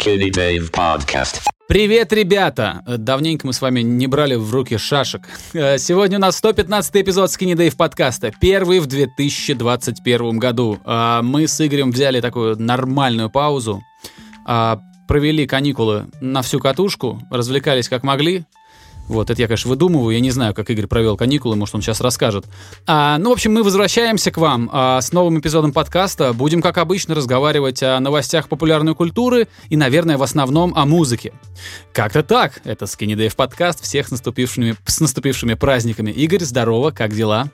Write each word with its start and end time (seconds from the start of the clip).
Skinny 0.00 0.30
Dave 0.30 0.70
Podcast. 0.70 1.42
Привет, 1.68 2.12
ребята! 2.12 2.82
Давненько 2.86 3.46
мы 3.46 3.52
с 3.52 3.60
вами 3.60 3.80
не 3.80 4.06
брали 4.06 4.34
в 4.34 4.52
руки 4.52 4.78
шашек. 4.78 5.22
Э, 5.52 5.76
Сегодня 5.78 6.16
у 6.16 6.20
нас 6.20 6.36
115 6.38 6.96
эпизод 6.96 7.28
Skinny 7.28 7.54
Dave 7.54 7.76
подкаста, 7.76 8.32
первый 8.40 8.80
в 8.80 8.86
2021 8.86 10.38
году. 10.38 10.78
А 10.84 11.20
Мы 11.22 11.46
с 11.46 11.60
Игорем 11.64 11.90
взяли 11.90 12.20
такую 12.20 12.56
нормальную 12.60 13.28
паузу, 13.28 13.82
а, 14.46 14.80
провели 15.06 15.46
каникулы 15.46 16.06
на 16.20 16.40
всю 16.42 16.60
катушку, 16.60 17.20
развлекались 17.30 17.88
как 17.88 18.02
могли. 18.02 18.46
Вот, 19.10 19.28
это 19.28 19.42
я, 19.42 19.48
конечно, 19.48 19.68
выдумываю, 19.68 20.14
я 20.14 20.20
не 20.20 20.30
знаю, 20.30 20.54
как 20.54 20.70
Игорь 20.70 20.86
провел 20.86 21.16
каникулы, 21.16 21.56
может, 21.56 21.74
он 21.74 21.82
сейчас 21.82 22.00
расскажет. 22.00 22.46
А, 22.86 23.18
ну, 23.18 23.30
в 23.30 23.32
общем, 23.32 23.52
мы 23.52 23.64
возвращаемся 23.64 24.30
к 24.30 24.38
вам 24.38 24.70
а, 24.72 25.00
с 25.00 25.10
новым 25.10 25.40
эпизодом 25.40 25.72
подкаста. 25.72 26.32
Будем, 26.32 26.62
как 26.62 26.78
обычно, 26.78 27.16
разговаривать 27.16 27.82
о 27.82 27.98
новостях 27.98 28.48
популярной 28.48 28.94
культуры 28.94 29.48
и, 29.68 29.76
наверное, 29.76 30.16
в 30.16 30.22
основном 30.22 30.72
о 30.76 30.86
музыке. 30.86 31.32
Как-то 31.92 32.22
так. 32.22 32.60
Это 32.62 32.84
Skinny 32.84 33.34
подкаст. 33.34 33.82
Всех 33.82 34.06
с 34.06 34.10
наступившими, 34.12 34.76
с 34.86 35.00
наступившими 35.00 35.54
праздниками. 35.54 36.12
Игорь, 36.12 36.44
здорово, 36.44 36.92
как 36.92 37.12
дела? 37.12 37.50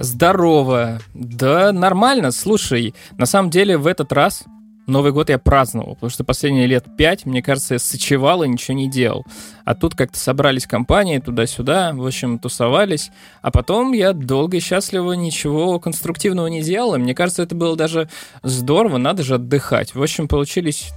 Здорово. 0.00 1.00
Да, 1.14 1.70
нормально. 1.70 2.32
Слушай, 2.32 2.96
на 3.16 3.26
самом 3.26 3.50
деле 3.50 3.78
в 3.78 3.86
этот 3.86 4.12
раз 4.12 4.42
Новый 4.88 5.12
год 5.12 5.28
я 5.28 5.38
праздновал, 5.38 5.96
потому 5.96 6.08
что 6.08 6.24
последние 6.24 6.66
лет 6.66 6.86
пять, 6.96 7.26
мне 7.26 7.42
кажется, 7.42 7.74
я 7.74 7.78
сочевал 7.78 8.42
и 8.42 8.48
ничего 8.48 8.74
не 8.74 8.88
делал. 8.88 9.22
А 9.66 9.74
тут 9.74 9.94
как-то 9.94 10.18
собрались 10.18 10.66
компании 10.66 11.18
туда-сюда, 11.18 11.92
в 11.92 12.06
общем, 12.06 12.38
тусовались. 12.38 13.10
А 13.42 13.50
потом 13.50 13.92
я 13.92 14.14
долго 14.14 14.56
и 14.56 14.60
счастливо 14.60 15.12
ничего 15.12 15.78
конструктивного 15.78 16.46
не 16.46 16.62
делал. 16.62 16.94
И 16.94 16.98
мне 16.98 17.14
кажется, 17.14 17.42
это 17.42 17.54
было 17.54 17.76
даже 17.76 18.08
здорово, 18.42 18.96
надо 18.96 19.22
же 19.22 19.34
отдыхать. 19.34 19.94
В 19.94 20.02
общем, 20.02 20.26
получились 20.26 20.90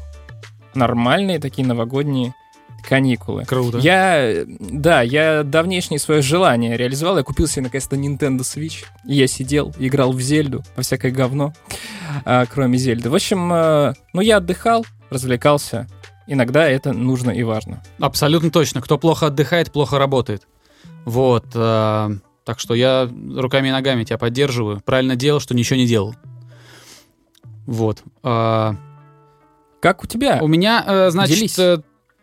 нормальные 0.73 1.39
такие 1.39 1.67
новогодние 1.67 2.33
каникулы. 2.81 3.45
Круто. 3.45 3.77
Я, 3.77 4.43
да, 4.59 5.01
я 5.01 5.43
давнешнее 5.43 5.99
свое 5.99 6.21
желание 6.21 6.77
реализовал. 6.77 7.17
Я 7.17 7.23
купил 7.23 7.47
себе 7.47 7.63
наконец-то 7.63 7.95
Nintendo 7.95 8.39
Switch. 8.39 8.85
И 9.05 9.15
я 9.15 9.27
сидел, 9.27 9.73
играл 9.79 10.11
в 10.11 10.21
Зельду, 10.21 10.63
во 10.75 10.83
всякое 10.83 11.11
говно, 11.11 11.53
а, 12.25 12.45
кроме 12.45 12.77
Зельды. 12.77 13.09
В 13.09 13.15
общем, 13.15 13.49
а, 13.53 13.93
ну 14.13 14.21
я 14.21 14.37
отдыхал, 14.37 14.85
развлекался. 15.09 15.87
Иногда 16.27 16.67
это 16.69 16.93
нужно 16.93 17.31
и 17.31 17.43
важно. 17.43 17.81
Абсолютно 17.99 18.51
точно. 18.51 18.81
Кто 18.81 18.97
плохо 18.97 19.27
отдыхает, 19.27 19.71
плохо 19.71 19.97
работает. 19.97 20.47
Вот. 21.05 21.45
а, 21.55 22.11
так 22.45 22.59
что 22.59 22.73
я 22.73 23.09
руками 23.35 23.67
и 23.67 23.71
ногами 23.71 24.03
тебя 24.03 24.17
поддерживаю. 24.17 24.81
Правильно 24.81 25.15
делал, 25.15 25.39
что 25.39 25.53
ничего 25.55 25.77
не 25.77 25.85
делал. 25.85 26.15
Вот. 27.65 28.03
а, 28.23 28.75
Как 29.81 30.03
у 30.03 30.07
тебя? 30.07 30.39
У 30.41 30.47
меня, 30.47 30.83
э, 30.85 31.09
значит, 31.11 31.35
Делись. 31.37 31.57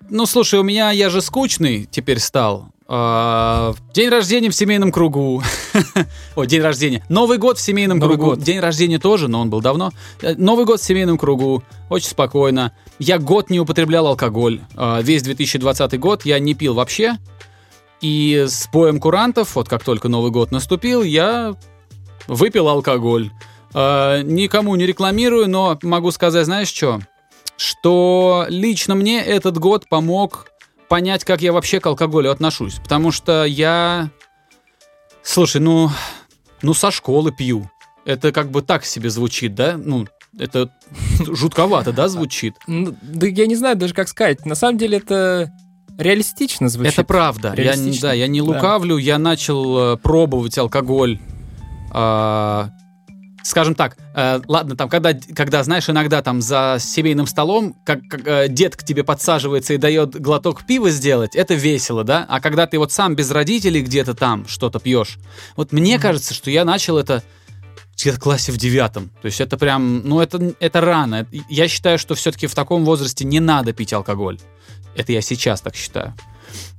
Ну 0.09 0.27
слушай, 0.27 0.59
у 0.59 0.63
меня 0.63 0.91
я 0.91 1.11
же 1.11 1.21
скучный 1.21 1.89
теперь 1.91 2.19
стал. 2.19 2.71
А, 2.91 3.75
День 3.93 4.09
рождения 4.09 4.49
в 4.49 4.55
семейном 4.55 4.91
кругу. 4.91 5.43
Ой, 6.37 6.47
день 6.47 6.63
рождения. 6.63 7.05
Новый 7.11 7.37
год 7.37 7.59
в 7.59 7.61
семейном 7.61 7.99
Новый 7.99 8.17
кругу. 8.17 8.31
год. 8.31 8.41
День 8.41 8.61
рождения 8.61 8.99
тоже, 8.99 9.29
но 9.29 9.43
он 9.43 9.51
был 9.51 9.61
давно. 9.61 9.93
Э, 10.23 10.35
Новый 10.37 10.65
год 10.65 10.81
в 10.81 10.85
семейном 10.85 11.19
кругу. 11.19 11.63
Очень 11.91 12.09
спокойно. 12.09 12.73
Я 12.99 13.19
год 13.19 13.51
не 13.51 13.61
употреблял 13.61 14.07
алкоголь. 14.07 14.63
А, 14.75 15.03
Весь 15.03 15.23
2020 15.23 15.99
год 16.01 16.25
я 16.25 16.39
не 16.39 16.55
пил 16.55 16.73
вообще. 16.73 17.19
И 18.01 18.47
с 18.49 18.69
боем 18.73 19.01
курантов, 19.01 19.57
вот 19.57 19.69
как 19.69 19.85
только 19.85 20.09
Новый 20.09 20.31
год 20.31 20.51
наступил, 20.51 21.03
я 21.03 21.57
выпил 22.27 22.69
алкоголь. 22.69 23.31
А, 23.75 24.23
Никому 24.23 24.75
не 24.77 24.87
рекламирую, 24.87 25.51
но 25.51 25.79
могу 25.83 26.11
сказать, 26.11 26.47
знаешь 26.47 26.69
что? 26.69 27.01
Что 27.59 28.47
лично 28.49 28.95
мне 28.95 29.21
этот 29.21 29.59
год 29.59 29.89
помог 29.89 30.47
понять, 30.89 31.25
как 31.25 31.43
я 31.43 31.53
вообще 31.53 31.81
к 31.81 31.87
алкоголю 31.87 32.31
отношусь. 32.31 32.77
Потому 32.77 33.11
что 33.11 33.45
я... 33.45 34.11
Слушай, 35.23 35.61
ну... 35.61 35.91
Ну, 36.63 36.73
со 36.73 36.91
школы 36.91 37.33
пью. 37.33 37.69
Это 38.05 38.33
как 38.33 38.51
бы 38.51 38.63
так 38.63 38.85
себе 38.85 39.11
звучит, 39.11 39.55
да? 39.55 39.77
Ну, 39.77 40.07
это 40.39 40.71
жутковато, 41.21 41.93
да, 41.93 42.09
звучит? 42.09 42.55
Ну, 42.69 42.95
да 43.03 43.27
я 43.27 43.47
не 43.47 43.57
знаю 43.57 43.77
даже, 43.77 43.93
как 43.93 44.09
сказать. 44.09 44.47
На 44.47 44.55
самом 44.55 44.79
деле 44.79 44.99
это 44.99 45.53
реалистично 45.99 46.69
звучит. 46.69 46.93
Это 46.93 47.05
правда. 47.05 47.55
Я, 47.57 47.75
да, 48.01 48.13
я 48.13 48.29
не 48.29 48.41
лукавлю, 48.41 48.97
я 48.97 49.19
начал 49.19 49.95
э, 49.95 49.97
пробовать 49.97 50.57
алкоголь. 50.59 51.19
Скажем 53.49 53.75
так, 53.75 53.97
э, 54.15 54.41
ладно, 54.47 54.77
там, 54.77 54.89
когда, 54.89 55.15
когда, 55.35 55.63
знаешь, 55.63 55.89
иногда 55.89 56.23
там 56.23 56.41
за 56.43 56.77
семейным 56.79 57.27
столом, 57.27 57.75
как, 57.85 58.01
как, 58.09 58.27
э, 58.27 58.49
дед 58.49 58.77
к 58.77 58.85
тебе 58.85 59.05
подсаживается 59.05 59.75
и 59.75 59.79
дает 59.79 60.21
глоток 60.21 60.67
пива 60.67 60.91
сделать, 60.91 61.35
это 61.35 61.55
весело, 61.55 62.05
да? 62.05 62.27
А 62.29 62.41
когда 62.41 62.67
ты 62.67 62.79
вот 62.79 62.93
сам 62.93 63.17
без 63.17 63.31
родителей 63.31 63.81
где-то 63.83 64.15
там 64.15 64.47
что-то 64.47 64.79
пьешь, 64.81 65.19
вот 65.57 65.73
мне 65.73 65.99
кажется, 65.99 66.35
что 66.35 66.51
я 66.51 66.65
начал 66.65 66.99
это 66.99 67.23
где-то 67.97 68.19
в 68.19 68.21
классе 68.21 68.53
в 68.53 68.59
девятом. 68.59 69.11
То 69.21 69.27
есть 69.27 69.41
это 69.41 69.57
прям, 69.57 70.03
ну 70.07 70.21
это, 70.21 70.55
это 70.61 70.81
рано. 70.81 71.27
Я 71.49 71.67
считаю, 71.67 71.99
что 71.99 72.15
все-таки 72.15 72.47
в 72.47 72.55
таком 72.55 72.85
возрасте 72.85 73.25
не 73.25 73.41
надо 73.41 73.73
пить 73.73 73.93
алкоголь. 73.93 74.39
Это 74.95 75.13
я 75.13 75.21
сейчас 75.21 75.61
так 75.61 75.75
считаю. 75.75 76.15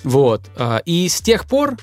Вот. 0.03 0.43
а, 0.55 0.77
И 0.85 1.09
с 1.09 1.19
тех 1.21 1.45
пор 1.45 1.77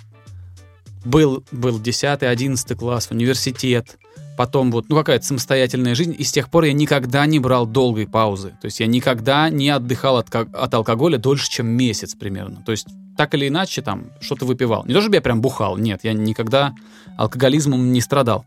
был, 1.05 1.45
был 1.53 1.79
10 1.79 2.23
11 2.23 2.79
класс, 2.79 3.09
университет, 3.11 3.99
потом 4.37 4.71
вот, 4.71 4.89
ну, 4.89 4.97
какая-то 4.97 5.25
самостоятельная 5.25 5.95
жизнь, 5.95 6.15
и 6.17 6.25
с 6.25 6.33
тех 6.33 6.51
пор 6.51 6.65
я 6.65 6.73
никогда 6.73 7.25
не 7.27 7.39
брал 7.39 7.67
долгой 7.67 8.07
паузы. 8.07 8.51
То 8.61 8.67
есть 8.67 8.81
я 8.81 8.87
никогда 8.87 9.49
не 9.51 9.71
отдыхал 9.71 10.19
от, 10.19 10.35
от 10.35 10.75
алкоголя 10.75 11.19
дольше, 11.19 11.49
чем 11.51 11.67
месяц 11.67 12.15
примерно. 12.15 12.63
То 12.65 12.73
есть 12.73 12.87
так 13.17 13.35
или 13.35 13.49
иначе 13.49 13.83
там 13.83 14.07
что-то 14.21 14.45
выпивал. 14.45 14.85
Не 14.85 14.93
то, 14.95 15.01
чтобы 15.01 15.17
я 15.17 15.23
прям 15.23 15.41
бухал, 15.41 15.77
нет, 15.79 16.01
я 16.03 16.13
никогда 16.13 16.75
алкоголизмом 17.17 17.93
не 17.93 18.01
страдал. 18.01 18.45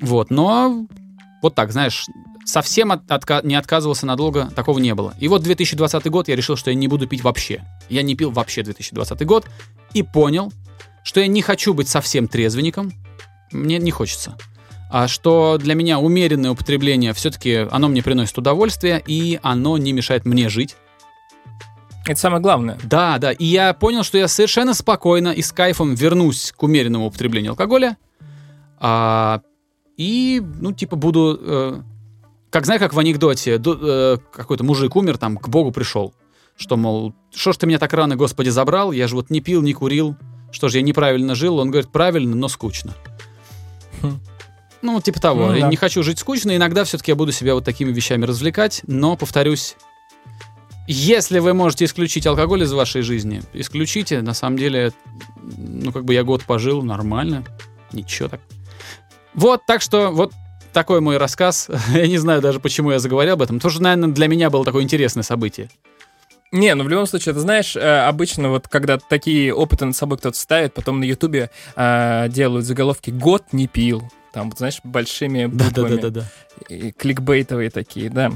Вот, 0.00 0.30
но 0.30 0.86
вот 1.42 1.54
так, 1.54 1.72
знаешь, 1.72 2.06
совсем 2.46 2.92
от- 2.92 3.06
отка- 3.06 3.46
не 3.46 3.54
отказывался 3.54 4.06
надолго, 4.06 4.50
такого 4.56 4.78
не 4.78 4.94
было. 4.94 5.14
И 5.18 5.28
вот 5.28 5.42
2020 5.42 6.06
год 6.06 6.28
я 6.28 6.36
решил, 6.36 6.56
что 6.56 6.70
я 6.70 6.76
не 6.76 6.88
буду 6.88 7.06
пить 7.06 7.22
вообще. 7.22 7.62
Я 7.88 8.02
не 8.02 8.14
пил 8.14 8.30
вообще 8.30 8.62
2020 8.62 9.24
год 9.26 9.46
и 9.92 10.02
понял, 10.02 10.52
что 11.02 11.20
я 11.20 11.26
не 11.26 11.42
хочу 11.42 11.74
быть 11.74 11.88
совсем 11.88 12.28
трезвенником, 12.28 12.92
мне 13.52 13.78
не 13.78 13.90
хочется. 13.90 14.36
А 14.90 15.06
что 15.06 15.56
для 15.56 15.74
меня 15.74 16.00
умеренное 16.00 16.50
употребление 16.50 17.12
все-таки 17.14 17.68
оно 17.70 17.88
мне 17.88 18.02
приносит 18.02 18.36
удовольствие, 18.36 19.02
и 19.06 19.38
оно 19.42 19.78
не 19.78 19.92
мешает 19.92 20.24
мне 20.24 20.48
жить. 20.48 20.76
Это 22.06 22.18
самое 22.18 22.42
главное. 22.42 22.76
Да, 22.82 23.18
да. 23.18 23.30
И 23.30 23.44
я 23.44 23.72
понял, 23.72 24.02
что 24.02 24.18
я 24.18 24.26
совершенно 24.26 24.74
спокойно 24.74 25.28
и 25.28 25.42
с 25.42 25.52
кайфом 25.52 25.94
вернусь 25.94 26.52
к 26.56 26.62
умеренному 26.62 27.06
употреблению 27.06 27.52
алкоголя. 27.52 27.98
А, 28.78 29.42
и, 29.96 30.42
ну, 30.60 30.72
типа, 30.72 30.96
буду... 30.96 31.38
э, 31.40 31.80
как, 32.50 32.64
знаешь, 32.64 32.80
как 32.80 32.94
в 32.94 32.98
анекдоте, 32.98 33.60
э, 33.64 34.16
какой-то 34.32 34.64
мужик 34.64 34.96
умер, 34.96 35.18
там, 35.18 35.36
к 35.36 35.48
Богу 35.48 35.70
пришел. 35.70 36.14
Что, 36.56 36.76
мол, 36.76 37.14
что 37.32 37.52
ж 37.52 37.58
ты 37.58 37.66
меня 37.66 37.78
так 37.78 37.92
рано, 37.92 38.16
Господи, 38.16 38.48
забрал? 38.48 38.90
Я 38.90 39.06
же 39.06 39.14
вот 39.14 39.30
не 39.30 39.40
пил, 39.40 39.62
не 39.62 39.72
курил. 39.72 40.16
Что 40.50 40.68
же, 40.68 40.78
я 40.78 40.82
неправильно 40.82 41.34
жил? 41.36 41.58
Он 41.58 41.70
говорит, 41.70 41.92
правильно, 41.92 42.34
но 42.34 42.48
скучно. 42.48 42.92
Ну, 44.82 45.00
типа 45.00 45.20
того. 45.20 45.46
Ну, 45.46 45.60
да. 45.60 45.68
Не 45.68 45.76
хочу 45.76 46.02
жить 46.02 46.18
скучно. 46.18 46.56
Иногда 46.56 46.84
все-таки 46.84 47.10
я 47.10 47.16
буду 47.16 47.32
себя 47.32 47.54
вот 47.54 47.64
такими 47.64 47.92
вещами 47.92 48.24
развлекать. 48.24 48.82
Но, 48.86 49.16
повторюсь, 49.16 49.76
если 50.86 51.38
вы 51.38 51.54
можете 51.54 51.84
исключить 51.84 52.26
алкоголь 52.26 52.62
из 52.62 52.72
вашей 52.72 53.02
жизни, 53.02 53.42
исключите. 53.52 54.22
На 54.22 54.34
самом 54.34 54.56
деле, 54.56 54.92
ну, 55.56 55.92
как 55.92 56.04
бы 56.04 56.14
я 56.14 56.24
год 56.24 56.44
пожил, 56.44 56.82
нормально. 56.82 57.44
Ничего 57.92 58.28
так. 58.28 58.40
Вот, 59.34 59.64
так 59.66 59.82
что, 59.82 60.10
вот 60.10 60.32
такой 60.72 61.00
мой 61.00 61.16
рассказ. 61.16 61.68
Я 61.92 62.06
не 62.06 62.18
знаю 62.18 62.40
даже, 62.40 62.60
почему 62.60 62.90
я 62.90 62.98
заговорил 62.98 63.34
об 63.34 63.42
этом. 63.42 63.60
Тоже, 63.60 63.82
наверное, 63.82 64.10
для 64.10 64.28
меня 64.28 64.50
было 64.50 64.64
такое 64.64 64.82
интересное 64.82 65.22
событие. 65.22 65.68
Не, 66.52 66.74
ну 66.74 66.82
в 66.82 66.88
любом 66.88 67.06
случае, 67.06 67.34
ты 67.34 67.40
знаешь, 67.40 67.76
э, 67.76 68.06
обычно 68.06 68.48
вот 68.48 68.66
когда 68.66 68.98
такие 68.98 69.54
опыты 69.54 69.84
над 69.84 69.94
собой 69.94 70.18
кто-то 70.18 70.36
ставит, 70.36 70.74
потом 70.74 70.98
на 70.98 71.04
Ютубе 71.04 71.50
э, 71.76 72.26
делают 72.28 72.66
заголовки 72.66 73.10
«Год 73.10 73.44
не 73.52 73.68
пил». 73.68 74.10
Там, 74.32 74.52
знаешь, 74.56 74.80
большими 74.84 75.46
буквами. 75.46 75.96
Да-да-да. 76.00 76.24
Кликбейтовые 76.98 77.70
такие, 77.70 78.10
да. 78.10 78.32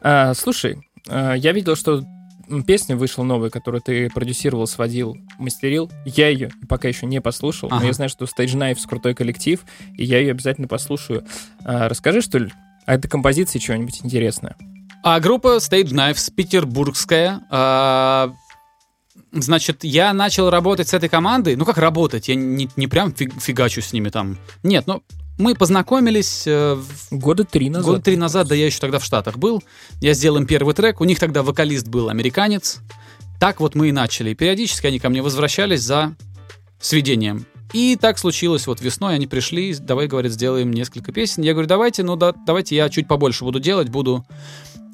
А, 0.00 0.34
слушай, 0.34 0.78
а, 1.08 1.34
я 1.34 1.52
видел, 1.52 1.76
что 1.76 2.02
песня 2.66 2.96
вышла 2.96 3.22
новая, 3.22 3.50
которую 3.50 3.80
ты 3.82 4.10
продюсировал, 4.10 4.66
сводил, 4.66 5.16
мастерил. 5.38 5.90
Я 6.04 6.28
ее 6.28 6.50
пока 6.68 6.88
еще 6.88 7.06
не 7.06 7.20
послушал, 7.20 7.68
Ага. 7.70 7.80
но 7.82 7.86
я 7.86 7.92
знаю, 7.92 8.08
что 8.08 8.24
Stage 8.24 8.54
Knives 8.56 8.86
крутой 8.88 9.14
коллектив, 9.14 9.60
и 9.96 10.04
я 10.04 10.18
ее 10.18 10.32
обязательно 10.32 10.66
послушаю. 10.68 11.24
А, 11.64 11.88
расскажи, 11.88 12.20
что 12.20 12.38
ли, 12.38 12.50
о 12.84 12.94
этой 12.94 13.08
композиции 13.08 13.58
чего-нибудь 13.60 14.00
интересное. 14.02 14.56
А 15.04 15.18
группа 15.20 15.58
Stage 15.58 15.92
Knives 15.92 16.32
петербургская. 16.34 17.40
а, 17.50 18.32
Значит, 19.32 19.82
я 19.84 20.12
начал 20.12 20.50
работать 20.50 20.88
с 20.88 20.94
этой 20.94 21.08
командой. 21.08 21.56
Ну, 21.56 21.64
как 21.64 21.78
работать? 21.78 22.28
Я 22.28 22.34
не, 22.34 22.68
не 22.76 22.86
прям 22.86 23.10
фиг- 23.12 23.40
фигачу 23.40 23.80
с 23.80 23.92
ними 23.92 24.10
там. 24.10 24.38
Нет, 24.62 24.86
ну, 24.86 25.02
мы 25.38 25.54
познакомились 25.54 26.44
э, 26.46 26.78
Года 27.10 27.44
три 27.44 27.70
назад. 27.70 27.86
года 27.86 28.02
три 28.02 28.16
назад, 28.16 28.48
да 28.48 28.54
я 28.54 28.66
еще 28.66 28.78
тогда 28.78 28.98
в 28.98 29.04
Штатах 29.04 29.38
был. 29.38 29.62
Я 30.00 30.12
сделал 30.12 30.36
им 30.36 30.46
первый 30.46 30.74
трек, 30.74 31.00
у 31.00 31.04
них 31.04 31.18
тогда 31.18 31.42
вокалист 31.42 31.88
был 31.88 32.10
американец. 32.10 32.80
Так 33.40 33.60
вот 33.60 33.74
мы 33.74 33.88
и 33.88 33.92
начали. 33.92 34.30
И 34.30 34.34
периодически 34.34 34.86
они 34.86 34.98
ко 34.98 35.08
мне 35.08 35.22
возвращались 35.22 35.80
за 35.80 36.14
сведением. 36.78 37.46
И 37.72 37.96
так 37.96 38.18
случилось, 38.18 38.66
вот 38.66 38.82
весной 38.82 39.14
они 39.14 39.26
пришли, 39.26 39.74
давай, 39.74 40.06
говорят, 40.06 40.32
сделаем 40.32 40.70
несколько 40.70 41.10
песен. 41.10 41.42
Я 41.42 41.52
говорю, 41.52 41.68
давайте, 41.68 42.02
ну 42.02 42.16
да, 42.16 42.34
давайте 42.46 42.76
я 42.76 42.90
чуть 42.90 43.08
побольше 43.08 43.44
буду 43.44 43.60
делать, 43.60 43.88
буду 43.88 44.26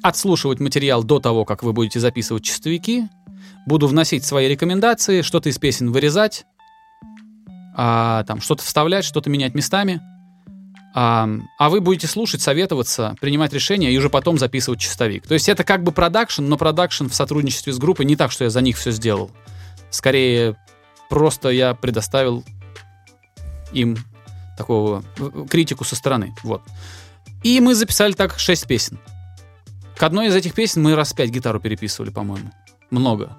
отслушивать 0.01 0.61
материал 0.61 1.03
до 1.03 1.19
того, 1.19 1.43
как 1.43 1.61
вы 1.61 1.73
будете 1.73 1.99
записывать 1.99 2.43
чистовики, 2.43 3.03
буду 3.65 3.87
вносить 3.87 4.25
свои 4.25 4.47
рекомендации, 4.47 5.21
что-то 5.21 5.49
из 5.49 5.57
песен 5.57 5.91
вырезать, 5.91 6.45
а, 7.75 8.23
там 8.25 8.41
что-то 8.41 8.63
вставлять, 8.63 9.05
что-то 9.05 9.29
менять 9.29 9.55
местами. 9.55 10.01
А, 10.93 11.29
а 11.57 11.69
вы 11.69 11.81
будете 11.81 12.07
слушать, 12.07 12.41
советоваться, 12.41 13.15
принимать 13.21 13.53
решения 13.53 13.91
и 13.91 13.97
уже 13.97 14.09
потом 14.09 14.37
записывать 14.37 14.79
чистовик. 14.79 15.27
То 15.27 15.35
есть 15.35 15.47
это 15.47 15.63
как 15.63 15.83
бы 15.83 15.91
продакшн, 15.91 16.43
но 16.43 16.57
продакшн 16.57 17.07
в 17.07 17.13
сотрудничестве 17.13 17.71
с 17.71 17.77
группой 17.77 18.05
не 18.05 18.15
так, 18.15 18.31
что 18.31 18.43
я 18.43 18.49
за 18.49 18.61
них 18.61 18.77
все 18.77 18.91
сделал. 18.91 19.31
Скорее, 19.91 20.57
просто 21.09 21.49
я 21.49 21.73
предоставил 21.73 22.43
им 23.71 23.97
такого 24.57 25.03
э, 25.17 25.45
критику 25.49 25.83
со 25.83 25.95
стороны. 25.95 26.35
Вот. 26.43 26.63
И 27.43 27.61
мы 27.61 27.75
записали 27.75 28.13
так 28.13 28.37
шесть 28.39 28.67
песен. 28.67 28.99
К 29.95 30.03
одной 30.03 30.27
из 30.27 30.35
этих 30.35 30.53
песен 30.53 30.81
мы 30.81 30.95
раз 30.95 31.13
пять 31.13 31.29
гитару 31.29 31.59
переписывали, 31.59 32.09
по-моему. 32.09 32.51
Много. 32.91 33.37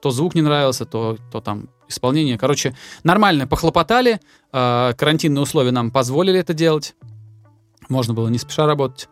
То 0.00 0.10
звук 0.10 0.34
не 0.34 0.42
нравился, 0.42 0.84
то, 0.84 1.16
то 1.32 1.40
там 1.40 1.68
исполнение. 1.88 2.38
Короче, 2.38 2.76
нормально 3.02 3.46
похлопотали. 3.46 4.20
э, 4.52 4.92
карантинные 4.96 5.42
условия 5.42 5.70
нам 5.70 5.90
позволили 5.90 6.38
это 6.38 6.54
делать. 6.54 6.94
Можно 7.88 8.14
было 8.14 8.28
не 8.28 8.38
спеша 8.38 8.66
работать. 8.66 9.08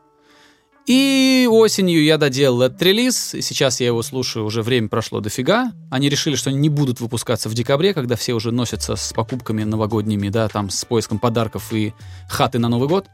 И 0.86 1.46
осенью 1.48 2.02
я 2.02 2.18
доделал 2.18 2.62
этот 2.62 2.82
релиз, 2.82 3.34
и 3.34 3.40
сейчас 3.40 3.78
я 3.80 3.86
его 3.86 4.02
слушаю, 4.02 4.44
уже 4.44 4.62
время 4.62 4.88
прошло 4.88 5.20
дофига. 5.20 5.72
Они 5.92 6.08
решили, 6.08 6.34
что 6.34 6.50
они 6.50 6.58
не 6.58 6.68
будут 6.68 7.00
выпускаться 7.00 7.48
в 7.48 7.54
декабре, 7.54 7.94
когда 7.94 8.16
все 8.16 8.32
уже 8.32 8.50
носятся 8.50 8.96
с 8.96 9.12
покупками 9.12 9.62
новогодними, 9.62 10.28
да, 10.28 10.48
там, 10.48 10.70
с 10.70 10.84
поиском 10.84 11.20
подарков 11.20 11.72
и 11.72 11.94
хаты 12.28 12.58
на 12.58 12.68
Новый 12.68 12.88
год. 12.88 13.06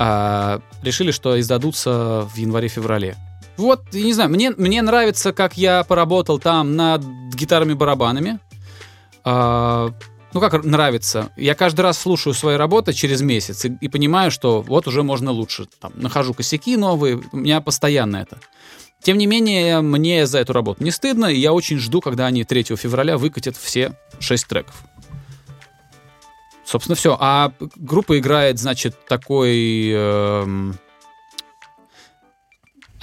А 0.00 0.60
решили, 0.82 1.12
что 1.12 1.38
издадутся 1.38 2.28
в 2.34 2.36
январе-феврале. 2.36 3.16
Вот, 3.56 3.92
не 3.92 4.12
знаю, 4.12 4.30
мне, 4.30 4.50
мне 4.50 4.82
нравится, 4.82 5.32
как 5.32 5.56
я 5.56 5.84
поработал 5.84 6.38
там 6.38 6.76
над 6.76 7.02
гитарами-барабанами. 7.34 8.40
А, 9.24 9.90
ну, 10.32 10.40
как 10.40 10.64
нравится. 10.64 11.30
Я 11.36 11.54
каждый 11.54 11.82
раз 11.82 11.98
слушаю 11.98 12.34
свои 12.34 12.56
работы 12.56 12.92
через 12.92 13.22
месяц 13.22 13.64
и, 13.64 13.76
и 13.80 13.88
понимаю, 13.88 14.32
что 14.32 14.62
вот 14.62 14.88
уже 14.88 15.04
можно 15.04 15.30
лучше. 15.30 15.66
Там, 15.80 15.92
нахожу 15.94 16.34
косяки 16.34 16.76
новые, 16.76 17.22
у 17.30 17.36
меня 17.36 17.60
постоянно 17.60 18.16
это. 18.16 18.40
Тем 19.00 19.18
не 19.18 19.26
менее, 19.26 19.80
мне 19.82 20.26
за 20.26 20.38
эту 20.38 20.52
работу 20.52 20.82
не 20.82 20.90
стыдно, 20.90 21.26
и 21.26 21.38
я 21.38 21.52
очень 21.52 21.78
жду, 21.78 22.00
когда 22.00 22.26
они 22.26 22.42
3 22.42 22.64
февраля 22.76 23.16
выкатят 23.18 23.56
все 23.56 23.96
6 24.18 24.46
треков. 24.48 24.74
Собственно, 26.64 26.96
все. 26.96 27.16
А 27.20 27.52
группа 27.76 28.18
играет, 28.18 28.58
значит, 28.58 28.96
такой... 29.06 29.90
эм, 29.90 30.78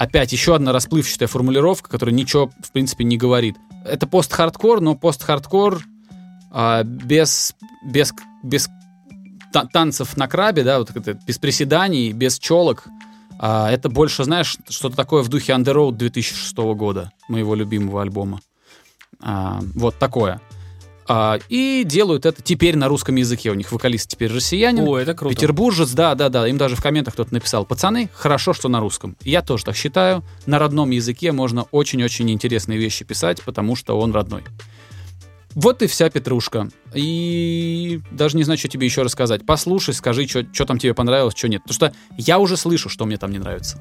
Опять 0.02 0.32
еще 0.32 0.56
одна 0.56 0.72
расплывчатая 0.72 1.28
формулировка, 1.28 1.88
которая 1.88 2.12
ничего, 2.12 2.50
в 2.60 2.72
принципе, 2.72 3.04
не 3.04 3.16
говорит. 3.16 3.56
Это 3.84 4.08
пост-хардкор, 4.08 4.80
но 4.80 4.96
пост-хардкор 4.96 5.80
а, 6.50 6.82
без, 6.82 7.54
без, 7.84 8.12
без 8.42 8.68
та- 9.52 9.66
танцев 9.66 10.16
на 10.16 10.26
крабе, 10.26 10.64
да, 10.64 10.80
вот 10.80 10.90
это, 10.90 11.14
без 11.24 11.38
приседаний, 11.38 12.12
без 12.12 12.40
челок. 12.40 12.88
А, 13.38 13.70
это 13.70 13.88
больше, 13.88 14.24
знаешь, 14.24 14.58
что-то 14.68 14.96
такое 14.96 15.22
в 15.22 15.28
духе 15.28 15.52
Underworld 15.52 15.92
2006 15.92 16.56
года, 16.74 17.12
моего 17.28 17.54
любимого 17.54 18.02
альбома. 18.02 18.40
А, 19.20 19.60
вот 19.76 20.00
такое. 20.00 20.40
А, 21.08 21.38
и 21.48 21.84
делают 21.84 22.26
это 22.26 22.42
теперь 22.42 22.76
на 22.76 22.88
русском 22.88 23.16
языке. 23.16 23.50
У 23.50 23.54
них 23.54 23.72
вокалист 23.72 24.10
теперь 24.10 24.32
россиянин. 24.32 24.86
О, 24.86 24.96
это 24.96 25.14
круто. 25.14 25.34
Петербуржец, 25.34 25.90
да, 25.90 26.14
да, 26.14 26.28
да. 26.28 26.46
Им 26.46 26.58
даже 26.58 26.76
в 26.76 26.82
комментах 26.82 27.14
кто-то 27.14 27.34
написал, 27.34 27.64
пацаны, 27.64 28.08
хорошо, 28.14 28.52
что 28.52 28.68
на 28.68 28.80
русском. 28.80 29.16
Я 29.22 29.42
тоже 29.42 29.64
так 29.64 29.76
считаю. 29.76 30.24
На 30.46 30.58
родном 30.58 30.90
языке 30.90 31.32
можно 31.32 31.64
очень-очень 31.70 32.30
интересные 32.30 32.78
вещи 32.78 33.04
писать, 33.04 33.42
потому 33.42 33.76
что 33.76 33.98
он 33.98 34.12
родной. 34.12 34.42
Вот 35.54 35.82
и 35.82 35.86
вся 35.86 36.08
петрушка. 36.08 36.70
И 36.94 38.00
даже 38.10 38.36
не 38.36 38.44
знаю, 38.44 38.58
что 38.58 38.68
тебе 38.68 38.86
еще 38.86 39.02
рассказать. 39.02 39.44
Послушай, 39.44 39.92
скажи, 39.94 40.26
что 40.26 40.64
там 40.64 40.78
тебе 40.78 40.94
понравилось, 40.94 41.34
что 41.36 41.48
нет. 41.48 41.62
Потому 41.62 41.74
что 41.74 41.92
я 42.16 42.38
уже 42.38 42.56
слышу, 42.56 42.88
что 42.88 43.04
мне 43.04 43.18
там 43.18 43.30
не 43.30 43.38
нравится. 43.38 43.78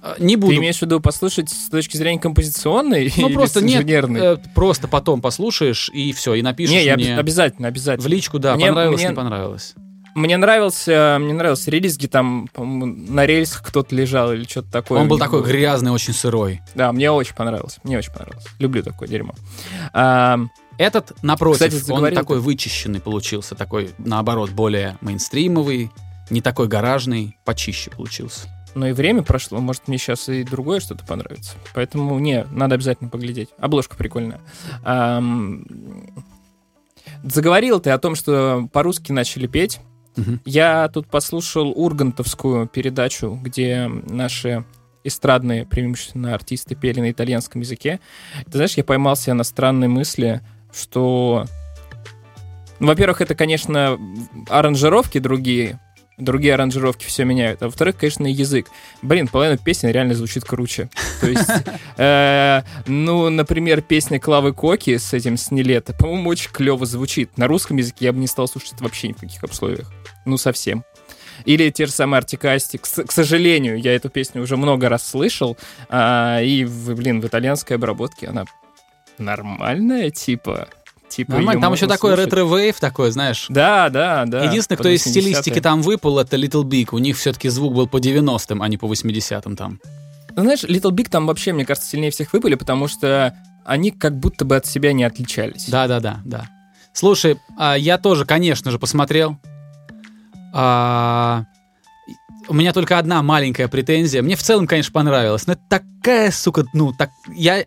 А, 0.00 0.14
Не 0.18 0.36
буду. 0.36 0.52
Ты 0.52 0.58
имеешь 0.58 0.78
в 0.78 0.82
виду 0.82 1.00
послушать 1.00 1.50
с 1.50 1.68
точки 1.68 1.96
зрения 1.96 2.20
композиционной 2.20 3.12
ну, 3.16 3.28
или 3.28 3.34
просто 3.34 3.60
с 3.60 3.62
нет, 3.62 3.76
инженерной? 3.82 4.20
э, 4.20 4.36
просто 4.54 4.86
потом 4.88 5.20
послушаешь, 5.20 5.90
и 5.92 6.12
все, 6.12 6.34
и 6.34 6.42
напишешь 6.42 6.74
не, 6.74 6.84
я 6.84 6.94
мне 6.96 7.06
обе- 7.14 7.18
обязательно, 7.20 7.66
в 7.68 7.70
обязательно. 7.70 8.08
личку, 8.08 8.38
да, 8.38 8.54
Мне- 8.54 8.66
понравилось, 8.66 9.00
мне- 9.00 9.08
не 9.10 9.14
понравилось. 9.14 9.74
Мне 10.14 10.36
нравился, 10.36 11.18
мне 11.20 11.32
нравился 11.32 11.70
релиз, 11.70 11.96
где 11.96 12.08
там, 12.08 12.48
на 12.56 13.24
рельсах 13.26 13.62
кто-то 13.62 13.94
лежал 13.94 14.32
или 14.32 14.44
что-то 14.44 14.70
такое. 14.70 15.00
Он 15.00 15.06
был 15.08 15.18
такой 15.18 15.40
было. 15.42 15.48
грязный, 15.48 15.92
очень 15.92 16.12
сырой. 16.12 16.60
Да, 16.74 16.92
мне 16.92 17.10
очень 17.10 17.34
понравился, 17.36 17.78
мне 17.84 17.98
очень 17.98 18.12
понравилось. 18.12 18.44
Люблю 18.58 18.82
такое 18.82 19.08
дерьмо. 19.08 19.34
А, 19.92 20.38
Этот, 20.76 21.12
напротив, 21.22 21.66
Кстати, 21.72 21.90
он 21.90 22.14
такой 22.14 22.36
ты. 22.36 22.40
вычищенный 22.42 23.00
получился, 23.00 23.56
такой, 23.56 23.90
наоборот, 23.98 24.50
более 24.50 24.96
мейнстримовый, 25.00 25.90
не 26.30 26.40
такой 26.40 26.68
гаражный, 26.68 27.36
почище 27.44 27.90
получился. 27.90 28.48
Но 28.74 28.88
и 28.88 28.92
время 28.92 29.22
прошло, 29.22 29.60
может, 29.60 29.88
мне 29.88 29.98
сейчас 29.98 30.28
и 30.28 30.44
другое 30.44 30.80
что-то 30.80 31.04
понравится. 31.04 31.56
Поэтому, 31.74 32.18
не, 32.18 32.44
надо 32.52 32.74
обязательно 32.76 33.10
поглядеть. 33.10 33.50
Обложка 33.58 33.96
прикольная. 33.96 34.40
Заговорил 37.22 37.80
ты 37.80 37.90
о 37.90 37.98
том, 37.98 38.14
что 38.14 38.68
по-русски 38.72 39.12
начали 39.12 39.46
петь. 39.46 39.80
Мгм. 40.16 40.40
Я 40.44 40.88
тут 40.88 41.08
послушал 41.08 41.72
ургантовскую 41.74 42.66
передачу, 42.66 43.38
где 43.42 43.88
наши 43.88 44.64
эстрадные, 45.04 45.64
преимущественно 45.64 46.34
артисты, 46.34 46.74
пели 46.74 47.00
на 47.00 47.10
итальянском 47.10 47.60
языке. 47.62 48.00
Ты 48.46 48.52
знаешь, 48.52 48.74
я 48.74 48.84
поймался 48.84 49.34
на 49.34 49.44
странной 49.44 49.88
мысли, 49.88 50.40
что... 50.72 51.46
Ну, 52.80 52.86
во-первых, 52.86 53.20
это, 53.20 53.34
конечно, 53.34 53.98
аранжировки 54.48 55.18
другие, 55.18 55.80
другие 56.18 56.54
аранжировки 56.54 57.06
все 57.06 57.24
меняют. 57.24 57.62
А 57.62 57.66
во-вторых, 57.66 57.96
конечно, 57.96 58.26
язык. 58.26 58.66
Блин, 59.02 59.28
половина 59.28 59.56
песни 59.56 59.88
реально 59.88 60.14
звучит 60.14 60.44
круче. 60.44 60.90
То 61.20 61.28
есть, 61.28 61.48
э, 61.96 62.62
ну, 62.86 63.30
например, 63.30 63.80
песня 63.80 64.20
Клавы 64.20 64.52
Коки 64.52 64.96
с 64.98 65.12
этим 65.12 65.36
с 65.36 65.50
Нилетто, 65.50 65.94
по-моему, 65.94 66.30
очень 66.30 66.50
клево 66.50 66.84
звучит. 66.86 67.36
На 67.38 67.46
русском 67.46 67.76
языке 67.76 68.06
я 68.06 68.12
бы 68.12 68.18
не 68.18 68.26
стал 68.26 68.48
слушать 68.48 68.74
это 68.74 68.84
вообще 68.84 69.08
ни 69.08 69.12
в 69.12 69.18
каких 69.18 69.42
условиях. 69.42 69.90
Ну, 70.24 70.36
совсем. 70.36 70.84
Или 71.44 71.70
те 71.70 71.86
же 71.86 71.92
самые 71.92 72.18
Artik & 72.18 72.53
Asti. 72.53 72.78
К, 72.78 72.82
к 72.82 73.12
сожалению, 73.12 73.80
я 73.80 73.94
эту 73.94 74.08
песню 74.08 74.42
уже 74.42 74.56
много 74.56 74.88
раз 74.88 75.08
слышал. 75.08 75.56
а, 75.88 76.40
и, 76.42 76.64
блин, 76.64 77.20
в 77.20 77.26
итальянской 77.26 77.76
обработке 77.76 78.26
она 78.26 78.44
нормальная, 79.18 80.10
типа. 80.10 80.68
Типа 81.08 81.32
Нормально. 81.32 81.62
Там 81.62 81.72
еще 81.72 81.86
такой 81.86 82.14
retrowave 82.14 82.78
такой, 82.80 83.10
знаешь. 83.10 83.46
Да, 83.48 83.88
да, 83.88 84.24
да. 84.26 84.44
Единственное, 84.44 84.78
кто 84.78 84.88
из 84.88 85.06
80-е. 85.06 85.10
стилистики 85.10 85.60
там 85.60 85.82
выпал, 85.82 86.18
это 86.18 86.36
Little 86.36 86.64
Big. 86.64 86.88
У 86.92 86.98
них 86.98 87.16
все-таки 87.16 87.48
звук 87.48 87.74
был 87.74 87.86
по 87.88 87.98
90-м, 87.98 88.62
а 88.62 88.68
не 88.68 88.76
по 88.76 88.86
80-м 88.86 89.56
там. 89.56 89.80
Ну, 90.36 90.42
знаешь, 90.42 90.64
Little 90.64 90.92
Big 90.92 91.08
там 91.08 91.26
вообще, 91.26 91.52
мне 91.52 91.64
кажется, 91.64 91.88
сильнее 91.88 92.10
всех 92.10 92.32
выпали, 92.32 92.54
потому 92.54 92.88
что 92.88 93.34
они 93.64 93.90
как 93.90 94.18
будто 94.18 94.44
бы 94.44 94.56
от 94.56 94.66
себя 94.66 94.92
не 94.92 95.04
отличались. 95.04 95.66
Да-да-да, 95.68 96.20
да. 96.24 96.48
Слушай, 96.92 97.38
а, 97.56 97.76
я 97.76 97.98
тоже, 97.98 98.24
конечно 98.24 98.70
же, 98.70 98.78
посмотрел. 98.78 99.38
А, 100.52 101.44
У 102.48 102.54
меня 102.54 102.72
только 102.72 102.98
одна 102.98 103.22
маленькая 103.22 103.68
претензия. 103.68 104.22
Мне 104.22 104.36
в 104.36 104.42
целом, 104.42 104.66
конечно, 104.66 104.92
понравилось, 104.92 105.46
но 105.46 105.52
это 105.52 105.62
такая, 105.68 106.30
сука, 106.30 106.64
ну, 106.72 106.92
так... 106.92 107.10
Я 107.34 107.66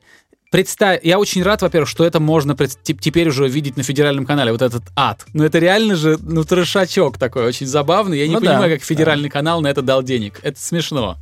представь, 0.52 1.00
я 1.04 1.18
очень 1.18 1.42
рад, 1.42 1.64
во-первых, 1.64 1.90
что 1.90 2.06
это 2.06 2.20
можно 2.20 2.56
пред- 2.56 2.78
теп- 2.84 3.00
теперь 3.00 3.30
уже 3.30 3.48
видеть 3.48 3.78
на 3.78 3.84
федеральном 3.84 4.26
канале, 4.28 4.52
вот 4.52 4.62
этот 4.62 4.84
ад. 4.96 5.26
Ну, 5.34 5.44
это 5.44 5.58
реально 5.58 5.96
же, 5.96 6.18
ну, 6.22 6.44
трешачок 6.44 7.18
такой, 7.18 7.46
очень 7.46 7.66
забавный. 7.66 8.20
Я 8.20 8.28
не 8.28 8.34
Ну 8.36 8.40
да, 8.42 8.52
понимаю, 8.52 8.72
как 8.74 8.80
да. 8.82 8.86
федеральный 8.86 9.30
канал 9.30 9.62
на 9.62 9.68
это 9.68 9.82
дал 9.82 10.04
денег. 10.04 10.40
Это 10.44 10.60
смешно. 10.62 11.18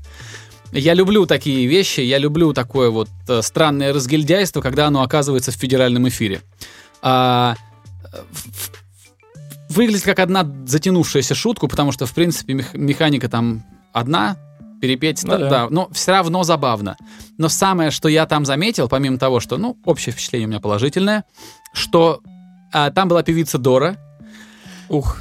Я 0.72 0.94
люблю 0.94 1.26
такие 1.26 1.66
вещи, 1.68 2.02
я 2.02 2.18
люблю 2.18 2.54
такое 2.54 2.90
вот 2.90 3.10
э, 3.28 3.42
странное 3.42 3.94
разгильдяйство, 3.94 4.62
когда 4.62 4.88
оно 4.88 5.02
оказывается 5.02 5.52
в 5.52 5.56
федеральном 5.56 6.08
эфире. 6.10 6.42
А, 7.02 7.56
выглядит 9.70 10.04
как 10.04 10.20
одна 10.20 10.50
затянувшаяся 10.66 11.36
шутка, 11.36 11.68
потому 11.68 11.92
что, 11.92 12.06
в 12.06 12.14
принципе, 12.14 12.54
мех- 12.54 12.74
механика 12.76 13.30
там 13.30 13.64
одна, 13.94 14.38
перепеть, 14.82 15.24
Ну 15.24 15.38
да, 15.38 15.50
да. 15.50 15.68
но 15.70 15.90
все 15.92 16.12
равно 16.12 16.44
забавно. 16.44 16.98
Но 17.38 17.50
самое, 17.50 17.92
что 17.92 18.08
я 18.10 18.26
там 18.26 18.46
заметил, 18.46 18.88
помимо 18.88 19.18
того, 19.18 19.40
что, 19.40 19.58
ну, 19.58 19.78
общее 19.86 20.14
впечатление 20.14 20.48
у 20.48 20.50
меня 20.52 20.60
положительное, 20.60 21.24
что 21.74 22.22
а, 22.72 22.92
там 22.92 23.08
была 23.08 23.24
певица 23.24 23.58
Дора, 23.58 23.98
Ух, 24.92 25.20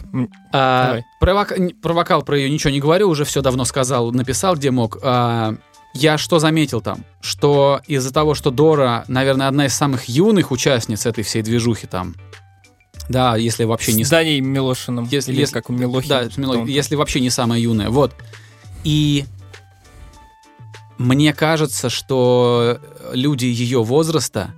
А, 0.50 0.87
Давай. 0.87 1.05
про, 1.21 1.55
н- 1.59 1.71
про 1.83 1.93
вокал 1.93 2.23
про 2.23 2.38
ее 2.38 2.49
ничего 2.49 2.71
не 2.71 2.81
говорю, 2.81 3.09
уже 3.11 3.27
все 3.27 3.43
давно 3.43 3.67
сказал, 3.67 4.11
написал, 4.12 4.57
где 4.57 4.71
мог. 4.71 4.97
А, 5.03 5.55
я 5.93 6.17
что 6.17 6.38
заметил 6.38 6.81
там? 6.81 7.05
Что 7.21 7.83
из-за 7.87 8.11
того, 8.11 8.35
что 8.35 8.50
Дора, 8.50 9.05
наверное, 9.09 9.47
одна 9.47 9.67
из 9.67 9.75
самых 9.75 10.09
юных 10.09 10.53
участниц 10.53 11.05
этой 11.05 11.23
всей 11.23 11.43
движухи 11.43 11.87
там, 11.87 12.15
да, 13.11 13.37
если 13.37 13.65
вообще 13.65 13.93
не... 13.93 14.05
с 14.05 14.09
Даней 14.11 14.41
Милошиным. 14.41 15.07
Если- 15.11 15.33
Или 15.33 15.41
если- 15.41 15.53
как 15.55 15.69
у 15.69 15.75
Милохина. 15.75 16.25
Да, 16.25 16.31
Мило- 16.41 16.65
если 16.67 16.95
вообще 16.95 17.21
не 17.21 17.29
самая 17.31 17.61
юная, 17.61 17.91
вот. 17.91 18.15
И 18.85 19.27
мне 20.99 21.33
кажется, 21.33 21.90
что 21.90 22.81
люди 23.12 23.47
ее 23.47 23.83
возраста, 23.83 24.55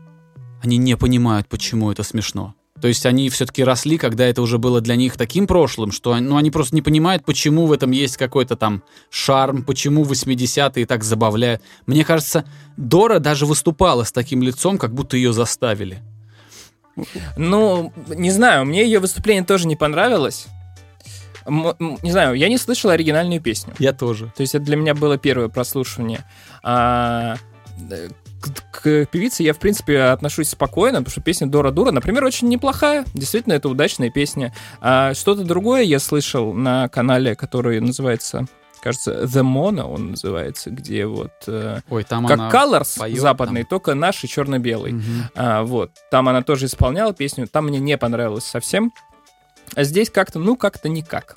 они 0.63 0.79
не 0.79 0.97
понимают, 0.97 1.49
почему 1.49 1.93
это 1.93 2.03
смешно. 2.03 2.55
То 2.81 2.89
есть 2.89 3.05
они 3.05 3.29
все-таки 3.29 3.63
росли, 3.63 3.99
когда 3.99 4.27
это 4.27 4.41
уже 4.41 4.57
было 4.57 4.81
для 4.81 4.97
них 4.97 5.17
таким 5.17 5.47
прошлым, 5.47 5.93
что 5.93 6.19
ну, 6.19 6.37
они 6.37 6.51
просто 6.51 6.75
не 6.75 6.81
понимают, 6.81 7.25
почему 7.27 7.67
в 7.67 7.73
этом 7.73 7.91
есть 7.91 8.17
какой-то 8.17 8.57
там 8.57 8.83
шарм, 9.11 9.65
почему 9.65 10.05
80-е 10.05 10.87
так 10.87 11.05
забавляют. 11.05 11.61
Мне 11.87 12.05
кажется, 12.05 12.47
Дора 12.79 13.19
даже 13.19 13.45
выступала 13.45 14.05
с 14.05 14.13
таким 14.13 14.43
лицом, 14.43 14.79
как 14.79 14.95
будто 14.95 15.17
ее 15.17 15.35
заставили. 15.35 16.03
Ну, 17.37 17.93
не 18.09 18.31
знаю, 18.31 18.65
мне 18.65 18.85
ее 18.85 18.99
выступление 18.99 19.45
тоже 19.45 19.67
не 19.67 19.77
понравилось. 19.77 20.47
Не 21.51 22.13
знаю, 22.13 22.35
я 22.35 22.49
не 22.49 22.59
слышал 22.59 22.91
оригинальную 22.91 23.41
песню. 23.41 23.75
Я 23.79 23.93
тоже. 23.93 24.33
То 24.37 24.43
есть 24.43 24.55
это 24.55 24.65
для 24.65 24.77
меня 24.77 24.95
было 24.95 25.19
первое 25.19 25.49
прослушивание. 25.49 26.25
А, 26.63 27.37
э, 27.91 28.09
к, 28.41 28.81
к 28.81 29.07
певице 29.07 29.43
я, 29.43 29.53
в 29.53 29.59
принципе, 29.59 30.01
отношусь 30.03 30.49
спокойно, 30.51 30.99
потому 30.99 31.11
что 31.11 31.21
песня 31.21 31.47
Дора 31.47 31.71
Дура, 31.73 31.91
например, 31.91 32.25
очень 32.25 32.49
неплохая. 32.49 33.05
Действительно, 33.15 33.55
это 33.55 33.69
удачная 33.69 34.11
песня. 34.11 34.55
А 34.81 35.13
что-то 35.15 35.45
другое 35.45 35.83
я 35.83 35.99
слышал 35.99 36.53
на 36.55 36.89
канале, 36.89 37.35
который 37.35 37.81
называется, 37.81 38.47
кажется, 38.81 39.25
The 39.25 39.43
Mono 39.43 39.83
он 39.83 40.13
называется, 40.13 40.71
где 40.71 41.05
вот... 41.05 41.33
э, 41.47 41.81
Ой, 41.91 42.05
там 42.05 42.27
как 42.27 42.39
она... 42.39 42.51
Colors 42.51 42.99
поёт 42.99 43.19
западный, 43.19 43.65
только 43.65 43.95
наш 43.95 44.25
и 44.25 44.29
черно-белый. 44.29 44.93
Мгм. 44.93 45.25
А, 45.35 45.63
вот. 45.63 45.91
Там 46.11 46.29
она 46.29 46.43
тоже 46.43 46.67
исполняла 46.67 47.13
песню. 47.13 47.47
Там 47.47 47.67
мне 47.67 47.79
не 47.79 47.99
понравилось 47.99 48.45
совсем. 48.45 48.93
А 49.75 49.85
здесь 49.85 50.11
как-то, 50.11 50.39
ну, 50.39 50.57
как-то 50.57 50.89
никак. 50.89 51.37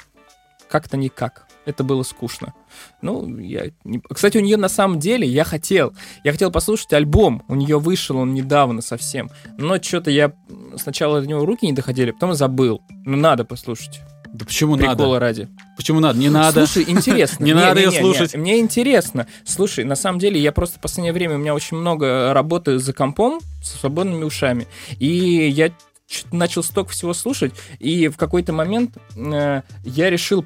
Как-то 0.69 0.97
никак. 0.97 1.45
Это 1.65 1.83
было 1.83 2.03
скучно. 2.03 2.53
Ну, 3.01 3.37
я... 3.39 3.67
не- 3.85 4.01
Кстати, 4.09 4.37
у 4.37 4.41
нее 4.41 4.57
на 4.57 4.67
самом 4.67 4.99
деле, 4.99 5.25
я 5.27 5.43
хотел, 5.45 5.93
я 6.23 6.31
хотел 6.31 6.51
послушать 6.51 6.91
альбом. 6.93 7.43
У 7.47 7.55
нее 7.55 7.79
вышел 7.79 8.17
он 8.17 8.33
недавно 8.33 8.81
совсем. 8.81 9.29
Но 9.57 9.81
что-то 9.81 10.11
я 10.11 10.33
сначала 10.75 11.21
до 11.21 11.27
него 11.27 11.45
руки 11.45 11.65
не 11.65 11.73
доходили, 11.73 12.11
потом 12.11 12.33
забыл. 12.33 12.81
Ну, 13.05 13.15
надо 13.15 13.45
послушать. 13.45 14.01
Да 14.33 14.45
почему 14.45 14.75
Прикола 14.77 14.95
надо? 14.95 15.19
ради. 15.19 15.49
Почему 15.77 15.99
надо? 15.99 16.17
Не 16.17 16.29
надо. 16.29 16.65
Слушай, 16.65 16.89
интересно. 16.91 17.43
Не 17.45 17.53
надо 17.53 17.79
её 17.79 17.91
не, 17.91 17.99
слушать. 17.99 18.35
Мне 18.35 18.59
интересно. 18.59 19.27
Слушай, 19.45 19.85
на 19.85 19.95
самом 19.95 20.17
деле, 20.17 20.39
я 20.41 20.51
просто 20.51 20.79
в 20.79 20.81
последнее 20.81 21.13
время, 21.13 21.35
у 21.35 21.37
меня 21.37 21.53
очень 21.53 21.77
много 21.77 22.33
работы 22.33 22.79
за 22.79 22.93
компом 22.93 23.41
со 23.61 23.77
свободными 23.77 24.23
ушами. 24.23 24.65
И 24.97 25.07
я 25.07 25.71
чё-то 26.13 26.35
начал 26.35 26.63
столько 26.63 26.91
всего 26.91 27.13
слушать, 27.13 27.53
и 27.79 28.07
в 28.07 28.17
какой-то 28.17 28.53
момент 28.53 28.97
э, 29.15 29.61
я 29.83 30.09
решил 30.09 30.45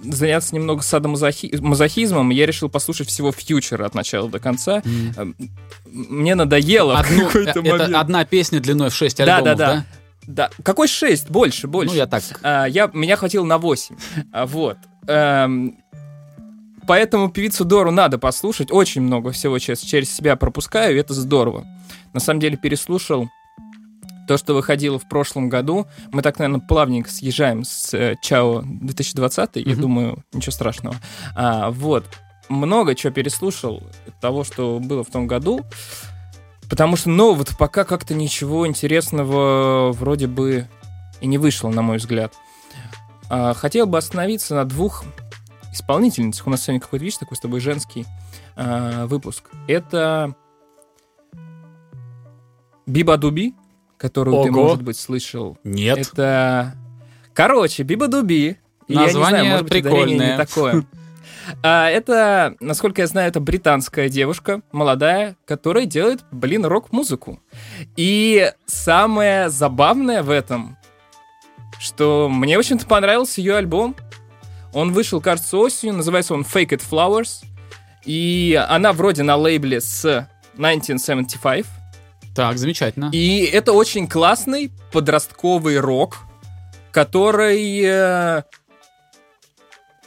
заняться 0.00 0.54
немного 0.54 0.82
садомазохизмом, 0.82 2.30
я 2.30 2.46
решил 2.46 2.68
послушать 2.68 3.08
всего 3.08 3.32
фьючера 3.32 3.86
от 3.86 3.94
начала 3.94 4.28
до 4.28 4.38
конца. 4.38 4.82
М, 5.16 5.34
Мне 5.90 6.34
надоело 6.34 6.98
Одну- 6.98 7.30
э, 7.34 7.44
это 7.48 7.62
момент. 7.62 7.94
одна 7.94 8.24
песня 8.24 8.60
длиной 8.60 8.90
в 8.90 8.94
6 8.94 9.16
Да, 9.24 9.36
альбомов, 9.38 9.58
да, 9.58 9.66
да? 9.66 9.74
да. 9.74 9.84
Да, 10.28 10.50
какой 10.64 10.88
6? 10.88 11.30
Больше, 11.30 11.68
больше. 11.68 11.92
Ну, 11.92 11.98
я 11.98 12.06
так. 12.08 12.22
А, 12.42 12.66
я, 12.66 12.90
меня 12.92 13.16
хватило 13.16 13.44
на 13.44 13.58
8. 13.58 13.96
А, 14.32 14.44
вот. 14.44 14.76
Эм, 15.06 15.76
поэтому 16.86 17.30
певицу 17.30 17.64
Дору 17.64 17.90
надо 17.92 18.18
послушать. 18.18 18.72
Очень 18.72 19.02
много 19.02 19.30
всего 19.30 19.58
через, 19.60 19.80
через 19.80 20.12
себя 20.14 20.34
пропускаю, 20.36 20.96
и 20.96 20.98
это 21.00 21.14
здорово. 21.14 21.64
На 22.12 22.18
самом 22.20 22.40
деле 22.40 22.56
переслушал 22.56 23.28
то, 24.26 24.36
что 24.36 24.54
выходило 24.54 24.98
в 24.98 25.08
прошлом 25.08 25.48
году. 25.48 25.86
Мы 26.12 26.22
так, 26.22 26.38
наверное, 26.38 26.60
плавненько 26.60 27.10
съезжаем 27.10 27.64
с 27.64 27.94
э, 27.94 28.16
Чао 28.22 28.62
2020, 28.64 29.56
я 29.56 29.72
Мгм. 29.72 29.80
думаю, 29.80 30.24
ничего 30.32 30.52
страшного. 30.52 30.96
А, 31.34 31.70
вот. 31.70 32.04
Много 32.48 32.94
чего 32.94 33.12
переслушал 33.12 33.82
того, 34.20 34.44
что 34.44 34.78
было 34.80 35.02
в 35.04 35.08
том 35.08 35.26
году. 35.26 35.60
Потому 36.68 36.96
что 36.96 37.10
нового-то 37.10 37.56
пока 37.56 37.84
как-то 37.84 38.14
ничего 38.14 38.66
интересного 38.66 39.92
вроде 39.92 40.26
бы 40.26 40.66
и 41.20 41.26
не 41.26 41.38
вышло, 41.38 41.70
на 41.70 41.82
мой 41.82 41.98
взгляд. 41.98 42.34
А, 43.28 43.54
хотел 43.54 43.86
бы 43.86 43.98
остановиться 43.98 44.54
на 44.54 44.64
двух 44.64 45.04
исполнительницах. 45.72 46.46
У 46.46 46.50
нас 46.50 46.62
сегодня 46.62 46.80
какой-то, 46.80 47.04
видишь, 47.04 47.18
такой 47.18 47.36
с 47.36 47.40
тобой 47.40 47.60
женский 47.60 48.06
а, 48.56 49.06
выпуск. 49.06 49.44
Это 49.68 50.34
Биба 52.86 53.16
Которую 53.98 54.42
ты, 54.44 54.50
Ого. 54.50 54.62
может 54.62 54.82
быть, 54.82 54.98
слышал. 54.98 55.58
Нет. 55.64 55.98
Это... 55.98 56.74
Короче, 57.34 57.82
Биба 57.82 58.08
Дуби. 58.08 58.56
И 58.88 58.94
я 58.94 59.04
не 59.04 59.10
знаю, 59.10 59.14
Название 59.14 59.50
может 59.50 59.62
быть, 59.64 59.72
прикольное. 59.72 60.30
не 60.32 60.36
такое. 60.36 60.84
А, 61.62 61.88
это, 61.88 62.56
насколько 62.58 63.02
я 63.02 63.06
знаю, 63.06 63.28
это 63.28 63.38
британская 63.38 64.08
девушка, 64.08 64.62
молодая, 64.72 65.36
которая 65.44 65.86
делает, 65.86 66.24
блин, 66.32 66.64
рок-музыку. 66.66 67.40
И 67.96 68.50
самое 68.66 69.48
забавное 69.48 70.24
в 70.24 70.30
этом, 70.30 70.76
что 71.78 72.28
мне, 72.28 72.56
общем-то, 72.56 72.86
понравился 72.86 73.40
ее 73.40 73.56
альбом. 73.56 73.94
Он 74.72 74.92
вышел, 74.92 75.20
кажется, 75.20 75.56
осенью, 75.56 75.94
называется 75.94 76.34
он 76.34 76.42
Fake 76.42 76.70
It 76.70 76.82
Flowers. 76.88 77.44
И 78.04 78.60
она 78.68 78.92
вроде 78.92 79.22
на 79.22 79.36
лейбле 79.36 79.80
с 79.80 80.04
1975. 80.54 81.66
Так, 82.36 82.58
замечательно. 82.58 83.08
И 83.12 83.46
это 83.46 83.72
очень 83.72 84.06
классный 84.06 84.70
подростковый 84.92 85.80
рок, 85.80 86.18
который... 86.92 87.80
э, 87.82 88.42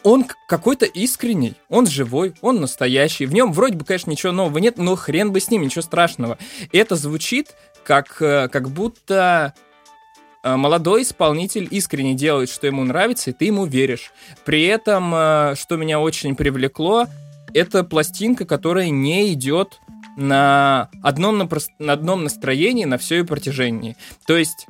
он 0.04 0.26
какой-то 0.48 0.86
искренний, 0.86 1.56
он 1.70 1.88
живой, 1.88 2.36
он 2.42 2.62
настоящий. 2.62 3.26
В 3.26 3.34
нем 3.34 3.52
вроде 3.52 3.76
бы, 3.78 3.84
конечно, 3.84 4.12
ничего 4.12 4.32
нового 4.32 4.60
нет, 4.60 4.78
но 4.78 4.96
хрен 4.96 5.32
бы 5.32 5.40
с 5.40 5.50
ним, 5.50 5.64
ничего 5.64 5.82
страшного. 5.82 6.38
Это 6.72 6.96
звучит 6.96 7.56
как, 7.84 8.22
э, 8.22 8.48
как 8.48 8.70
будто 8.70 9.56
э, 10.44 10.56
молодой 10.56 11.02
исполнитель 11.02 11.68
искренне 11.72 12.14
делает, 12.14 12.52
что 12.52 12.68
ему 12.68 12.84
нравится, 12.84 13.32
и 13.32 13.34
ты 13.34 13.46
ему 13.46 13.66
веришь. 13.66 14.14
При 14.46 14.66
этом, 14.66 15.10
что 15.56 15.78
меня 15.78 16.00
очень 16.00 16.36
привлекло, 16.36 17.08
это 17.56 17.84
пластинка, 17.84 18.46
которая 18.46 18.92
не 18.92 19.34
идет 19.34 19.80
на 20.20 20.90
одном, 21.02 21.38
напрос- 21.42 21.70
на 21.80 21.94
одном 21.94 22.24
настроении 22.24 22.86
на 22.86 22.98
все 22.98 23.18
ее 23.18 23.26
протяжении. 23.26 23.96
То 24.28 24.38
есть, 24.38 24.68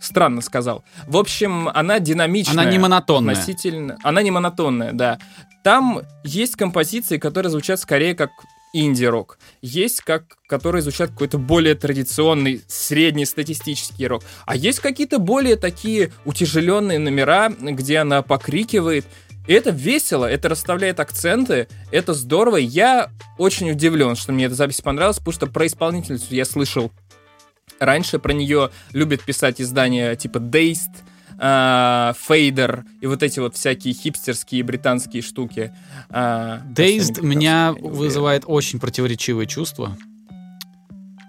странно 0.00 0.40
сказал. 0.40 0.84
В 1.06 1.16
общем, 1.16 1.68
она 1.68 2.00
динамичная. 2.00 2.62
Она 2.62 2.70
не 2.70 2.78
монотонная. 2.78 3.34
Относительно. 3.34 3.98
Она 4.02 4.22
не 4.22 4.30
монотонная, 4.30 4.92
да. 4.92 5.18
Там 5.62 6.02
есть 6.24 6.56
композиции, 6.56 7.18
которые 7.18 7.50
звучат 7.50 7.80
скорее 7.80 8.14
как 8.14 8.30
инди-рок. 8.72 9.38
Есть, 9.62 10.02
как, 10.02 10.24
которые 10.46 10.82
звучат 10.82 11.10
какой-то 11.10 11.38
более 11.38 11.74
традиционный, 11.74 12.62
среднестатистический 12.68 14.06
рок. 14.06 14.22
А 14.44 14.54
есть 14.54 14.80
какие-то 14.80 15.18
более 15.18 15.56
такие 15.56 16.12
утяжеленные 16.24 16.98
номера, 16.98 17.48
где 17.48 17.98
она 17.98 18.22
покрикивает. 18.22 19.06
И 19.46 19.52
это 19.52 19.70
весело, 19.70 20.24
это 20.24 20.48
расставляет 20.48 20.98
акценты, 21.00 21.68
это 21.92 22.14
здорово. 22.14 22.56
Я 22.56 23.10
очень 23.38 23.70
удивлен, 23.70 24.16
что 24.16 24.32
мне 24.32 24.46
эта 24.46 24.54
запись 24.54 24.80
понравилась, 24.80 25.18
потому 25.18 25.34
что 25.34 25.46
про 25.46 25.66
исполнительницу 25.66 26.34
я 26.34 26.44
слышал 26.44 26.90
раньше, 27.78 28.18
про 28.18 28.32
нее 28.32 28.70
любят 28.92 29.22
писать 29.22 29.60
издания 29.60 30.16
типа 30.16 30.38
Dazed, 30.38 30.90
а, 31.38 32.14
Fader 32.28 32.84
и 33.00 33.06
вот 33.06 33.22
эти 33.22 33.40
вот 33.40 33.56
всякие 33.56 33.94
хипстерские 33.94 34.62
британские 34.62 35.22
штуки. 35.22 35.72
А, 36.08 36.62
Dazed 36.74 37.22
меня 37.22 37.74
вызывает 37.78 38.44
очень 38.46 38.80
противоречивые 38.80 39.46
чувства. 39.46 39.96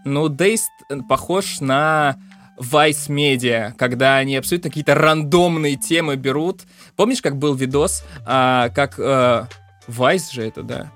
Ну, 0.05 0.27
Dazed 0.29 0.69
похож 1.09 1.59
на 1.59 2.15
Vice 2.57 3.07
Media, 3.07 3.73
когда 3.77 4.17
они 4.17 4.35
абсолютно 4.35 4.69
какие-то 4.69 4.95
рандомные 4.95 5.75
темы 5.75 6.15
берут. 6.15 6.63
Помнишь, 6.95 7.21
как 7.21 7.37
был 7.37 7.53
видос, 7.53 8.03
а, 8.25 8.69
как 8.69 8.95
э, 8.97 9.45
Vice 9.87 10.33
же 10.33 10.43
это, 10.43 10.63
да? 10.63 10.91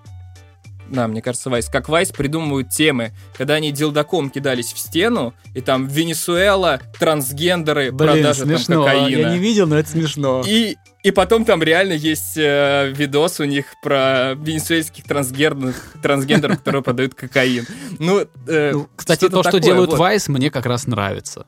Да, 0.90 1.08
мне 1.08 1.22
кажется, 1.22 1.50
Vice. 1.50 1.68
Как 1.72 1.88
Vice 1.88 2.14
придумывают 2.14 2.70
темы, 2.70 3.14
когда 3.38 3.56
они 3.56 3.72
дилдаком 3.72 4.30
кидались 4.30 4.74
в 4.74 4.80
стену, 4.80 5.34
и 5.54 5.62
там 5.62 5.88
Венесуэла, 5.88 6.82
трансгендеры, 7.00 7.94
продажа 7.94 8.46
там 8.46 8.84
кокаина. 8.84 9.36
видел, 9.38 9.68
но 9.68 9.78
это 9.78 9.90
смешно. 9.90 10.44
И, 10.46 10.76
и 11.04 11.12
потом 11.12 11.46
там 11.46 11.64
реально 11.64 11.94
есть 11.94 12.38
э, 12.38 12.92
видос 12.96 13.40
у 13.40 13.46
них 13.46 13.66
про 13.82 14.36
венесуэльских 14.36 15.04
трансгендеров, 15.04 15.76
трансгендеров, 16.02 16.60
которые 16.60 16.84
продают 16.84 17.16
кокаин. 17.16 17.66
Ну, 17.98 18.26
э, 18.48 18.72
Ну, 18.74 18.88
кстати, 18.96 19.20
что-то 19.20 19.38
то, 19.38 19.44
что 19.44 19.52
такое, 19.54 19.62
делают 19.62 19.92
вот. 19.92 20.00
Vice, 20.00 20.32
мне 20.32 20.52
как 20.52 20.66
раз 20.66 20.86
нравится. 20.86 21.48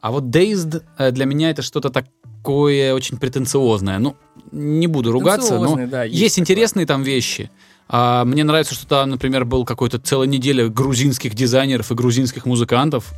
А 0.00 0.10
вот 0.10 0.24
Dazed 0.24 0.82
э, 0.98 1.10
для 1.12 1.24
меня 1.24 1.50
это 1.50 1.62
что-то 1.62 1.90
такое 1.90 2.94
очень 2.94 3.18
претенциозное. 3.18 3.98
Ну, 3.98 4.16
не 4.50 4.88
буду 4.88 5.12
ругаться, 5.12 5.58
но 5.58 5.86
да, 5.86 6.04
есть, 6.04 6.20
есть 6.20 6.38
интересные 6.40 6.86
там 6.86 7.02
вещи. 7.02 7.50
А, 7.88 8.24
мне 8.24 8.44
нравится, 8.44 8.74
что 8.74 8.86
там, 8.86 9.10
например, 9.10 9.44
был 9.44 9.64
какой-то 9.64 9.98
целая 9.98 10.28
неделя 10.28 10.68
грузинских 10.68 11.34
дизайнеров 11.34 11.90
и 11.90 11.94
грузинских 11.94 12.46
музыкантов. 12.46 13.12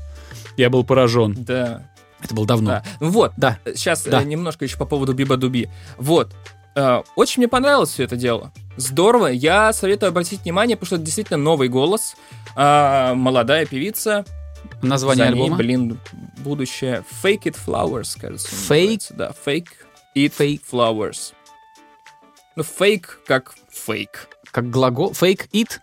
Я 0.56 0.70
был 0.70 0.84
поражен. 0.84 1.36
Да, 1.38 1.90
Это 2.22 2.34
было 2.34 2.46
давно. 2.46 2.70
да. 2.70 2.84
Ну 3.00 3.10
Вот, 3.10 3.32
Да. 3.36 3.58
сейчас 3.74 4.04
Да. 4.04 4.22
немножко 4.22 4.64
еще 4.64 4.76
по 4.76 4.86
поводу 4.86 5.12
Биба 5.14 5.36
Дуби. 5.36 5.68
Вот. 5.98 6.32
Э, 6.74 7.02
Очень 7.16 7.40
мне 7.40 7.48
понравилось 7.48 7.90
все 7.90 8.04
это 8.04 8.16
дело. 8.16 8.50
Здорово. 8.76 9.26
Я 9.26 9.72
советую 9.72 10.08
обратить 10.08 10.42
внимание, 10.44 10.76
потому 10.76 10.86
что 10.86 10.96
это 10.96 11.04
действительно 11.04 11.36
новый 11.38 11.68
голос. 11.68 12.14
А, 12.56 13.14
Молодая 13.14 13.66
певица. 13.66 14.24
Название 14.80 15.26
За 15.26 15.32
ней, 15.32 15.42
альбома? 15.42 15.56
блин, 15.58 15.98
будущее. 16.38 17.04
Fake 17.22 17.42
It 17.42 17.56
Flowers, 17.66 18.18
кажется. 18.18 18.48
Fake? 18.48 19.02
Да, 19.10 19.32
Fake 19.44 19.68
It 20.16 20.32
Fake. 20.38 20.60
Flowers. 20.70 21.34
Ну, 22.56 22.62
фейк 22.62 23.20
как 23.26 23.54
фейк. 23.70 24.28
Как 24.50 24.68
глагол? 24.70 25.12
Fake 25.12 25.48
it? 25.52 25.80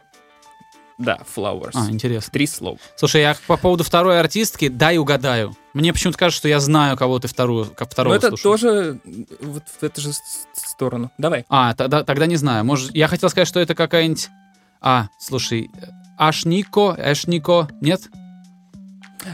Да, 0.97 1.19
flowers. 1.35 1.71
А, 1.73 1.89
интересно. 1.89 2.31
Три 2.31 2.45
слова. 2.45 2.77
Слушай, 2.95 3.21
я 3.21 3.35
по 3.47 3.57
поводу 3.57 3.83
второй 3.83 4.19
артистки, 4.19 4.67
дай 4.67 4.97
угадаю. 4.97 5.55
Мне 5.73 5.93
почему-то 5.93 6.17
кажется, 6.17 6.39
что 6.39 6.47
я 6.47 6.59
знаю, 6.59 6.97
кого 6.97 7.19
ты 7.19 7.27
вторую, 7.27 7.65
как 7.65 7.91
второго 7.91 8.13
Но 8.13 8.17
это 8.17 8.27
слушаешь. 8.29 8.41
тоже 8.43 8.99
вот 9.41 9.63
в 9.79 9.83
эту 9.83 10.01
же 10.01 10.11
сторону. 10.53 11.11
Давай. 11.17 11.45
А, 11.49 11.73
тогда, 11.75 12.03
тогда 12.03 12.25
не 12.25 12.37
знаю. 12.37 12.65
Может, 12.65 12.95
я 12.95 13.07
хотел 13.07 13.29
сказать, 13.29 13.47
что 13.47 13.59
это 13.59 13.75
какая-нибудь... 13.75 14.29
А, 14.81 15.09
слушай, 15.19 15.69
Ашнико, 16.17 16.95
Эшнико, 16.97 17.67
нет? 17.81 18.01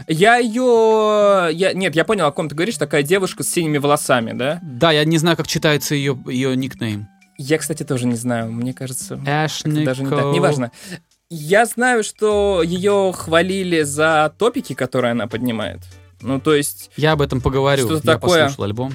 Я 0.08 0.36
ее... 0.36 1.48
Я... 1.52 1.72
Нет, 1.72 1.94
я 1.94 2.04
понял, 2.04 2.26
о 2.26 2.32
ком 2.32 2.48
ты 2.48 2.54
говоришь. 2.54 2.76
Такая 2.76 3.02
девушка 3.02 3.42
с 3.42 3.48
синими 3.48 3.78
волосами, 3.78 4.32
да? 4.32 4.58
Да, 4.62 4.90
я 4.92 5.04
не 5.04 5.18
знаю, 5.18 5.36
как 5.36 5.46
читается 5.46 5.94
ее, 5.94 6.18
ее 6.26 6.56
никнейм. 6.56 7.08
Я, 7.38 7.58
кстати, 7.58 7.82
тоже 7.82 8.06
не 8.06 8.16
знаю. 8.16 8.50
Мне 8.50 8.72
кажется, 8.72 9.14
Эшнико. 9.24 9.84
даже 9.84 10.02
не 10.02 10.10
так. 10.10 10.34
Неважно. 10.34 10.70
Я 11.28 11.66
знаю, 11.66 12.04
что 12.04 12.62
ее 12.62 13.12
хвалили 13.14 13.82
за 13.82 14.32
топики, 14.38 14.74
которые 14.74 15.12
она 15.12 15.26
поднимает. 15.26 15.80
Ну, 16.20 16.40
то 16.40 16.54
есть 16.54 16.90
Я 16.96 17.12
об 17.12 17.22
этом 17.22 17.40
поговорю. 17.40 17.86
Что-то 17.86 18.06
я 18.06 18.14
такое. 18.14 18.44
послушал 18.44 18.64
альбом. 18.64 18.92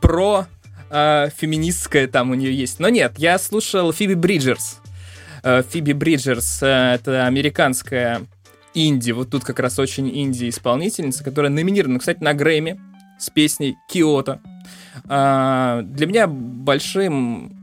про 0.00 0.46
э, 0.90 1.28
феминистское 1.36 2.06
там 2.06 2.30
у 2.30 2.34
нее 2.34 2.54
есть. 2.54 2.80
Но 2.80 2.88
нет, 2.88 3.14
я 3.18 3.38
слушал 3.38 3.92
Фиби 3.92 4.14
Бриджерс. 4.14 4.78
Э, 5.42 5.62
Фиби 5.68 5.92
Бриджерс 5.92 6.62
э, 6.62 6.94
это 6.94 7.26
американская 7.26 8.22
инди, 8.74 9.10
вот 9.10 9.30
тут 9.30 9.44
как 9.44 9.58
раз 9.58 9.78
очень 9.78 10.08
инди-исполнительница, 10.08 11.24
которая 11.24 11.50
номинирована, 11.50 11.98
кстати, 11.98 12.22
на 12.22 12.34
Грэмми 12.34 12.80
с 13.18 13.30
песней 13.30 13.76
«Киото». 13.88 14.40
А, 15.08 15.82
для 15.82 16.06
меня 16.06 16.26
большим 16.26 17.59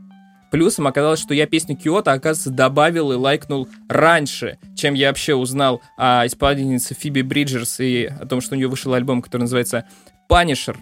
плюсом 0.50 0.86
оказалось, 0.86 1.20
что 1.20 1.34
я 1.34 1.46
песню 1.46 1.76
«Киото», 1.76 2.12
оказывается, 2.12 2.50
добавил 2.50 3.12
и 3.12 3.16
лайкнул 3.16 3.68
раньше, 3.88 4.58
чем 4.76 4.94
я 4.94 5.08
вообще 5.08 5.34
узнал 5.34 5.82
о 5.96 6.26
исполнительнице 6.26 6.94
Фиби 6.94 7.22
Бриджерс 7.22 7.80
и 7.80 8.06
о 8.06 8.26
том, 8.26 8.40
что 8.40 8.54
у 8.54 8.58
нее 8.58 8.68
вышел 8.68 8.94
альбом, 8.94 9.22
который 9.22 9.42
называется 9.42 9.84
«Панишер». 10.28 10.76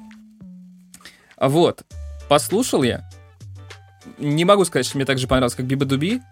Вот. 1.39 1.83
Послушал 2.29 2.83
я. 2.83 3.09
Не 4.19 4.45
могу 4.45 4.65
сказать, 4.65 4.87
что 4.87 4.97
мне 4.97 5.05
так 5.05 5.19
же 5.19 5.27
понравилось, 5.27 5.55
как 5.55 5.67
Биба 5.67 5.85
Дуби, 5.85 6.23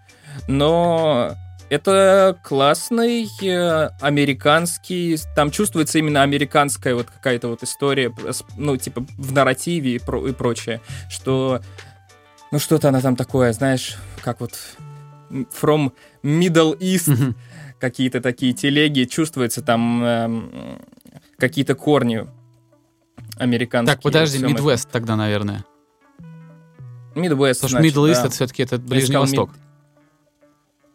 но 0.48 1.34
это 1.70 2.38
классный 2.42 3.28
э, 3.42 3.88
американский... 4.00 5.18
Там 5.34 5.50
чувствуется 5.50 5.98
именно 5.98 6.22
американская 6.22 6.94
вот 6.94 7.08
какая-то 7.10 7.48
вот 7.48 7.62
история, 7.62 8.12
ну, 8.56 8.76
типа 8.76 9.04
в 9.16 9.32
нарративе 9.32 9.96
и, 9.96 9.98
про- 9.98 10.26
и 10.26 10.32
прочее, 10.32 10.80
что... 11.08 11.60
Ну, 12.54 12.60
что-то 12.60 12.90
она 12.90 13.00
там 13.00 13.16
такое, 13.16 13.52
знаешь, 13.52 13.96
как 14.22 14.38
вот 14.38 14.52
from 15.28 15.90
Middle 16.22 16.78
East, 16.78 17.10
Мгм. 17.10 17.34
какие-то 17.80 18.20
такие 18.20 18.52
телеги, 18.52 19.06
чувствуется 19.06 19.60
там 19.60 20.04
эм, 20.04 20.80
какие-то 21.36 21.74
корни 21.74 22.28
американские. 23.38 23.96
Так, 23.96 24.02
подожди, 24.04 24.38
всем 24.38 24.52
этом. 24.54 24.64
Midwest 24.64 24.86
тогда, 24.92 25.16
наверное. 25.16 25.64
Midwest, 27.16 27.54
Потому 27.54 27.70
значит, 27.70 27.92
Middle 27.92 28.08
East 28.12 28.14
да. 28.14 28.20
это 28.20 28.30
все-таки 28.30 28.62
это 28.62 28.78
Ближний 28.78 29.16
Восток. 29.16 29.50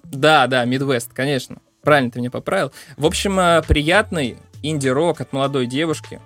Да, 0.06 0.48
да, 0.48 0.66
Midwest, 0.66 1.10
конечно. 1.14 1.58
Правильно 1.82 2.10
ты 2.10 2.20
меня 2.20 2.32
поправил. 2.32 2.72
В 2.96 3.06
общем, 3.06 3.38
э, 3.38 3.62
приятный 3.68 4.38
инди-рок 4.64 5.20
от 5.20 5.34
молодой 5.34 5.68
девушки, 5.68 6.22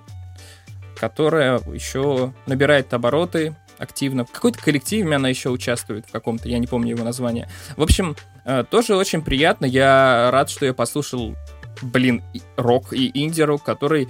которая 0.96 1.58
еще 1.74 2.36
набирает 2.46 2.94
обороты 2.94 3.56
активно. 3.78 4.26
В 4.26 4.32
какой-то 4.32 4.60
коллективе 4.60 5.16
она 5.16 5.30
еще 5.30 5.50
участвует 5.50 6.06
в 6.08 6.12
каком-то, 6.12 6.50
я 6.50 6.60
не 6.60 6.68
помню 6.68 6.92
его 6.92 7.04
название. 7.04 7.50
В 7.78 7.82
общем, 7.82 8.16
э, 8.46 8.64
тоже 8.70 8.96
очень 8.96 9.22
приятно. 9.22 9.66
Я 9.66 10.30
рад, 10.32 10.50
что 10.50 10.66
я 10.66 10.74
послушал, 10.74 11.36
блин, 11.82 12.24
рок 12.58 12.94
и 12.94 13.12
инди-рок, 13.14 13.64
который 13.64 14.08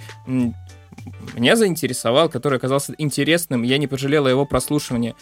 меня 1.34 1.56
заинтересовал, 1.56 2.28
который 2.28 2.58
оказался 2.58 2.94
интересным. 2.98 3.62
Я 3.62 3.78
не 3.78 3.86
пожалел 3.86 4.26
о 4.26 4.30
его 4.30 4.46
прослушивании. 4.46 5.14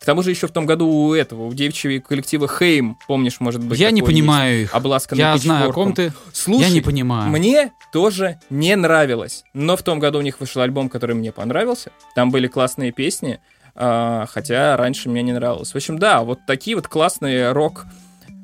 К 0.00 0.04
тому 0.04 0.22
же 0.22 0.30
еще 0.30 0.46
в 0.46 0.52
том 0.52 0.66
году 0.66 0.86
у 0.86 1.14
этого, 1.14 1.46
у 1.46 1.54
девичьего 1.54 2.00
коллектива 2.00 2.46
Хейм, 2.46 2.98
помнишь, 3.08 3.40
может 3.40 3.64
быть, 3.64 3.78
Я 3.78 3.90
не 3.90 4.02
понимаю 4.02 4.54
их. 4.54 4.60
есть, 4.62 4.74
обласканный 4.74 5.20
Я 5.20 5.36
знаю, 5.38 5.70
о 5.70 5.72
ком 5.72 5.94
ты. 5.94 6.12
Слушай, 6.32 6.62
Я 6.62 6.70
не 6.70 6.80
понимаю. 6.80 7.30
мне 7.30 7.72
тоже 7.92 8.38
не 8.50 8.76
нравилось. 8.76 9.42
Но 9.54 9.76
в 9.76 9.82
том 9.82 9.98
году 9.98 10.18
у 10.18 10.22
них 10.22 10.38
вышел 10.38 10.60
альбом, 10.62 10.88
который 10.90 11.16
мне 11.16 11.32
понравился. 11.32 11.90
Там 12.14 12.30
были 12.30 12.46
классные 12.46 12.92
песни, 12.92 13.40
а, 13.74 14.26
хотя 14.28 14.76
раньше 14.76 15.08
мне 15.08 15.22
не 15.22 15.32
нравилось. 15.32 15.72
В 15.72 15.76
общем, 15.76 15.98
да, 15.98 16.22
вот 16.22 16.40
такие 16.46 16.76
вот 16.76 16.88
классные 16.88 17.52
рок, 17.52 17.86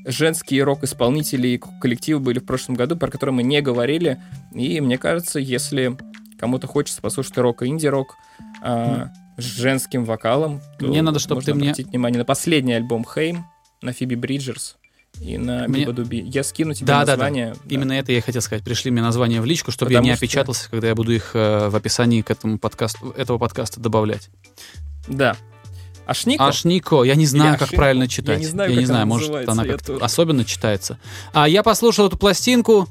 женские 0.06 0.64
рок-исполнители 0.64 1.48
и 1.48 1.58
коллективы 1.80 2.20
были 2.20 2.38
в 2.38 2.44
прошлом 2.46 2.74
году, 2.76 2.96
про 2.96 3.08
которые 3.10 3.34
мы 3.34 3.42
не 3.42 3.60
говорили. 3.60 4.18
И 4.52 4.80
мне 4.80 4.98
кажется, 4.98 5.38
если 5.38 5.96
кому-то 6.38 6.66
хочется 6.66 7.00
послушать 7.00 7.36
рок 7.38 7.62
и 7.62 7.66
инди-рок 7.66 8.16
а, 8.62 9.10
с 9.38 9.42
женским 9.44 10.04
вокалом, 10.04 10.60
Мне 10.80 11.02
надо, 11.02 11.18
чтоб 11.18 11.36
можно 11.36 11.52
ты 11.52 11.54
мне- 11.58 11.70
обратить 11.70 11.88
внимание 11.88 12.18
на 12.18 12.24
последний 12.24 12.72
альбом 12.74 13.04
Хейм, 13.04 13.46
на 13.80 13.92
Фиби 13.92 14.14
Бриджерс 14.14 14.76
и 15.20 15.38
на 15.38 15.66
Мне- 15.68 15.80
Биба 15.80 15.92
Дуби. 15.92 16.20
Я 16.20 16.42
скину 16.44 16.74
тебе 16.74 16.86
Да, 16.86 17.00
да, 17.00 17.04
да. 17.06 17.12
название. 17.12 17.54
да. 17.54 17.60
Именно 17.74 17.92
это 17.92 18.12
я 18.12 18.18
и 18.18 18.20
хотел 18.20 18.40
сказать. 18.42 18.64
Пришли 18.64 18.90
мне 18.90 19.02
названия 19.02 19.40
в 19.40 19.44
личку, 19.44 19.70
чтобы 19.70 19.90
Потому 19.90 20.06
я 20.06 20.12
не 20.12 20.16
что- 20.16 20.24
опечатался, 20.24 20.70
когда 20.70 20.88
я 20.88 20.94
буду 20.94 21.12
их 21.12 21.30
э, 21.34 21.68
в 21.68 21.76
описании 21.76 22.22
к 22.22 22.30
этому 22.30 22.58
подкасту, 22.58 23.10
этого 23.16 23.38
подкаста 23.38 23.80
добавлять. 23.80 24.28
Да. 25.08 25.36
Ашнико? 26.06 26.46
Ашнико, 26.46 27.04
я 27.04 27.14
не 27.14 27.26
знаю, 27.26 27.50
Или 27.52 27.58
как 27.58 27.68
Ашинко. 27.68 27.76
правильно 27.76 28.02
Я 28.04 28.08
читать. 28.08 28.38
не 28.40 28.46
знаю, 28.46 28.74
как 28.74 28.90
она 28.90 29.06
может, 29.06 29.28
называется, 29.28 29.52
она 29.52 29.64
я 29.64 29.72
как-то 29.72 29.96
особенно 30.00 30.44
читается. 30.44 30.98
А 31.32 31.48
я 31.48 31.62
послушал 31.62 32.06
эту 32.08 32.16
пластинку. 32.18 32.88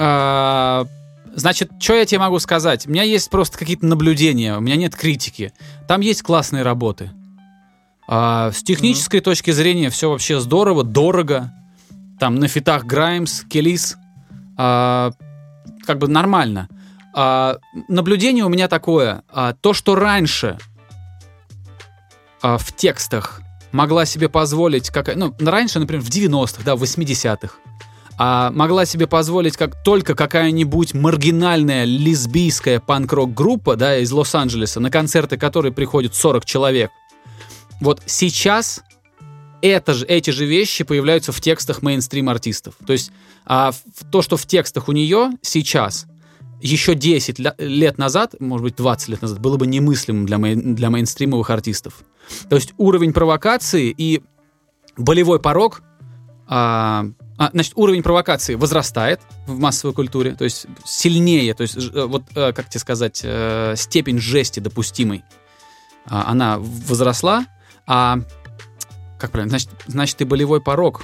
а, 0.00 0.86
значит, 1.34 1.70
что 1.80 1.94
я 1.94 2.04
тебе 2.04 2.20
могу 2.20 2.38
сказать? 2.38 2.86
У 2.86 2.90
меня 2.90 3.02
есть 3.02 3.30
просто 3.30 3.58
какие-то 3.58 3.86
наблюдения, 3.86 4.56
у 4.56 4.60
меня 4.60 4.76
нет 4.76 4.94
критики. 4.94 5.52
Там 5.86 6.00
есть 6.00 6.22
классные 6.22 6.62
работы. 6.62 7.10
А, 8.08 8.52
с 8.52 8.62
технической 8.62 9.20
точки 9.20 9.50
зрения 9.50 9.90
все 9.90 10.10
вообще 10.10 10.40
здорово, 10.40 10.84
дорого. 10.84 11.52
Там 12.18 12.36
на 12.36 12.48
фитах 12.48 12.84
Граймс, 12.84 13.42
Келис. 13.42 13.96
А, 14.56 15.12
как 15.86 15.98
бы 15.98 16.08
нормально. 16.08 16.68
А, 17.14 17.58
наблюдение 17.88 18.44
у 18.44 18.48
меня 18.48 18.68
такое. 18.68 19.22
А, 19.28 19.52
то, 19.52 19.74
что 19.74 19.94
раньше 19.94 20.58
а, 22.42 22.58
в 22.58 22.72
текстах 22.74 23.42
могла 23.72 24.06
себе 24.06 24.28
позволить, 24.28 24.90
как, 24.90 25.14
ну, 25.14 25.34
раньше, 25.38 25.78
например, 25.78 26.02
в 26.02 26.08
90-х, 26.08 26.62
да, 26.64 26.76
в 26.76 26.82
80-х, 26.82 27.54
а, 28.18 28.50
могла 28.50 28.84
себе 28.84 29.06
позволить 29.06 29.56
как 29.56 29.80
только 29.82 30.14
какая-нибудь 30.14 30.92
маргинальная 30.92 31.84
лесбийская 31.84 32.80
панк-рок 32.80 33.32
группа, 33.32 33.76
да, 33.76 33.98
из 33.98 34.10
Лос-Анджелеса, 34.10 34.80
на 34.80 34.90
концерты 34.90 35.36
которой 35.36 35.72
приходит 35.72 36.14
40 36.14 36.44
человек. 36.44 36.90
Вот 37.80 38.02
сейчас 38.06 38.82
это 39.62 39.94
же, 39.94 40.04
эти 40.06 40.30
же 40.30 40.46
вещи 40.46 40.84
появляются 40.84 41.32
в 41.32 41.40
текстах 41.40 41.82
мейнстрим-артистов. 41.82 42.74
То 42.84 42.92
есть 42.92 43.12
а, 43.46 43.72
то, 44.10 44.22
что 44.22 44.36
в 44.36 44.46
текстах 44.46 44.88
у 44.88 44.92
нее 44.92 45.30
сейчас, 45.42 46.06
еще 46.60 46.96
10 46.96 47.38
ля- 47.38 47.54
лет 47.58 47.98
назад, 47.98 48.34
может 48.40 48.64
быть, 48.64 48.76
20 48.76 49.08
лет 49.10 49.22
назад, 49.22 49.38
было 49.38 49.56
бы 49.56 49.66
немыслимым 49.68 50.26
для, 50.26 50.38
мей- 50.38 50.56
для 50.56 50.90
мейнстримовых 50.90 51.50
артистов. 51.50 52.02
То 52.50 52.56
есть 52.56 52.74
уровень 52.78 53.12
провокации 53.12 53.94
и 53.96 54.22
болевой 54.96 55.38
порог, 55.38 55.82
а, 56.48 57.06
а, 57.38 57.50
значит, 57.52 57.74
уровень 57.76 58.02
провокации 58.02 58.56
возрастает 58.56 59.20
в 59.46 59.58
массовой 59.60 59.94
культуре, 59.94 60.34
то 60.34 60.42
есть 60.42 60.66
сильнее, 60.84 61.54
то 61.54 61.62
есть 61.62 61.76
э, 61.76 62.04
вот, 62.04 62.24
э, 62.34 62.52
как 62.52 62.68
тебе 62.68 62.80
сказать, 62.80 63.20
э, 63.22 63.74
степень 63.76 64.18
жести 64.18 64.58
допустимой, 64.58 65.24
а, 66.04 66.30
она 66.30 66.58
возросла, 66.58 67.46
а 67.86 68.18
как 69.20 69.30
правильно, 69.30 69.50
значит, 69.50 69.70
значит 69.86 70.20
и 70.20 70.24
болевой 70.24 70.60
порог 70.60 71.02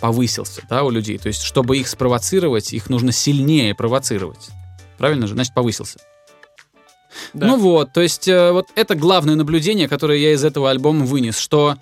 повысился, 0.00 0.62
да, 0.70 0.82
у 0.82 0.88
людей. 0.88 1.18
То 1.18 1.28
есть, 1.28 1.42
чтобы 1.42 1.76
их 1.76 1.88
спровоцировать, 1.88 2.72
их 2.72 2.88
нужно 2.88 3.12
сильнее 3.12 3.74
провоцировать. 3.74 4.48
Правильно 4.96 5.26
же? 5.26 5.34
Значит, 5.34 5.52
повысился. 5.52 5.98
Да. 7.32 7.46
Ну 7.48 7.56
вот, 7.56 7.92
то 7.92 8.00
есть 8.02 8.28
вот 8.28 8.68
это 8.74 8.94
главное 8.94 9.36
наблюдение, 9.36 9.88
которое 9.88 10.18
я 10.18 10.32
из 10.32 10.44
этого 10.44 10.70
альбома 10.70 11.06
вынес, 11.06 11.38
что 11.38 11.76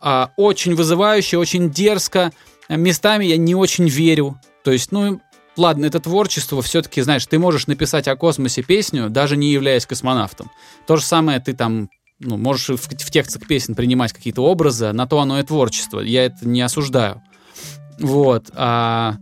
а, 0.00 0.30
очень 0.36 0.74
вызывающе, 0.74 1.36
очень 1.36 1.70
дерзко, 1.70 2.32
местами 2.76 3.24
я 3.24 3.36
не 3.36 3.54
очень 3.54 3.88
верю. 3.88 4.40
То 4.64 4.70
есть, 4.70 4.92
ну, 4.92 5.20
ладно, 5.56 5.86
это 5.86 6.00
творчество, 6.00 6.62
все-таки, 6.62 7.02
знаешь, 7.02 7.26
ты 7.26 7.38
можешь 7.38 7.66
написать 7.66 8.08
о 8.08 8.16
космосе 8.16 8.62
песню, 8.62 9.10
даже 9.10 9.36
не 9.36 9.52
являясь 9.52 9.86
космонавтом. 9.86 10.50
То 10.86 10.96
же 10.96 11.04
самое 11.04 11.40
ты 11.40 11.52
там 11.52 11.88
ну, 12.20 12.36
можешь 12.36 12.68
в, 12.68 12.88
в 12.88 13.10
текстах 13.10 13.46
песен 13.46 13.74
принимать 13.74 14.12
какие-то 14.12 14.42
образы, 14.42 14.92
на 14.92 15.06
то 15.06 15.20
оно 15.20 15.40
и 15.40 15.42
творчество. 15.42 16.00
Я 16.00 16.26
это 16.26 16.46
не 16.46 16.60
осуждаю. 16.60 17.22
Вот. 17.98 18.50
А... 18.54 19.16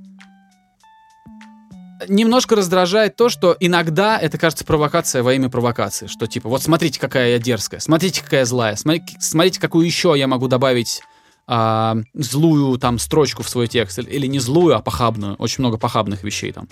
Немножко 2.09 2.55
раздражает 2.55 3.17
то, 3.17 3.29
что 3.29 3.57
иногда 3.59 4.19
это 4.19 4.39
кажется 4.39 4.65
провокация 4.65 5.23
во 5.23 5.35
имя 5.35 5.49
провокации. 5.49 6.07
Что 6.07 6.27
типа, 6.27 6.49
вот 6.49 6.63
смотрите, 6.63 7.01
какая 7.01 7.31
я 7.31 7.39
дерзкая, 7.39 7.81
смотрите, 7.81 8.23
какая 8.23 8.45
злая, 8.45 8.77
смотрите, 8.77 9.17
смотрите 9.21 9.61
какую 9.61 9.85
еще 9.85 10.15
я 10.17 10.29
могу 10.29 10.47
добавить 10.47 11.03
а, 11.51 11.97
злую 12.13 12.79
там 12.79 12.99
строчку 12.99 13.43
в 13.43 13.49
свой 13.49 13.67
текст. 13.67 13.99
Или 13.99 14.27
не 14.27 14.39
злую, 14.39 14.77
а 14.77 14.83
похабную. 14.83 15.35
Очень 15.37 15.63
много 15.63 15.79
похабных 15.79 16.23
вещей 16.23 16.53
там. 16.53 16.69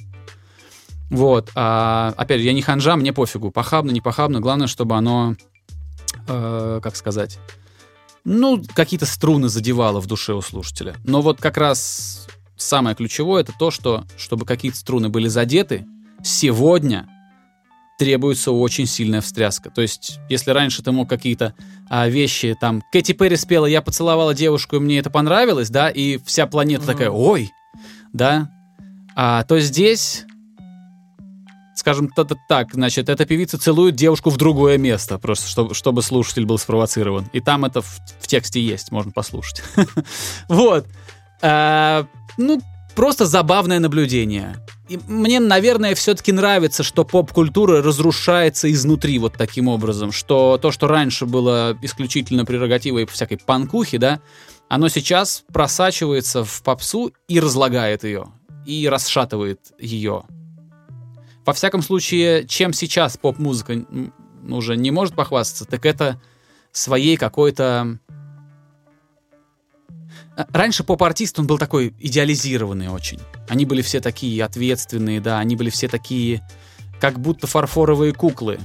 Вот. 1.11 1.51
А, 1.55 2.13
опять 2.17 2.41
же, 2.41 2.47
я 2.47 2.53
не 2.53 2.61
ханжа, 2.61 2.95
мне 2.97 3.13
пофигу. 3.15 3.51
Похабно, 3.51 3.91
не 3.91 4.03
похабно. 4.03 4.41
Главное, 4.41 4.67
чтобы 4.67 4.95
оно, 4.95 5.35
э, 6.29 6.81
как 6.83 6.95
сказать, 6.95 7.39
ну, 8.25 8.63
какие-то 8.75 9.07
струны 9.07 9.49
задевало 9.49 10.01
в 10.01 10.07
душе 10.07 10.35
у 10.35 10.43
слушателя. 10.43 10.97
Но 11.05 11.23
вот 11.23 11.41
как 11.41 11.57
раз 11.57 12.27
самое 12.57 12.95
ключевое 12.95 13.43
это 13.43 13.55
то, 13.59 13.71
что 13.71 14.05
чтобы 14.19 14.45
какие-то 14.45 14.77
струны 14.77 15.09
были 15.09 15.29
задеты, 15.29 15.87
сегодня 16.23 17.09
требуется 17.99 18.53
очень 18.53 18.87
сильная 18.87 19.21
встряска. 19.21 19.71
То 19.71 19.83
есть, 19.83 20.19
если 20.29 20.51
раньше 20.51 20.83
ты 20.83 20.93
мог 20.93 21.09
какие-то 21.09 21.55
а, 21.89 22.09
вещи, 22.09 22.57
там, 22.61 22.83
Кэти 22.93 23.13
Перри 23.13 23.37
спела 23.37 23.67
«Я 23.67 23.81
поцеловала 23.83 24.35
девушку, 24.35 24.77
и 24.77 24.81
мне 24.81 24.99
это 24.99 25.11
понравилось», 25.11 25.71
да, 25.71 25.89
и 25.89 26.19
вся 26.25 26.47
планета 26.47 26.85
mm-hmm. 26.85 26.87
такая 26.87 27.11
«Ой!», 27.11 27.51
да, 28.13 28.51
а, 29.15 29.45
то 29.45 29.59
здесь, 29.61 30.25
скажем 31.75 32.09
т- 32.09 32.25
т- 32.25 32.37
так, 32.49 32.75
значит, 32.75 33.09
эта 33.09 33.25
певица 33.25 33.59
целует 33.59 33.95
девушку 33.95 34.29
в 34.29 34.37
другое 34.37 34.77
место, 34.77 35.19
просто 35.19 35.49
чтобы, 35.49 35.75
чтобы 35.75 36.03
слушатель 36.03 36.45
был 36.45 36.59
спровоцирован. 36.59 37.29
И 37.33 37.41
там 37.41 37.65
это 37.65 37.81
в, 37.81 37.99
в 38.21 38.27
тексте 38.27 38.61
есть, 38.61 38.93
можно 38.93 39.13
послушать. 39.13 39.63
Вот. 40.49 40.87
А, 41.43 42.07
ну, 42.37 42.61
просто 42.97 43.27
забавное 43.27 43.79
наблюдение. 43.79 44.57
И 44.89 44.99
мне, 45.07 45.39
наверное, 45.39 45.95
все-таки 45.95 46.33
нравится, 46.33 46.83
что 46.83 47.05
поп-культура 47.05 47.83
разрушается 47.83 48.73
изнутри 48.73 49.19
вот 49.19 49.35
таким 49.35 49.69
образом, 49.69 50.11
что 50.11 50.59
то, 50.61 50.73
что 50.73 50.89
раньше 50.89 51.27
было 51.27 51.77
исключительно 51.83 52.45
прерогативой 52.45 53.07
всякой 53.07 53.39
панкухи, 53.39 53.99
да, 53.99 54.21
оно 54.69 54.89
сейчас 54.89 55.45
просачивается 55.53 56.43
в 56.45 56.63
попсу 56.63 57.13
и 57.29 57.39
разлагает 57.39 58.03
ее, 58.03 58.27
и 58.65 58.89
расшатывает 58.89 59.61
ее. 59.79 60.25
Во 61.45 61.53
всяком 61.53 61.83
случае, 61.83 62.47
чем 62.49 62.73
сейчас 62.73 63.17
поп-музыка 63.17 63.85
уже 64.49 64.77
не 64.77 64.91
может 64.91 65.15
похвастаться, 65.15 65.65
так 65.65 65.87
это 65.87 66.21
своей 66.73 67.17
какой-то 67.17 67.99
раньше 70.37 70.85
поп-артист, 70.85 71.39
он 71.39 71.47
был 71.47 71.59
такой 71.59 71.95
идеализированный 71.99 72.89
очень. 72.89 73.21
Они 73.49 73.65
были 73.65 73.83
все 73.83 74.01
такие 74.01 74.45
ответственные, 74.45 75.21
да, 75.21 75.39
они 75.39 75.57
были 75.57 75.71
все 75.71 75.89
такие, 75.89 76.47
как 77.01 77.19
будто 77.19 77.47
фарфоровые 77.47 78.13
куклы. 78.13 78.59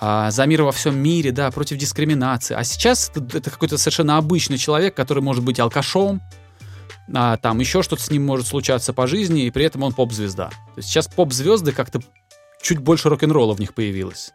А, 0.00 0.30
за 0.30 0.46
мир 0.46 0.62
во 0.62 0.72
всем 0.72 0.96
мире, 0.96 1.32
да, 1.32 1.50
против 1.50 1.76
дискриминации. 1.76 2.54
А 2.54 2.62
сейчас 2.62 3.10
это, 3.14 3.38
это 3.38 3.50
какой-то 3.50 3.78
совершенно 3.78 4.16
обычный 4.16 4.58
человек, 4.58 4.94
который 4.94 5.22
может 5.22 5.44
быть 5.44 5.58
алкашом, 5.58 6.20
а, 7.12 7.36
там 7.36 7.58
еще 7.58 7.82
что-то 7.82 8.02
с 8.02 8.10
ним 8.10 8.24
может 8.24 8.46
случаться 8.46 8.92
по 8.92 9.06
жизни, 9.06 9.46
и 9.46 9.50
при 9.50 9.64
этом 9.64 9.82
он 9.82 9.92
поп-звезда. 9.92 10.50
То 10.50 10.56
есть 10.76 10.88
сейчас 10.88 11.08
поп-звезды 11.08 11.72
как-то 11.72 12.00
чуть 12.62 12.78
больше 12.78 13.08
рок-н-ролла 13.08 13.54
в 13.54 13.60
них 13.60 13.74
появилось. 13.74 14.32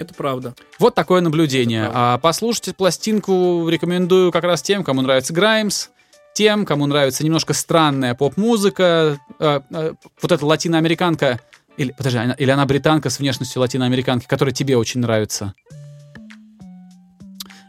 Это 0.00 0.14
правда. 0.14 0.54
Вот 0.78 0.94
такое 0.94 1.20
наблюдение. 1.20 1.90
А 1.92 2.16
послушайте 2.16 2.72
пластинку 2.72 3.68
рекомендую 3.68 4.32
как 4.32 4.44
раз 4.44 4.62
тем, 4.62 4.82
кому 4.82 5.02
нравится 5.02 5.34
Граймс, 5.34 5.88
тем, 6.32 6.64
кому 6.64 6.86
нравится 6.86 7.22
немножко 7.22 7.52
странная 7.52 8.14
поп-музыка, 8.14 9.18
э, 9.38 9.60
э, 9.70 9.94
вот 10.22 10.32
эта 10.32 10.46
латиноамериканка, 10.46 11.40
или, 11.76 11.92
подожди, 11.92 12.18
она, 12.18 12.32
или 12.32 12.50
она 12.50 12.64
британка 12.64 13.10
с 13.10 13.18
внешностью 13.18 13.60
латиноамериканки, 13.60 14.26
которая 14.26 14.54
тебе 14.54 14.78
очень 14.78 15.00
нравится. 15.00 15.52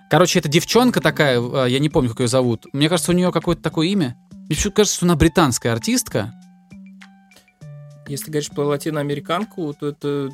Короче, 0.10 0.40
эта 0.40 0.48
девчонка 0.48 1.02
такая, 1.02 1.42
э, 1.42 1.70
я 1.70 1.80
не 1.80 1.90
помню, 1.90 2.12
как 2.12 2.22
ее 2.22 2.30
зовут. 2.30 2.66
Мне 2.72 2.88
кажется, 2.88 3.12
у 3.12 3.16
нее 3.16 3.34
какое-то 3.34 3.62
такое 3.62 3.88
имя. 3.88 4.16
Мне 4.32 4.56
кажется, 4.56 4.96
что 4.96 5.06
она 5.06 5.18
британская 5.18 5.72
артистка. 5.74 6.34
Если 8.08 8.32
говоришь 8.32 8.50
про 8.50 8.66
латиноамериканку, 8.66 9.74
то 9.80 9.90
это 9.90 10.30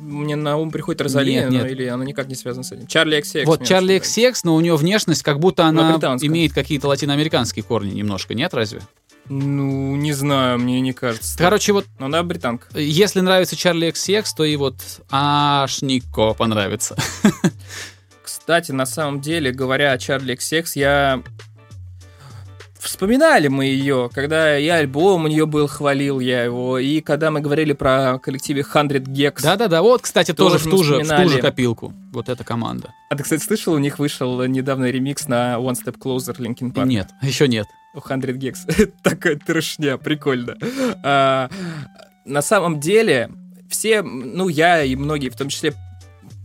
мне 0.00 0.36
на 0.36 0.56
ум 0.56 0.70
приходит 0.70 1.00
Розалия, 1.02 1.48
нет, 1.48 1.64
нет. 1.64 1.70
или 1.70 1.86
она 1.86 2.04
никак 2.04 2.28
не 2.28 2.34
связана 2.34 2.64
с 2.64 2.72
этим. 2.72 2.86
Чарли 2.86 3.18
XX. 3.18 3.44
Вот 3.44 3.64
Чарли 3.64 3.96
XX, 3.96 4.34
но 4.44 4.54
у 4.54 4.60
нее 4.60 4.76
внешность, 4.76 5.22
как 5.22 5.38
будто 5.38 5.64
она 5.66 5.98
имеет 6.22 6.52
какие-то 6.52 6.88
латиноамериканские 6.88 7.62
корни 7.62 7.92
немножко, 7.92 8.34
нет, 8.34 8.54
разве? 8.54 8.80
Ну, 9.28 9.94
не 9.96 10.12
знаю, 10.12 10.58
мне 10.58 10.80
не 10.80 10.92
кажется. 10.92 11.38
Короче, 11.38 11.72
вот... 11.72 11.86
Но 11.98 12.06
она 12.06 12.22
британка. 12.22 12.66
Если 12.76 13.20
нравится 13.20 13.54
Чарли 13.54 13.88
XX, 13.88 14.26
то 14.36 14.44
и 14.44 14.56
вот 14.56 14.74
Ашнико 15.10 16.34
понравится. 16.34 16.96
Кстати, 18.24 18.72
на 18.72 18.86
самом 18.86 19.20
деле, 19.20 19.52
говоря 19.52 19.92
о 19.92 19.98
Чарли 19.98 20.34
XX, 20.36 20.66
я 20.74 21.22
вспоминали 22.80 23.48
мы 23.48 23.66
ее, 23.66 24.10
когда 24.12 24.58
и 24.58 24.66
альбом 24.68 25.24
у 25.24 25.28
нее 25.28 25.46
был, 25.46 25.66
хвалил 25.66 26.20
я 26.20 26.44
его, 26.44 26.78
и 26.78 27.00
когда 27.00 27.30
мы 27.30 27.40
говорили 27.40 27.72
про 27.72 28.18
коллективе 28.18 28.64
100 28.64 28.80
Gex. 28.80 29.42
Да-да-да, 29.42 29.82
вот, 29.82 30.02
кстати, 30.02 30.32
тоже, 30.32 30.58
тоже 30.58 30.68
в, 30.68 30.70
ту 30.70 30.84
же, 30.84 30.98
в 31.00 31.08
ту 31.08 31.28
же 31.28 31.40
копилку, 31.40 31.92
вот 32.12 32.28
эта 32.28 32.44
команда. 32.44 32.92
А 33.10 33.16
ты, 33.16 33.22
кстати, 33.22 33.42
слышал, 33.42 33.74
у 33.74 33.78
них 33.78 33.98
вышел 33.98 34.42
недавно 34.44 34.90
ремикс 34.90 35.28
на 35.28 35.54
One 35.54 35.76
Step 35.76 35.98
Closer 35.98 36.36
Linkin 36.36 36.72
Park? 36.72 36.86
Нет, 36.86 37.08
еще 37.22 37.48
нет. 37.48 37.66
У 37.94 38.00
100 38.00 38.14
Gex. 38.14 38.92
Такая 39.02 39.36
трешня, 39.36 39.98
прикольно. 39.98 40.56
А, 41.02 41.50
на 42.24 42.42
самом 42.42 42.80
деле, 42.80 43.30
все, 43.68 44.02
ну, 44.02 44.48
я 44.48 44.82
и 44.82 44.94
многие, 44.96 45.28
в 45.28 45.36
том 45.36 45.48
числе, 45.48 45.74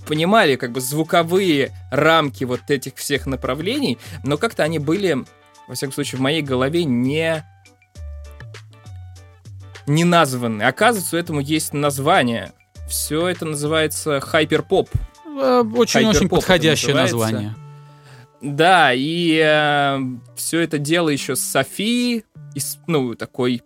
понимали 0.07 0.55
как 0.55 0.71
бы 0.71 0.81
звуковые 0.81 1.71
рамки 1.91 2.43
вот 2.43 2.61
этих 2.69 2.95
всех 2.95 3.25
направлений, 3.25 3.97
но 4.23 4.37
как-то 4.37 4.63
они 4.63 4.79
были 4.79 5.25
во 5.67 5.75
всяком 5.75 5.93
случае, 5.93 6.19
в 6.19 6.21
моей 6.21 6.41
голове 6.41 6.83
не 6.83 7.43
не 9.87 10.03
названы. 10.03 10.63
Оказывается, 10.63 11.15
у 11.15 11.19
этому 11.19 11.39
есть 11.41 11.73
название. 11.73 12.53
Все 12.87 13.27
это 13.27 13.45
называется 13.45 14.19
хайперпоп. 14.19 14.89
Очень-очень 15.25 16.29
подходящее 16.29 16.95
название. 16.95 17.55
Да, 18.41 18.91
и 18.93 19.41
э, 19.43 19.99
все 20.35 20.59
это 20.59 20.77
дело 20.77 21.09
еще 21.09 21.35
с 21.35 21.41
Софией, 21.41 22.25
из, 22.53 22.77
ну, 22.85 23.15
такой 23.15 23.63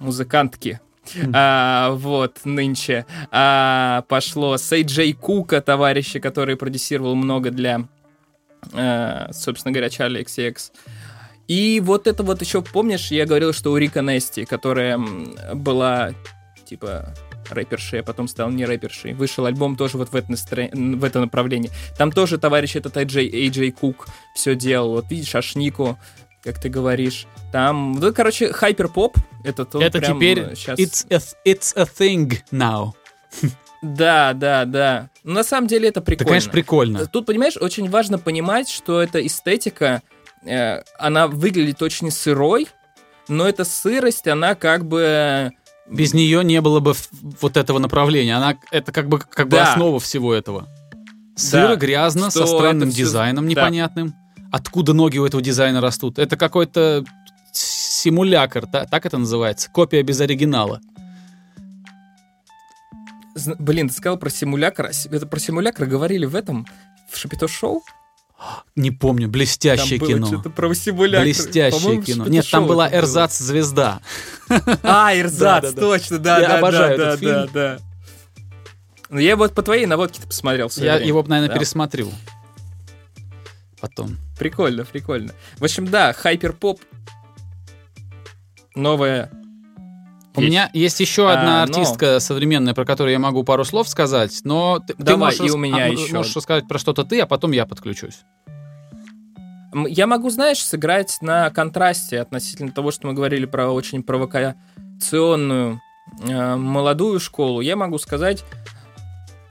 музыкантки, 0.00 0.80
mm. 1.14 1.30
а, 1.34 1.90
вот, 1.90 2.40
нынче, 2.44 3.04
а, 3.30 4.02
пошло 4.08 4.56
с 4.56 4.72
Джей 4.72 5.12
Кука, 5.12 5.60
товарища, 5.60 6.20
который 6.20 6.56
продюсировал 6.56 7.16
много 7.16 7.50
для 7.50 7.86
Э, 7.86 7.95
собственно 8.62 9.72
говоря, 9.72 9.90
Чарли 9.90 10.24
XX. 10.24 10.56
И 11.48 11.80
вот 11.84 12.06
это 12.06 12.22
вот 12.22 12.40
еще, 12.40 12.62
помнишь, 12.62 13.10
я 13.10 13.24
говорил, 13.24 13.52
что 13.52 13.70
у 13.72 13.76
Рика 13.76 14.00
Нести, 14.00 14.44
которая 14.44 14.98
была, 15.54 16.12
типа, 16.64 17.14
рэпершей, 17.48 18.00
а 18.00 18.02
потом 18.02 18.26
стал 18.26 18.50
не 18.50 18.64
рэпершей. 18.64 19.14
Вышел 19.14 19.46
альбом 19.46 19.76
тоже 19.76 19.98
вот 19.98 20.10
в 20.10 20.16
это, 20.16 20.30
настро... 20.30 20.68
в 20.72 21.04
это 21.04 21.20
направление. 21.20 21.70
Там 21.96 22.10
тоже 22.10 22.38
товарищ 22.38 22.74
этот 22.74 22.96
AJ, 22.96 23.30
AJ 23.30 23.72
Кук 23.72 24.08
все 24.34 24.56
делал. 24.56 24.92
Вот 24.92 25.10
видишь, 25.10 25.34
Ашнику, 25.34 25.98
как 26.42 26.60
ты 26.60 26.68
говоришь. 26.68 27.26
Там, 27.52 27.92
ну, 27.92 28.12
короче, 28.12 28.52
хайперпоп. 28.52 29.16
Это, 29.44 29.66
это 29.80 30.00
теперь 30.00 30.56
сейчас... 30.56 30.78
it's, 30.78 31.06
a, 31.10 31.20
it's 31.44 31.72
a 31.76 31.84
thing 31.84 32.40
now. 32.50 32.92
Да, 33.94 34.32
да, 34.32 34.64
да. 34.64 35.10
На 35.22 35.44
самом 35.44 35.68
деле 35.68 35.88
это 35.88 36.00
прикольно. 36.00 36.22
Это, 36.22 36.28
конечно, 36.28 36.52
прикольно. 36.52 37.06
Тут, 37.06 37.26
понимаешь, 37.26 37.56
очень 37.56 37.88
важно 37.88 38.18
понимать, 38.18 38.68
что 38.68 39.00
эта 39.00 39.24
эстетика, 39.24 40.02
э, 40.44 40.82
она 40.98 41.28
выглядит 41.28 41.82
очень 41.82 42.10
сырой, 42.10 42.68
но 43.28 43.48
эта 43.48 43.64
сырость, 43.64 44.26
она 44.26 44.54
как 44.54 44.86
бы... 44.86 45.52
Без 45.88 46.14
нее 46.14 46.42
не 46.42 46.60
было 46.60 46.80
бы 46.80 46.94
вот 47.40 47.56
этого 47.56 47.78
направления. 47.78 48.36
Она 48.36 48.58
это 48.72 48.90
как 48.90 49.08
бы 49.08 49.20
как 49.20 49.48
да. 49.48 49.56
бы 49.56 49.62
основа 49.62 50.00
всего 50.00 50.34
этого. 50.34 50.68
Сыро, 51.36 51.68
да. 51.68 51.76
грязно, 51.76 52.30
что 52.30 52.46
со 52.46 52.56
странным 52.56 52.90
все... 52.90 52.98
дизайном 52.98 53.46
непонятным. 53.46 54.08
Да. 54.08 54.44
Откуда 54.52 54.94
ноги 54.94 55.18
у 55.18 55.26
этого 55.26 55.42
дизайна 55.42 55.80
растут? 55.80 56.18
Это 56.18 56.36
какой-то 56.36 57.04
симулякр, 57.52 58.66
так 58.66 59.06
это 59.06 59.18
называется, 59.18 59.70
копия 59.70 60.02
без 60.02 60.20
оригинала. 60.20 60.80
Блин, 63.58 63.88
ты 63.88 63.94
сказал 63.94 64.16
про 64.18 64.30
симулятор. 64.30 64.90
Это 65.10 65.26
про 65.26 65.38
симулятор 65.38 65.86
говорили 65.86 66.24
в 66.24 66.34
этом, 66.34 66.66
в 67.10 67.16
Шапито 67.16 67.48
Шоу? 67.48 67.82
Не 68.74 68.90
помню, 68.90 69.28
блестящее 69.28 69.98
Там 69.98 70.08
было 70.08 70.16
кино. 70.16 70.26
что-то 70.26 70.50
про 70.50 70.74
симулятор. 70.74 71.24
Блестящее 71.24 72.02
кино. 72.02 72.26
Нет, 72.26 72.46
там 72.50 72.66
была 72.66 72.86
это 72.86 72.96
было. 72.96 73.00
Эрзац-звезда. 73.04 74.00
А, 74.82 75.10
Да-да-да. 75.14 75.72
точно, 75.72 76.18
да, 76.18 76.38
Я 76.38 76.48
да, 76.48 76.58
обожаю 76.58 76.98
да, 76.98 77.04
этот 77.08 77.20
фильм. 77.20 77.50
да. 77.52 77.78
Ну, 79.08 79.18
я 79.20 79.36
вот 79.36 79.54
по 79.54 79.62
твоей 79.62 79.86
наводке-то 79.86 80.26
посмотрел. 80.26 80.70
Я 80.76 80.96
его, 80.96 81.22
наверное, 81.22 81.54
пересмотрю. 81.54 82.10
Потом. 83.80 84.16
Прикольно, 84.38 84.84
прикольно. 84.84 85.32
В 85.58 85.64
общем, 85.64 85.86
да, 85.86 86.12
хайперпоп. 86.12 86.80
Новая. 88.74 89.30
У 90.36 90.40
меня 90.40 90.70
есть 90.72 91.00
еще 91.00 91.30
одна 91.30 91.62
А, 91.62 91.66
но- 91.66 91.72
артистка 91.72 92.20
современная, 92.20 92.74
про 92.74 92.84
которую 92.84 93.12
я 93.12 93.18
могу 93.18 93.42
пару 93.44 93.64
слов 93.64 93.88
сказать, 93.88 94.40
но 94.44 94.80
ты, 94.86 94.94
ты 94.94 95.02
Давай, 95.02 95.36
можешь, 95.36 95.40
и 95.40 95.50
у 95.54 95.56
меня 95.58 95.84
а, 95.84 95.88
еще. 95.88 96.14
можешь 96.14 96.36
рассказать 96.36 96.68
про 96.68 96.78
что-то 96.78 97.04
ты, 97.04 97.20
а 97.20 97.26
потом 97.26 97.52
я 97.52 97.66
подключусь. 97.66 98.20
Я 99.88 100.06
могу, 100.06 100.30
знаешь, 100.30 100.58
сыграть 100.64 101.18
на 101.20 101.50
контрасте 101.50 102.20
относительно 102.20 102.70
того, 102.72 102.90
что 102.90 103.06
мы 103.08 103.12
говорили 103.14 103.44
про 103.44 103.70
очень 103.70 104.02
провокационную 104.02 105.80
э, 106.22 106.56
молодую 106.56 107.20
школу. 107.20 107.60
Я 107.60 107.76
могу 107.76 107.98
сказать 107.98 108.42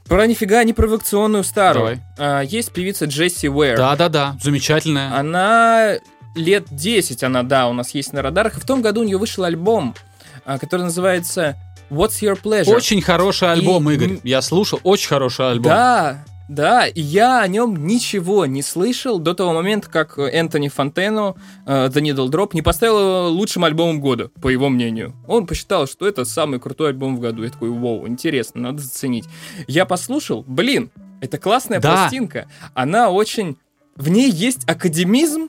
про 0.07 0.25
нифига 0.25 0.63
не 0.63 0.73
провокационную 0.73 1.43
старую. 1.43 1.99
А, 2.17 2.41
есть 2.41 2.71
певица 2.71 3.05
Джесси 3.05 3.49
Уэр. 3.49 3.77
Да-да-да, 3.77 4.35
замечательная. 4.41 5.15
Она 5.15 5.95
лет 6.35 6.65
10, 6.71 7.23
она, 7.23 7.43
да, 7.43 7.67
у 7.67 7.73
нас 7.73 7.91
есть 7.93 8.13
на 8.13 8.21
радарах. 8.21 8.57
И 8.57 8.61
в 8.61 8.65
том 8.65 8.81
году 8.81 9.01
у 9.01 9.03
нее 9.03 9.17
вышел 9.17 9.43
альбом, 9.43 9.93
а, 9.93 10.14
который 10.45 10.83
называется 10.83 11.55
What's 11.89 12.21
Your 12.21 12.39
Pleasure? 12.41 12.73
Очень 12.73 13.01
хороший 13.01 13.51
альбом, 13.51 13.89
И- 13.89 13.95
Игорь. 13.95 14.19
Я 14.23 14.41
слушал, 14.41 14.79
очень 14.83 15.07
хороший 15.09 15.49
альбом. 15.51 15.69
Да, 15.71 16.25
да, 16.47 16.85
и 16.87 17.01
я 17.01 17.41
о 17.41 17.47
нем 17.47 17.87
ничего 17.87 18.45
не 18.45 18.61
слышал 18.61 19.17
до 19.19 19.33
того 19.33 19.53
момента, 19.53 19.89
как 19.89 20.17
Энтони 20.19 20.67
Фонтено 20.67 21.35
э, 21.65 21.87
The 21.87 22.01
Needle 22.01 22.27
Drop 22.29 22.51
не 22.53 22.61
поставил 22.61 22.99
его 22.99 23.29
лучшим 23.29 23.63
альбомом 23.65 23.99
года, 23.99 24.29
по 24.41 24.49
его 24.49 24.69
мнению. 24.69 25.15
Он 25.27 25.47
посчитал, 25.47 25.87
что 25.87 26.07
это 26.07 26.23
самый 26.25 26.59
крутой 26.59 26.89
альбом 26.89 27.17
в 27.17 27.19
году. 27.19 27.43
Я 27.43 27.49
такой, 27.49 27.69
вау, 27.71 28.07
интересно, 28.07 28.61
надо 28.61 28.81
заценить. 28.83 29.25
Я 29.67 29.85
послушал, 29.85 30.43
блин, 30.47 30.91
это 31.21 31.37
классная 31.39 31.79
Да. 31.79 31.91
пластинка. 31.93 32.47
Она 32.75 33.09
очень... 33.09 33.57
В 33.95 34.09
ней 34.09 34.29
есть 34.29 34.69
академизм, 34.69 35.47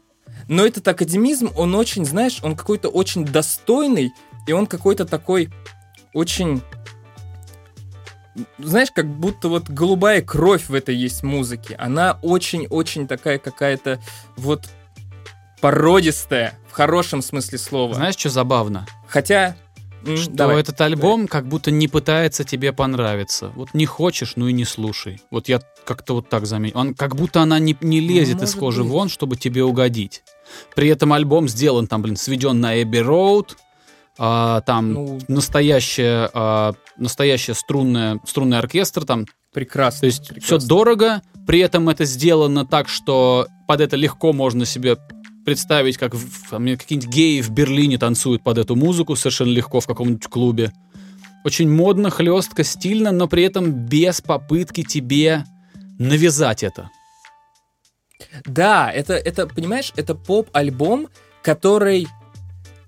но 0.49 0.65
этот 0.65 0.87
академизм, 0.89 1.51
он 1.57 1.75
очень, 1.75 2.07
знаешь, 2.07 2.39
он 2.43 2.55
какой-то 2.55 2.89
очень 2.89 3.25
достойный, 3.25 4.13
и 4.47 4.53
он 4.53 4.67
какой-то 4.67 5.05
такой 5.05 5.51
очень 6.13 6.63
знаешь, 8.59 8.91
как 8.91 9.07
будто 9.07 9.49
вот 9.49 9.69
голубая 9.69 10.21
кровь 10.23 10.69
в 10.69 10.75
этой 10.75 10.95
есть 10.95 11.23
музыке. 11.23 11.75
Она 11.77 12.19
очень-очень 12.23 13.07
такая 13.07 13.39
какая-то 13.39 14.01
вот 14.37 14.69
породистая, 15.61 16.59
в 16.69 16.73
хорошем 16.73 17.23
смысле 17.23 17.59
слова. 17.59 17.95
Знаешь, 17.95 18.17
что 18.17 18.31
забавно? 18.31 18.87
Хотя... 19.09 19.57
Что 20.05 20.31
давай. 20.31 20.61
этот 20.61 20.81
альбом 20.83 21.27
как 21.27 21.49
будто 21.49 21.73
не 21.73 21.89
пытается 21.89 22.45
тебе 22.45 22.73
понравиться. 22.73 23.51
Вот 23.57 23.75
не 23.75 23.87
хочешь, 23.87 24.35
ну 24.37 24.47
и 24.47 24.53
не 24.53 24.65
слушай. 24.65 25.21
Вот 25.33 25.49
я 25.49 25.61
как-то 25.85 26.15
вот 26.15 26.29
так 26.29 26.47
заметил. 26.47 26.79
Он, 26.79 26.95
как 26.95 27.17
будто 27.17 27.41
она 27.43 27.59
не, 27.59 27.77
не 27.81 27.99
лезет 27.99 28.37
из 28.37 28.55
Может 28.55 28.59
кожи 28.61 28.83
быть. 28.85 28.93
вон, 28.93 29.09
чтобы 29.09 29.37
тебе 29.37 29.65
угодить. 29.65 30.23
При 30.77 30.89
этом 30.91 31.13
альбом 31.13 31.49
сделан 31.49 31.89
там, 31.89 32.03
блин, 32.03 32.15
сведен 32.17 32.61
на 32.61 32.81
Эбби 32.81 32.99
Роуд. 32.99 33.57
А, 34.19 34.61
там 34.63 34.93
Ну, 34.93 35.19
настоящая, 35.29 36.31
а, 36.33 36.75
настоящая 36.97 37.55
струнная, 37.55 38.21
струнный 38.27 38.59
оркестр 38.59 39.05
там. 39.05 39.27
прекрасно. 39.53 40.01
То 40.01 40.07
есть 40.07 40.25
все 40.25 40.35
прекрасно. 40.35 40.69
дорого, 40.69 41.23
при 41.47 41.61
этом 41.61 41.89
это 41.89 42.05
сделано 42.05 42.67
так, 42.67 42.89
что 42.89 43.47
под 43.67 43.81
это 43.81 43.97
легко 43.97 44.33
можно 44.33 44.65
себе 44.65 44.97
представить, 45.45 45.97
как 45.97 46.13
какие-нибудь 46.13 47.09
геи 47.09 47.41
в 47.41 47.51
Берлине 47.51 47.99
танцуют 47.99 48.43
под 48.43 48.59
эту 48.59 48.75
музыку 48.75 49.15
совершенно 49.15 49.51
легко 49.51 49.81
в 49.81 49.87
каком-нибудь 49.87 50.27
клубе. 50.27 50.73
Очень 51.45 51.71
модно, 51.71 52.11
хлестко, 52.11 52.65
стильно, 52.65 53.13
но 53.13 53.29
при 53.29 53.45
этом 53.45 53.71
без 53.71 54.21
попытки 54.21 54.83
тебе 54.83 55.45
навязать 55.99 56.65
это. 56.65 56.91
Да, 58.45 58.91
это, 58.91 59.15
это, 59.15 59.47
понимаешь, 59.47 59.93
это 59.97 60.17
поп-альбом, 60.17 61.09
который 61.43 62.09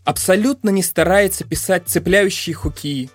абсолютно 0.09 0.71
не 0.71 0.83
старается 0.83 1.45
писать 1.45 1.83
цепляющие 1.87 2.55
хуки, 2.55 3.11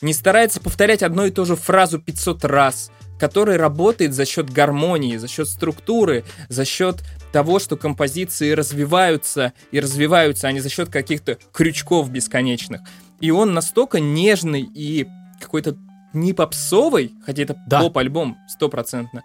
не 0.00 0.12
старается 0.12 0.60
повторять 0.60 1.04
одну 1.04 1.26
и 1.26 1.30
ту 1.30 1.44
же 1.44 1.54
фразу 1.54 2.00
500 2.00 2.44
раз, 2.46 2.90
который 3.20 3.56
работает 3.56 4.12
за 4.12 4.24
счет 4.24 4.50
гармонии, 4.50 5.18
за 5.18 5.28
счет 5.28 5.46
структуры, 5.46 6.24
за 6.48 6.64
счет 6.64 7.04
того, 7.32 7.60
что 7.60 7.76
композиции 7.76 8.50
развиваются 8.50 9.52
и 9.70 9.78
развиваются, 9.78 10.48
а 10.48 10.52
не 10.52 10.58
за 10.58 10.68
счет 10.68 10.88
каких-то 10.88 11.38
крючков 11.52 12.10
бесконечных. 12.10 12.80
И 13.20 13.30
он 13.30 13.54
настолько 13.54 14.00
нежный 14.00 14.62
и 14.62 15.06
какой-то 15.40 15.76
не 16.12 16.32
попсовый, 16.32 17.14
хотя 17.24 17.44
это 17.44 17.56
Да. 17.68 17.82
поп-альбом 17.82 18.36
стопроцентно, 18.48 19.22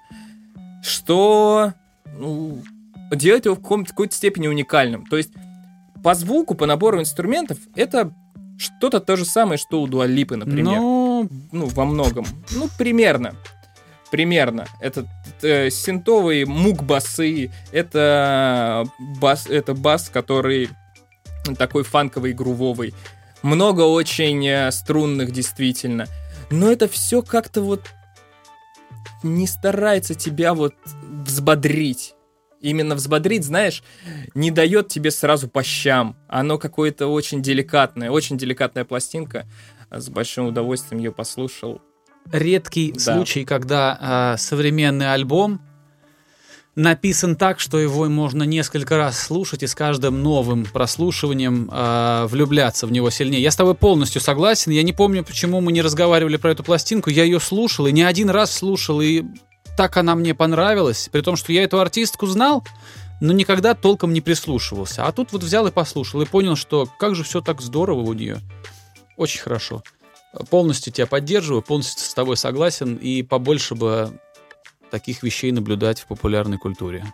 что 0.84 1.74
ну, 2.16 2.62
делает 3.12 3.46
его 3.46 3.56
в 3.56 3.86
какой-то 3.88 4.16
степени 4.16 4.48
уникальным. 4.48 5.08
То 5.08 5.18
есть 5.18 5.32
по 6.04 6.14
звуку, 6.16 6.56
по 6.56 6.66
набору 6.66 7.00
инструментов, 7.00 7.58
это 7.76 8.14
что-то 8.58 9.00
то 9.00 9.16
же 9.16 9.26
самое, 9.26 9.58
что 9.58 9.82
у 9.82 9.88
Дуалипы, 9.88 10.36
например. 10.36 10.80
Ну, 10.80 11.30
Ну, 11.52 11.68
во 11.68 11.86
многом. 11.86 12.26
Ну, 12.52 12.70
примерно. 12.78 13.36
Примерно. 14.12 14.68
Это 14.80 15.06
э, 15.42 15.70
синтовые 15.70 16.46
мук-басы, 16.46 17.52
это 17.72 18.86
бас, 19.20 19.48
это 19.48 19.74
бас, 19.74 20.10
который 20.10 20.70
такой 21.58 21.84
фанковый, 21.84 22.34
грувовый. 22.34 22.94
Много 23.44 23.82
очень 23.82 24.46
э, 24.48 24.72
струнных, 24.72 25.32
действительно. 25.32 26.08
Но 26.50 26.72
это 26.72 26.88
все 26.88 27.22
как-то 27.22 27.62
вот 27.62 27.82
не 29.24 29.48
старается 29.48 30.16
тебя 30.16 30.54
вот 30.54 30.74
взбодрить. 31.26 32.14
Именно 32.60 32.96
взбодрить, 32.96 33.44
знаешь, 33.44 33.84
не 34.34 34.50
дает 34.52 34.88
тебе 34.88 35.12
сразу 35.12 35.48
по 35.48 35.64
щам. 35.64 36.16
Оно 36.28 36.58
какое-то 36.58 37.08
очень 37.08 37.42
деликатное, 37.42 38.10
очень 38.10 38.38
деликатная 38.38 38.84
пластинка. 38.84 39.46
С 39.92 40.10
большим 40.10 40.48
удовольствием 40.48 41.02
ее 41.02 41.12
послушал. 41.12 41.82
редкий 42.32 42.92
Да. 42.94 43.00
случай, 43.00 43.46
когда 43.46 43.98
а, 44.00 44.38
современный 44.38 45.14
альбом 45.14 45.62
написан 46.76 47.36
так, 47.36 47.60
что 47.60 47.80
его 47.80 48.08
можно 48.08 48.44
несколько 48.44 48.98
раз 48.98 49.20
слушать 49.20 49.64
и 49.64 49.68
с 49.68 49.74
каждым 49.74 50.22
новым 50.22 50.66
прослушиванием 50.66 51.70
а, 51.72 52.28
влюбляться 52.28 52.86
в 52.86 52.92
него 52.92 53.10
сильнее. 53.10 53.42
Я 53.42 53.52
с 53.52 53.56
тобой 53.56 53.74
полностью 53.76 54.22
согласен. 54.22 54.72
Я 54.72 54.84
не 54.84 54.94
помню, 54.94 55.24
почему 55.24 55.60
мы 55.62 55.72
не 55.72 55.82
разговаривали 55.82 56.38
про 56.38 56.52
эту 56.52 56.64
пластинку. 56.64 57.10
Я 57.10 57.24
ее 57.24 57.40
слушал 57.40 57.88
и 57.88 57.92
не 57.92 58.04
один 58.04 58.30
раз 58.30 58.52
слушал, 58.52 59.02
и 59.02 59.24
так 59.78 59.96
она 59.96 60.16
мне 60.16 60.34
понравилась. 60.34 61.08
При 61.12 61.22
том, 61.22 61.36
что 61.36 61.54
я 61.54 61.64
эту 61.64 61.80
артистку 61.80 62.26
знал, 62.26 62.66
но 63.22 63.32
никогда 63.32 63.76
толком 63.76 64.12
не 64.12 64.22
прислушивался. 64.22 65.06
А 65.06 65.12
тут 65.12 65.32
вот 65.32 65.44
взял 65.44 65.68
и 65.68 65.72
послушал, 65.72 66.22
и 66.24 66.26
понял, 66.26 66.56
что 66.56 66.90
как 67.00 67.16
же 67.16 67.24
все 67.24 67.42
так 67.42 67.62
здорово 67.62 68.02
у 68.02 68.14
нее. 68.14 68.40
Очень 69.16 69.42
хорошо. 69.42 69.84
Полностью 70.50 70.92
тебя 70.92 71.06
поддерживаю, 71.06 71.62
полностью 71.62 72.06
с 72.06 72.14
тобой 72.14 72.38
согласен, 72.38 72.96
и 72.96 73.22
побольше 73.22 73.76
бы 73.76 74.20
таких 74.90 75.22
вещей 75.22 75.52
наблюдать 75.52 76.02
в 76.02 76.08
популярной 76.08 76.58
культуре. 76.58 77.06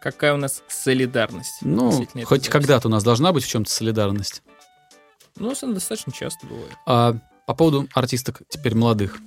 Какая 0.00 0.34
у 0.34 0.36
нас 0.36 0.62
солидарность. 0.68 1.58
Ну, 1.60 2.06
хоть 2.24 2.48
когда-то 2.48 2.88
у 2.88 2.90
нас 2.90 3.04
должна 3.04 3.32
быть 3.32 3.44
в 3.44 3.48
чем-то 3.48 3.70
солидарность. 3.70 4.42
Ну, 5.36 5.54
она 5.60 5.74
достаточно 5.74 6.12
часто 6.12 6.46
бывает. 6.46 6.72
А, 6.86 7.14
по 7.46 7.54
поводу 7.54 7.88
артисток 7.94 8.42
теперь 8.48 8.74
молодых. 8.74 9.18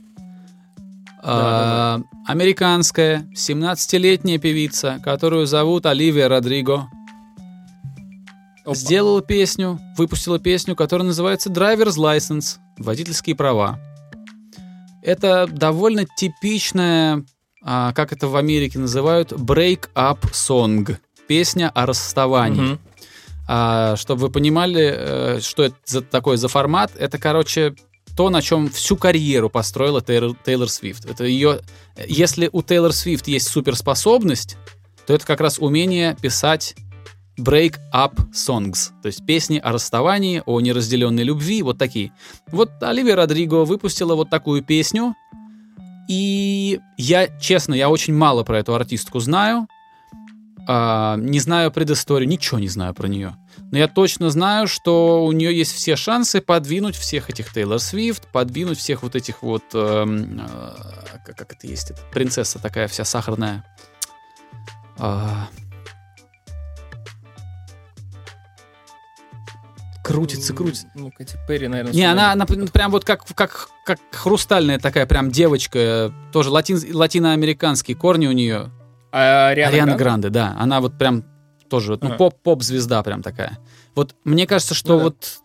А, 1.28 2.02
американская 2.28 3.28
17-летняя 3.36 4.38
певица, 4.38 5.00
которую 5.04 5.48
зовут 5.48 5.88
Оливия 5.88 6.28
Родриго, 6.28 6.88
Опа. 8.64 8.76
сделала 8.76 9.24
песню, 9.24 9.80
выпустила 9.98 10.38
песню, 10.38 10.76
которая 10.76 11.08
называется 11.08 11.50
Driver's 11.50 11.98
License, 11.98 12.58
водительские 12.78 13.36
права. 13.36 13.80
Это 15.02 15.48
довольно 15.48 16.06
типичная, 16.16 17.26
а, 17.64 17.92
как 17.94 18.14
это 18.14 18.28
в 18.28 18.36
Америке 18.36 18.78
называют, 18.78 19.32
break-up 19.32 20.32
song, 20.32 20.96
песня 21.28 21.72
о 21.74 21.88
расставании. 21.88 22.62
Мгм. 22.62 22.80
А, 23.48 23.96
чтобы 23.96 24.22
вы 24.22 24.30
понимали, 24.30 24.94
э, 24.96 25.40
что 25.42 25.64
это 25.64 25.76
за, 25.86 26.02
такое 26.02 26.38
за 26.38 26.48
формат, 26.48 26.92
это, 26.98 27.18
короче, 27.18 27.76
то, 28.16 28.30
на 28.30 28.42
чем 28.42 28.70
всю 28.70 28.96
карьеру 28.96 29.50
построила 29.50 30.02
Тейлор, 30.02 30.36
Тейлор 30.46 30.70
Свифт. 30.70 31.06
Это 31.06 31.26
ее... 31.26 31.62
Если 32.08 32.50
у 32.52 32.62
Тейлор 32.62 32.94
Свифт 32.94 33.28
есть 33.28 33.48
суперспособность, 33.48 34.58
то 35.06 35.14
это 35.14 35.26
как 35.26 35.42
раз 35.42 35.60
умение 35.60 36.16
писать 36.22 36.76
break-up 37.38 38.32
songs, 38.34 38.92
то 39.02 39.08
есть 39.08 39.26
песни 39.26 39.58
о 39.58 39.72
расставании, 39.74 40.42
о 40.46 40.62
неразделенной 40.62 41.24
любви, 41.24 41.62
вот 41.64 41.78
такие. 41.78 42.14
Вот 42.48 42.72
Оливия 42.82 43.16
Родриго 43.16 43.66
выпустила 43.66 44.16
вот 44.16 44.30
такую 44.30 44.64
песню, 44.64 45.16
и 46.08 46.80
я, 46.98 47.28
честно, 47.40 47.74
я 47.74 47.90
очень 47.90 48.14
мало 48.14 48.44
про 48.44 48.60
эту 48.60 48.74
артистку 48.74 49.20
знаю, 49.20 49.68
а, 50.68 51.18
не 51.18 51.40
знаю 51.40 51.72
предысторию, 51.72 52.30
ничего 52.30 52.60
не 52.60 52.68
знаю 52.70 52.94
про 52.94 53.08
нее. 53.08 53.36
Но 53.72 53.78
я 53.78 53.88
точно 53.88 54.30
знаю, 54.30 54.68
что 54.68 55.26
у 55.26 55.32
нее 55.32 55.56
есть 55.56 55.74
все 55.74 55.96
шансы 55.96 56.40
подвинуть 56.42 56.96
всех 56.96 57.30
этих 57.30 57.52
Тейлор 57.52 57.80
Свифт, 57.80 58.28
подвинуть 58.28 58.78
всех 58.78 59.04
вот 59.04 59.16
этих 59.16 59.42
вот... 59.42 59.64
Э, 59.74 60.06
э, 60.08 61.18
как, 61.26 61.36
как 61.38 61.54
это 61.54 61.68
есть? 61.68 61.92
Это 61.92 62.02
принцесса 62.12 62.60
такая 62.60 62.88
вся 62.88 63.04
сахарная. 63.04 63.66
Э, 64.98 65.30
крутится, 70.04 70.54
крутится. 70.54 70.88
Ну, 70.94 71.12
Кэти 71.12 71.38
Перри, 71.48 71.68
наверное. 71.68 71.94
Не, 71.94 72.06
она, 72.06 72.32
она 72.32 72.46
прям 72.46 72.92
вот 72.92 73.04
как, 73.04 73.26
как, 73.34 73.70
как 73.86 74.00
хрустальная 74.12 74.80
такая 74.80 75.08
прям 75.08 75.32
девочка, 75.32 76.14
тоже 76.32 76.52
латин, 76.52 76.80
латиноамериканские 76.94 77.98
корни 77.98 78.28
у 78.28 78.32
нее. 78.32 78.70
А 79.12 79.50
Ариана, 79.50 79.72
Ариана 79.74 79.96
Гранде? 79.96 80.30
Гранде, 80.30 80.30
да. 80.30 80.56
Она 80.58 80.80
вот 80.80 80.98
прям 80.98 81.24
тоже, 81.70 81.98
ну, 82.02 82.10
Ага. 82.10 82.18
поп, 82.18 82.36
поп-звезда 82.42 83.04
прям 83.04 83.22
такая. 83.22 83.58
Вот 83.96 84.16
мне 84.24 84.46
кажется, 84.48 84.74
что 84.74 84.94
Ну 84.94 84.98
да. 84.98 85.04
вот 85.04 85.42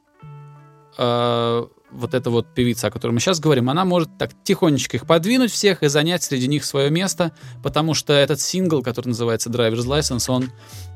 э, 0.98 1.66
вот 1.92 2.14
эта 2.14 2.30
вот 2.30 2.54
певица, 2.54 2.86
о 2.88 2.90
которой 2.90 3.12
мы 3.12 3.20
сейчас 3.20 3.40
говорим, 3.40 3.68
она 3.70 3.84
может 3.84 4.16
так 4.18 4.30
тихонечко 4.44 4.96
их 4.96 5.06
подвинуть 5.06 5.50
всех 5.50 5.82
и 5.82 5.88
занять 5.88 6.22
среди 6.22 6.46
них 6.46 6.64
свое 6.64 6.90
место, 6.90 7.32
потому 7.62 7.94
что 7.94 8.12
этот 8.12 8.40
сингл, 8.40 8.82
который 8.82 9.08
называется 9.08 9.50
Driver's 9.50 9.86
License, 9.86 10.30
он 10.30 10.50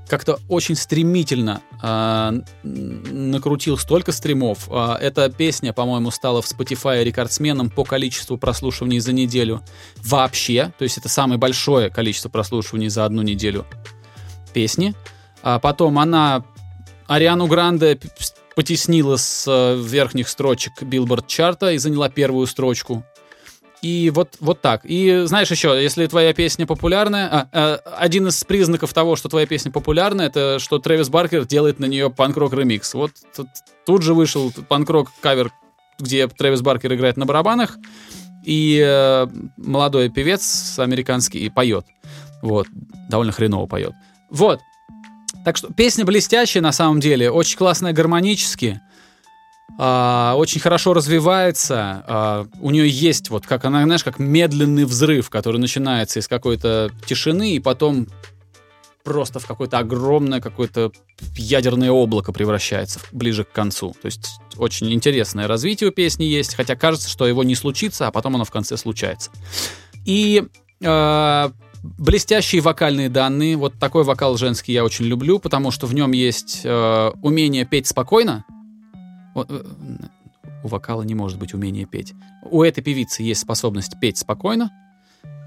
как-то 0.09 0.39
очень 0.49 0.75
стремительно 0.77 1.63
э, 1.83 2.41
накрутил 2.63 3.79
столько 3.79 4.13
стримов. 4.13 4.69
Э, 4.71 4.97
эта 5.01 5.31
песня, 5.31 5.73
по-моему, 5.73 6.11
стала 6.11 6.43
в 6.43 6.47
Spotify 6.47 7.03
рекордсменом 7.03 7.71
по 7.71 7.85
количеству 7.85 8.37
прослушиваний 8.37 9.01
за 9.01 9.13
неделю 9.13 9.63
вообще. 9.97 10.73
То 10.79 10.85
есть 10.85 10.99
это 10.99 11.09
самое 11.09 11.39
большое 11.39 11.91
количество 11.91 12.29
прослушиваний 12.29 12.89
за 12.89 13.05
одну 13.05 13.23
неделю 13.23 13.65
песни. 14.53 14.95
А 15.45 15.59
потом 15.59 15.99
она 15.99 16.43
Ариану 17.07 17.47
Гранде 17.47 18.01
потеснила 18.57 19.17
с 19.17 19.45
э, 19.47 19.77
верхних 19.77 20.31
строчек 20.31 20.83
Билборд 20.83 21.27
чарта 21.27 21.73
и 21.73 21.79
заняла 21.79 22.09
первую 22.09 22.47
строчку. 22.47 23.05
И 23.83 24.11
вот, 24.15 24.37
вот 24.41 24.63
так. 24.63 24.81
И 24.85 25.25
знаешь 25.27 25.51
еще, 25.51 25.79
если 25.79 26.07
твоя 26.07 26.33
песня 26.33 26.67
популярная, 26.67 27.29
а, 27.31 27.49
э, 27.53 27.91
один 27.99 28.29
из 28.29 28.43
признаков 28.45 28.95
того, 28.95 29.17
что 29.17 29.29
твоя 29.29 29.47
песня 29.47 29.71
популярна, 29.71 30.23
это 30.23 30.59
что 30.59 30.79
Трэвис 30.79 31.11
Баркер 31.11 31.45
делает 31.45 31.79
на 31.79 31.85
нее 31.85 32.09
панк-рок 32.09 32.55
ремикс. 32.55 32.95
Вот 32.95 33.11
тут, 33.37 33.49
тут 33.85 34.01
же 34.01 34.15
вышел 34.15 34.51
панк-рок 34.67 35.11
кавер, 35.21 35.51
где 35.99 36.27
Трэвис 36.27 36.63
Баркер 36.63 36.95
играет 36.95 37.19
на 37.19 37.27
барабанах, 37.27 37.77
и 38.47 38.83
э, 38.83 39.27
молодой 39.59 40.09
певец 40.09 40.79
американский 40.79 41.51
поет. 41.51 41.85
Вот, 42.41 42.67
довольно 43.11 43.33
хреново 43.33 43.67
поет. 43.67 43.93
Вот. 44.31 44.61
Так 45.45 45.57
что 45.57 45.73
песня 45.73 46.05
блестящая 46.05 46.63
на 46.63 46.73
самом 46.73 47.01
деле, 47.01 47.31
очень 47.31 47.59
классная 47.59 47.93
гармонически, 47.93 48.81
а, 49.79 50.35
очень 50.37 50.61
хорошо 50.61 50.95
развивается. 50.95 52.05
а, 52.07 52.47
у 52.61 52.71
нее 52.71 52.89
есть 52.89 53.31
вот, 53.31 53.47
как 53.47 53.65
она, 53.65 53.83
знаешь, 53.85 54.05
как 54.05 54.19
медленный 54.19 54.85
взрыв, 54.85 55.31
который 55.31 55.59
начинается 55.59 56.21
из 56.21 56.29
какой-то 56.29 56.91
тишины 57.07 57.55
и 57.57 57.61
потом 57.61 58.07
просто 59.03 59.39
в 59.39 59.47
какое-то 59.47 59.79
огромное 59.79 60.41
какое-то 60.41 60.91
ядерное 61.37 61.91
облако 61.91 62.33
превращается 62.33 63.01
ближе 63.13 63.45
к 63.45 63.53
концу. 63.53 63.95
То 64.01 64.07
есть 64.07 64.41
очень 64.57 64.91
интересное 64.93 65.47
развитие 65.47 65.91
у 65.91 65.93
песни 65.93 66.25
есть, 66.25 66.55
хотя 66.55 66.75
кажется, 66.75 67.11
что 67.11 67.27
его 67.27 67.45
не 67.45 67.55
случится, 67.55 68.07
а 68.07 68.11
потом 68.11 68.37
оно 68.37 68.45
в 68.47 68.51
конце 68.51 68.79
случается. 68.79 69.31
И 70.07 70.45
э, 70.81 71.51
блестящие 71.99 72.63
вокальные 72.63 73.09
данные. 73.09 73.57
Вот 73.57 73.79
такой 73.79 74.05
вокал 74.05 74.37
женский 74.37 74.73
я 74.73 74.85
очень 74.85 75.05
люблю, 75.05 75.39
потому 75.39 75.71
что 75.71 75.87
в 75.87 75.95
нем 75.95 76.13
есть 76.13 76.63
э, 76.65 77.11
умение 77.23 77.65
петь 77.65 77.87
спокойно. 77.87 78.45
Э, 79.35 79.45
У 80.63 80.69
вокала 80.69 81.03
не 81.03 81.15
может 81.15 81.39
быть 81.39 81.53
умения 81.55 81.87
петь. 81.87 82.15
У 82.43 82.63
этой 82.63 82.83
певицы 82.83 83.23
есть 83.23 83.43
способность 83.43 84.01
петь 84.01 84.19
спокойно, 84.19 84.71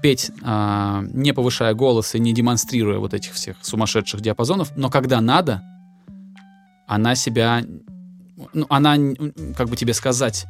петь, 0.00 0.30
а, 0.42 1.02
не 1.12 1.32
повышая 1.32 1.74
голос 1.74 2.14
и 2.14 2.20
не 2.20 2.32
демонстрируя 2.32 2.98
вот 2.98 3.14
этих 3.14 3.32
всех 3.32 3.56
сумасшедших 3.62 4.20
диапазонов, 4.20 4.76
но 4.76 4.90
когда 4.90 5.20
надо, 5.20 5.62
она 6.86 7.14
себя, 7.16 7.64
ну, 8.52 8.66
она, 8.68 8.96
как 9.56 9.68
бы 9.68 9.76
тебе 9.76 9.92
сказать, 9.94 10.46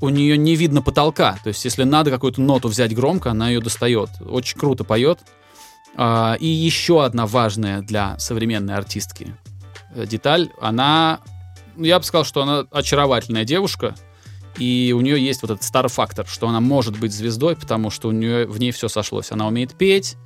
у 0.00 0.08
нее 0.08 0.36
не 0.36 0.56
видно 0.56 0.82
потолка. 0.82 1.38
То 1.42 1.48
есть, 1.48 1.64
если 1.64 1.84
надо 1.84 2.10
какую-то 2.10 2.40
ноту 2.40 2.68
взять 2.68 2.94
громко, 2.94 3.30
она 3.30 3.48
ее 3.48 3.60
достает. 3.60 4.10
Очень 4.20 4.58
круто 4.58 4.84
поет. 4.84 5.20
А, 5.96 6.36
И 6.38 6.46
еще 6.46 7.04
одна 7.04 7.26
важная 7.26 7.80
для 7.80 8.18
современной 8.18 8.74
артистки 8.74 9.34
э, 9.94 10.06
деталь. 10.06 10.50
Она, 10.60 11.20
ну, 11.76 11.84
я 11.84 11.98
бы 11.98 12.04
сказал, 12.04 12.24
что 12.24 12.42
она 12.42 12.66
очаровательная 12.70 13.44
девушка. 13.44 13.94
И 14.58 14.94
у 14.96 15.00
нее 15.00 15.22
есть 15.22 15.42
вот 15.42 15.50
этот 15.50 15.64
стар-фактор, 15.64 16.26
что 16.26 16.48
она 16.48 16.60
может 16.60 16.98
быть 16.98 17.12
звездой, 17.12 17.56
потому 17.56 17.90
что 17.90 18.08
у 18.08 18.12
нее 18.12 18.46
в 18.46 18.58
ней 18.58 18.70
все 18.72 18.88
сошлось. 18.88 19.30
Она 19.30 19.46
умеет 19.46 19.74
петь, 19.74 20.16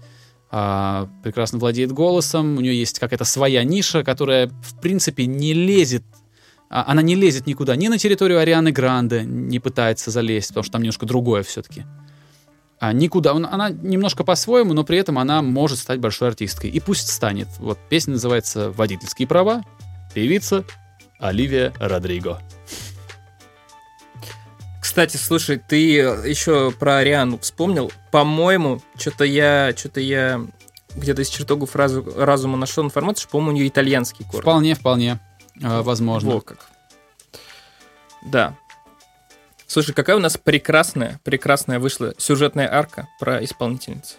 а, 0.53 1.09
прекрасно 1.23 1.59
владеет 1.59 1.93
голосом, 1.93 2.57
у 2.57 2.61
нее 2.61 2.79
есть 2.79 2.99
какая-то 2.99 3.25
своя 3.25 3.63
ниша, 3.65 4.03
которая, 4.03 4.49
в 4.49 4.81
принципе, 4.81 5.27
не 5.27 5.53
лезет 5.53 6.05
она 6.71 7.03
не 7.03 7.17
лезет 7.17 7.47
никуда, 7.47 7.75
ни 7.77 7.89
на 7.89 7.99
территорию 7.99 8.39
Арианы 8.39 8.71
Гранде 8.71 9.23
не 9.25 9.59
пытается 9.59 10.11
залезть, 10.11 10.49
потому 10.49 10.63
что 10.65 10.73
там 10.73 10.83
немножко 10.83 11.05
другое 11.05 11.43
все-таки. 11.43 11.85
А 12.79 12.93
никуда. 12.93 13.35
Он- 13.35 13.45
Она 13.45 13.69
немножко 13.71 14.25
по-своему, 14.25 14.73
но 14.73 14.85
при 14.85 14.97
этом 14.97 15.19
она 15.19 15.43
может 15.43 15.79
стать 15.79 15.99
большой 16.01 16.29
артисткой. 16.29 16.71
И 16.71 16.81
пусть 16.81 17.09
станет. 17.13 17.49
Вот 17.59 17.79
песня 17.91 18.13
называется 18.13 18.71
«Водительские 18.71 19.29
права». 19.29 19.63
Певица 20.15 20.65
Оливия 21.19 21.75
Родриго. 21.79 22.41
Кстати, 24.81 25.17
слушай, 25.19 25.59
ты 25.59 25.77
еще 25.77 26.71
про 26.73 26.99
Ариану 26.99 27.39
вспомнил. 27.39 27.93
По-моему, 28.11 28.81
что-то 28.97 29.25
я, 29.25 29.73
что-то 29.77 30.01
я 30.01 30.41
где-то 30.97 31.23
из 31.23 31.29
чертогов 31.29 31.77
разу- 31.77 32.13
разума 32.17 32.57
нашел 32.57 32.83
информацию, 32.85 33.23
что, 33.23 33.31
по-моему, 33.33 33.51
у 33.51 33.55
нее 33.57 33.69
итальянский 33.69 34.25
корень. 34.25 34.43
Вполне, 34.43 34.75
вполне 34.75 35.21
э, 35.63 35.83
возможно. 35.83 36.31
Во 36.35 36.41
как. 36.41 36.59
Да. 38.25 38.55
Слушай, 39.67 39.95
какая 39.95 40.17
у 40.17 40.21
нас 40.21 40.37
прекрасная, 40.37 41.21
прекрасная 41.25 41.79
вышла 41.79 42.15
сюжетная 42.19 42.73
арка 42.73 43.09
про 43.21 43.43
исполнительницу. 43.45 44.17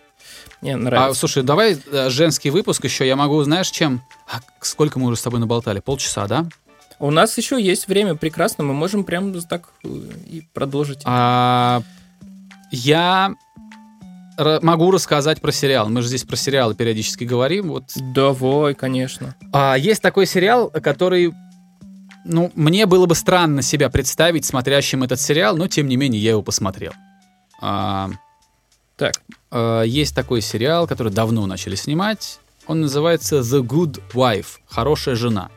Мне 0.62 0.76
А, 0.76 0.78
нравится. 0.78 1.20
слушай, 1.20 1.44
давай 1.44 1.78
э, 1.92 2.10
женский 2.10 2.52
выпуск 2.52 2.84
еще. 2.86 3.06
Я 3.06 3.16
могу, 3.16 3.42
знаешь, 3.44 3.70
чем? 3.70 4.02
А, 4.32 4.40
сколько 4.62 4.98
мы 5.00 5.08
уже 5.08 5.18
с 5.18 5.22
тобой 5.24 5.40
наболтали? 5.40 5.80
Полчаса, 5.80 6.28
да? 6.28 6.48
У 7.00 7.10
нас 7.12 7.38
еще 7.38 7.62
есть 7.62 7.88
время 7.88 8.16
прекрасно, 8.16 8.64
мы 8.64 8.74
можем 8.74 9.04
прям 9.04 9.34
так 9.42 9.70
э, 9.84 9.88
и 9.88 10.48
продолжить. 10.54 11.02
А, 11.04 11.82
я 12.72 13.36
могу 14.38 14.92
рассказать 14.92 15.42
про 15.42 15.52
сериал. 15.52 15.90
Мы 15.90 16.02
же 16.02 16.08
здесь 16.08 16.24
про 16.24 16.36
сериалы 16.36 16.76
периодически 16.76 17.24
говорим. 17.24 17.70
Вот 17.70 17.84
Давай, 18.14 18.74
конечно. 18.74 19.36
А, 19.52 19.76
есть 19.76 20.02
такой 20.02 20.26
сериал, 20.26 20.70
который, 20.70 21.34
ну, 22.26 22.52
мне 22.56 22.86
было 22.86 23.06
бы 23.06 23.16
странно 23.16 23.62
себя 23.62 23.90
представить 23.90 24.46
смотрящим 24.46 25.04
этот 25.04 25.20
сериал, 25.20 25.58
но 25.58 25.68
тем 25.68 25.88
не 25.88 25.98
менее 25.98 26.22
я 26.22 26.32
его 26.32 26.42
посмотрел. 26.42 26.94
А, 27.62 28.10
Так, 28.98 29.22
а, 29.50 29.84
есть 29.84 30.16
такой 30.16 30.42
сериал, 30.42 30.88
который 30.88 31.12
давно 31.12 31.46
начали 31.46 31.76
снимать. 31.76 32.40
Он 32.68 32.82
называется 32.82 33.40
The 33.40 33.62
Good 33.62 34.02
Wife, 34.14 34.60
хорошая 34.68 35.16
жена. 35.16 35.50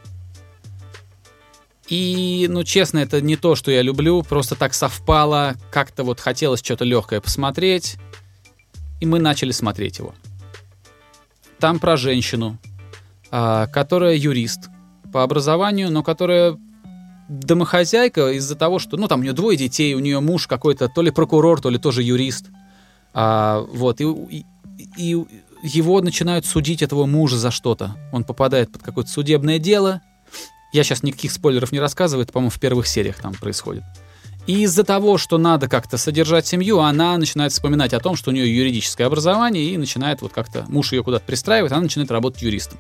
И, 1.89 2.47
ну, 2.49 2.65
честно, 2.65 2.99
это 2.99 3.21
не 3.21 3.37
то, 3.37 3.55
что 3.55 3.71
я 3.71 3.83
люблю, 3.83 4.23
просто 4.23 4.55
так 4.55 4.73
совпало, 4.73 5.55
как-то 5.71 6.03
вот 6.03 6.19
хотелось 6.19 6.61
что-то 6.61 6.85
легкое 6.85 7.21
посмотреть, 7.21 7.97
и 9.05 9.07
мы 9.07 9.19
начали 9.21 9.53
смотреть 9.53 9.99
его. 9.99 10.15
Там 11.61 11.79
про 11.79 11.97
женщину, 11.99 12.59
а, 13.31 13.67
которая 13.67 14.17
юрист 14.17 14.71
по 15.13 15.23
образованию, 15.23 15.91
но 15.93 16.03
которая 16.03 16.59
домохозяйка 17.29 18.33
из-за 18.33 18.57
того, 18.57 18.79
что, 18.79 18.97
ну, 18.97 19.07
там 19.07 19.21
у 19.21 19.23
нее 19.23 19.35
двое 19.35 19.59
детей, 19.59 19.95
у 19.95 19.99
нее 19.99 20.21
муж 20.21 20.47
какой-то 20.47 20.89
то 20.89 21.03
ли 21.03 21.11
прокурор, 21.11 21.61
то 21.61 21.69
ли 21.71 21.79
тоже 21.79 22.03
юрист. 22.03 22.47
А, 23.13 23.61
вот, 23.61 24.01
и, 24.01 24.05
и- 24.05 24.45
и 24.99 25.25
его 25.63 26.01
начинают 26.01 26.47
судить, 26.47 26.83
этого 26.83 27.05
мужа, 27.07 27.37
за 27.37 27.51
что-то. 27.51 27.97
Он 28.11 28.25
попадает 28.25 28.73
под 28.73 28.83
какое-то 28.83 29.11
судебное 29.11 29.59
дело. 29.59 30.01
Я 30.73 30.83
сейчас 30.83 31.03
никаких 31.03 31.31
спойлеров 31.31 31.73
не 31.73 31.81
рассказываю, 31.81 32.25
это, 32.25 32.33
по-моему, 32.33 32.51
в 32.51 32.59
первых 32.59 32.87
сериях 32.87 33.21
там 33.21 33.35
происходит. 33.35 33.85
И 34.47 34.63
из-за 34.63 34.85
того, 34.85 35.17
что 35.17 35.39
надо 35.39 35.69
как-то 35.69 35.97
содержать 35.97 36.47
семью, 36.47 36.81
она 36.81 37.17
начинает 37.17 37.53
вспоминать 37.53 37.95
о 37.95 38.01
том, 38.01 38.15
что 38.15 38.31
у 38.31 38.35
нее 38.35 38.55
юридическое 38.55 39.07
образование, 39.07 39.65
и 39.65 39.77
начинает 39.79 40.21
вот 40.21 40.33
как-то, 40.33 40.67
муж 40.69 40.93
ее 40.93 41.03
куда-то 41.03 41.25
пристраивает, 41.25 41.73
она 41.73 41.83
начинает 41.83 42.11
работать 42.11 42.43
юристом. 42.43 42.79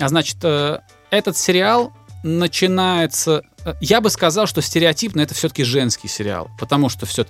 А 0.00 0.08
значит, 0.08 0.38
э, 0.42 0.80
этот 1.10 1.36
сериал 1.36 1.92
начинается... 2.22 3.42
э, 3.64 3.74
Я 3.80 4.00
бы 4.00 4.08
сказал, 4.08 4.46
что 4.46 4.62
стереотипно 4.62 5.20
это 5.20 5.34
все-таки 5.34 5.62
женский 5.62 6.08
сериал, 6.08 6.50
потому 6.58 6.88
что 6.88 7.04
все 7.04 7.26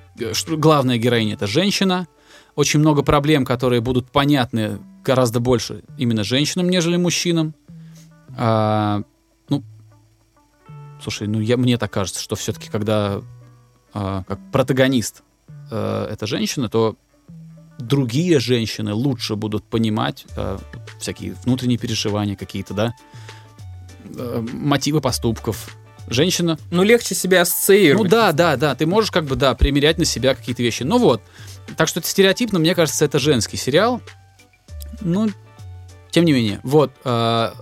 главная 0.48 0.98
героиня 0.98 1.34
это 1.34 1.46
женщина. 1.46 2.06
Очень 2.54 2.80
много 2.80 3.02
проблем, 3.02 3.44
которые 3.44 3.80
будут 3.80 4.10
понятны 4.10 4.78
гораздо 5.04 5.40
больше 5.40 5.82
именно 5.96 6.24
женщинам, 6.24 6.68
нежели 6.68 6.96
мужчинам. 6.96 7.54
А, 8.36 9.02
ну, 9.48 9.62
слушай, 11.02 11.26
ну 11.26 11.40
я, 11.40 11.56
мне 11.56 11.78
так 11.78 11.90
кажется, 11.90 12.20
что 12.20 12.36
все-таки 12.36 12.68
когда 12.68 13.20
а, 13.94 14.22
как 14.24 14.38
протагонист 14.52 15.22
э, 15.70 16.08
эта 16.10 16.26
женщина, 16.26 16.68
то 16.68 16.96
другие 17.78 18.38
женщины 18.40 18.92
лучше 18.92 19.36
будут 19.36 19.64
понимать 19.64 20.26
э, 20.36 20.58
всякие 21.00 21.34
внутренние 21.44 21.78
переживания 21.78 22.36
какие-то, 22.36 22.74
да, 22.74 22.94
э, 24.16 24.46
мотивы 24.52 25.00
поступков. 25.00 25.76
Женщина, 26.10 26.58
Ну, 26.70 26.82
легче 26.82 27.14
себя 27.14 27.38
ну 27.38 27.42
ассоциировать. 27.42 28.10
да, 28.10 28.32
да, 28.32 28.56
да, 28.56 28.74
ты 28.74 28.86
можешь 28.86 29.10
как 29.10 29.26
бы, 29.26 29.36
да, 29.36 29.54
примерять 29.54 29.98
на 29.98 30.06
себя 30.06 30.34
какие-то 30.34 30.62
вещи. 30.62 30.82
Ну 30.82 30.96
вот, 30.98 31.22
так 31.76 31.86
что 31.86 32.00
это 32.00 32.08
стереотипно, 32.08 32.58
мне 32.58 32.74
кажется, 32.74 33.04
это 33.04 33.18
женский 33.18 33.58
сериал. 33.58 34.00
Ну, 35.02 35.28
тем 36.10 36.24
не 36.24 36.32
менее, 36.32 36.60
вот. 36.62 36.92
э, 37.04 37.52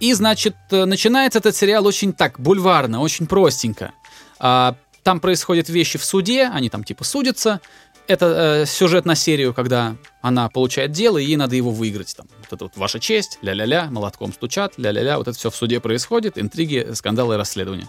И, 0.00 0.12
значит, 0.12 0.54
э, 0.70 0.84
начинается 0.84 1.38
этот 1.38 1.56
сериал 1.56 1.86
очень 1.86 2.12
так, 2.12 2.38
бульварно, 2.38 3.00
очень 3.00 3.26
простенько. 3.26 3.92
А, 4.38 4.76
Там 5.04 5.20
происходят 5.20 5.68
вещи 5.68 5.98
в 5.98 6.04
суде, 6.04 6.50
они 6.52 6.70
там 6.70 6.82
типа 6.82 7.04
судятся. 7.04 7.60
Это 8.06 8.62
э, 8.62 8.66
сюжет 8.66 9.04
на 9.04 9.14
серию, 9.14 9.54
когда 9.54 9.96
она 10.22 10.48
получает 10.48 10.92
дело, 10.92 11.18
и 11.18 11.24
ей 11.24 11.36
надо 11.36 11.56
его 11.56 11.70
выиграть. 11.70 12.16
Там, 12.16 12.26
вот 12.38 12.52
это 12.52 12.64
вот 12.64 12.76
ваша 12.76 12.98
честь, 12.98 13.38
ля-ля-ля, 13.42 13.88
молотком 13.90 14.32
стучат, 14.32 14.74
ля-ля-ля. 14.78 15.18
Вот 15.18 15.28
это 15.28 15.38
все 15.38 15.50
в 15.50 15.56
суде 15.56 15.78
происходит, 15.78 16.38
интриги, 16.38 16.88
скандалы 16.94 17.36
расследования. 17.36 17.88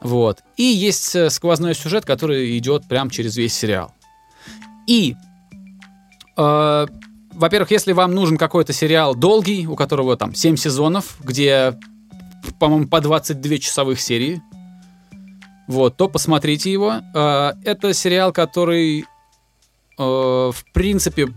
Вот. 0.00 0.40
И 0.58 0.64
есть 0.64 1.16
э, 1.16 1.30
сквозной 1.30 1.74
сюжет, 1.74 2.04
который 2.04 2.56
идет 2.58 2.86
прям 2.88 3.08
через 3.08 3.36
весь 3.36 3.54
сериал. 3.54 3.94
И, 4.86 5.16
э, 6.36 6.86
во-первых, 7.32 7.70
если 7.70 7.92
вам 7.92 8.14
нужен 8.14 8.36
какой-то 8.36 8.74
сериал 8.74 9.14
долгий, 9.14 9.66
у 9.66 9.76
которого 9.76 10.18
там 10.18 10.34
7 10.34 10.56
сезонов, 10.56 11.16
где, 11.22 11.78
по-моему, 12.58 12.86
по 12.86 13.00
22 13.00 13.58
часовых 13.58 13.98
серии, 13.98 14.42
вот, 15.66 15.96
то 15.96 16.08
посмотрите 16.08 16.70
его. 16.72 16.94
Э, 17.14 17.52
это 17.64 17.92
сериал, 17.94 18.32
который, 18.32 19.00
э, 19.00 19.04
в 19.98 20.64
принципе, 20.72 21.28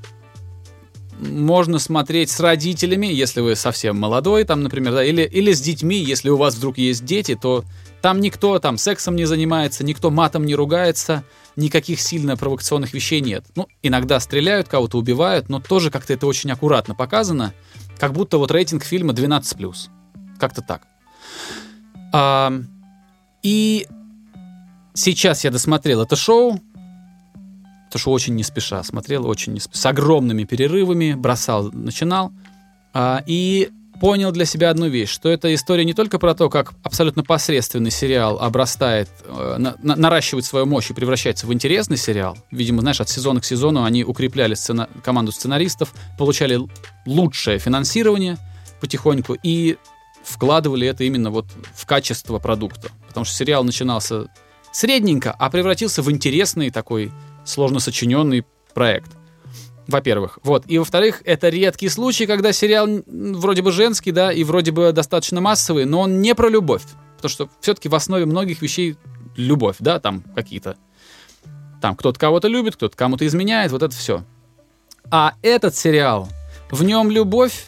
можно 1.19 1.79
смотреть 1.79 2.29
с 2.29 2.39
родителями, 2.39 3.07
если 3.07 3.41
вы 3.41 3.55
совсем 3.55 3.99
молодой, 3.99 4.43
там, 4.43 4.61
например, 4.61 4.93
да, 4.93 5.03
или, 5.03 5.23
или 5.23 5.51
с 5.51 5.61
детьми, 5.61 5.97
если 5.97 6.29
у 6.29 6.37
вас 6.37 6.55
вдруг 6.55 6.77
есть 6.77 7.05
дети, 7.05 7.35
то 7.35 7.63
там 8.01 8.19
никто 8.19 8.59
там 8.59 8.77
сексом 8.77 9.15
не 9.15 9.25
занимается, 9.25 9.83
никто 9.83 10.11
матом 10.11 10.45
не 10.45 10.53
ругается, 10.53 11.23
никаких 11.55 11.99
сильно 11.99 12.37
провокационных 12.37 12.93
вещей 12.93 13.21
нет. 13.21 13.45
Ну, 13.55 13.67
иногда 13.81 14.19
стреляют, 14.19 14.67
кого-то 14.67 14.97
убивают, 14.97 15.49
но 15.49 15.59
тоже 15.59 15.89
как-то 15.89 16.13
это 16.13 16.27
очень 16.27 16.51
аккуратно 16.51 16.93
показано, 16.93 17.53
как 17.97 18.13
будто 18.13 18.37
вот 18.37 18.51
рейтинг 18.51 18.83
фильма 18.83 19.13
12+. 19.13 19.89
Как-то 20.39 20.61
так. 20.61 20.83
А, 22.13 22.53
и 23.41 23.87
сейчас 24.97 25.43
я 25.43 25.51
досмотрел 25.51 26.01
это 26.01 26.15
шоу, 26.15 26.59
это 27.89 27.97
шоу 27.97 28.13
очень 28.13 28.35
не 28.35 28.43
спеша 28.43 28.83
смотрел, 28.83 29.27
очень 29.27 29.53
не 29.53 29.59
спеша, 29.59 29.79
с 29.79 29.85
огромными 29.85 30.43
перерывами, 30.43 31.13
бросал, 31.13 31.71
начинал, 31.71 32.31
а, 32.93 33.23
и 33.25 33.69
понял 34.01 34.31
для 34.31 34.45
себя 34.45 34.69
одну 34.69 34.87
вещь, 34.87 35.09
что 35.09 35.29
это 35.29 35.53
история 35.53 35.85
не 35.85 35.93
только 35.93 36.19
про 36.19 36.35
то, 36.35 36.49
как 36.49 36.73
абсолютно 36.83 37.23
посредственный 37.23 37.89
сериал 37.91 38.37
обрастает, 38.39 39.09
э, 39.25 39.55
на- 39.57 39.75
на- 39.81 39.95
наращивает 39.95 40.45
свою 40.45 40.65
мощь 40.65 40.91
и 40.91 40.93
превращается 40.93 41.47
в 41.47 41.53
интересный 41.53 41.97
сериал. 41.97 42.37
Видимо, 42.51 42.81
знаешь, 42.81 43.01
от 43.01 43.09
сезона 43.09 43.39
к 43.39 43.45
сезону 43.45 43.83
они 43.83 44.03
укрепляли 44.03 44.53
сцена- 44.53 44.89
команду 45.03 45.31
сценаристов, 45.31 45.93
получали 46.17 46.59
лучшее 47.07 47.57
финансирование 47.57 48.37
потихоньку 48.81 49.35
и 49.41 49.77
вкладывали 50.23 50.87
это 50.87 51.03
именно 51.03 51.31
вот 51.31 51.47
в 51.73 51.85
качество 51.87 52.37
продукта. 52.37 52.89
Потому 53.07 53.25
что 53.25 53.33
сериал 53.35 53.63
начинался 53.63 54.27
средненько, 54.77 55.31
а 55.31 55.49
превратился 55.49 56.03
в 56.03 56.11
интересный 56.11 56.69
такой 56.69 57.11
сложно 57.45 57.79
сочиненный 57.79 58.45
проект. 58.75 59.11
Во-первых. 59.87 60.37
Вот. 60.43 60.65
И 60.67 60.77
во-вторых, 60.77 61.23
это 61.25 61.49
редкий 61.49 61.89
случай, 61.89 62.27
когда 62.27 62.53
сериал 62.53 62.87
вроде 63.07 63.63
бы 63.63 63.71
женский, 63.71 64.11
да, 64.11 64.31
и 64.31 64.43
вроде 64.43 64.71
бы 64.71 64.91
достаточно 64.91 65.41
массовый, 65.41 65.85
но 65.85 66.01
он 66.01 66.21
не 66.21 66.35
про 66.35 66.49
любовь. 66.49 66.83
Потому 67.15 67.29
что 67.29 67.49
все-таки 67.59 67.89
в 67.89 67.95
основе 67.95 68.25
многих 68.27 68.61
вещей 68.61 68.97
любовь, 69.35 69.77
да, 69.79 69.99
там 69.99 70.21
какие-то. 70.35 70.77
Там 71.81 71.95
кто-то 71.95 72.19
кого-то 72.19 72.47
любит, 72.47 72.75
кто-то 72.75 72.95
кому-то 72.95 73.25
изменяет, 73.25 73.71
вот 73.71 73.81
это 73.81 73.95
все. 73.95 74.23
А 75.09 75.33
этот 75.41 75.75
сериал, 75.75 76.29
в 76.69 76.83
нем 76.83 77.09
любовь 77.09 77.67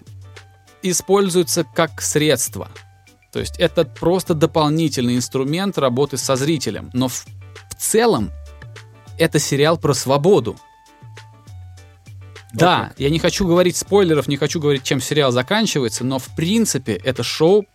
используется 0.84 1.64
как 1.64 2.02
средство. 2.02 2.70
То 3.32 3.40
есть 3.40 3.58
это 3.60 3.86
просто 3.86 4.34
дополнительный 4.34 5.16
инструмент 5.16 5.78
работы 5.78 6.18
со 6.18 6.36
зрителем. 6.36 6.90
Но 6.94 7.08
в, 7.08 7.26
в 7.70 7.76
целом 7.78 8.32
это 9.18 9.40
сериал 9.40 9.78
про 9.78 9.94
свободу. 9.94 10.58
Да, 12.52 12.88
как. 12.88 13.00
я 13.00 13.10
не 13.12 13.20
хочу 13.20 13.46
говорить 13.46 13.78
спойлеров, 13.78 14.28
не 14.28 14.38
хочу 14.38 14.60
говорить, 14.60 14.84
чем 14.84 15.00
сериал 15.00 15.32
заканчивается, 15.32 16.04
но 16.04 16.18
в 16.18 16.36
принципе 16.36 16.94
это 16.94 17.22
шоу 17.22 17.68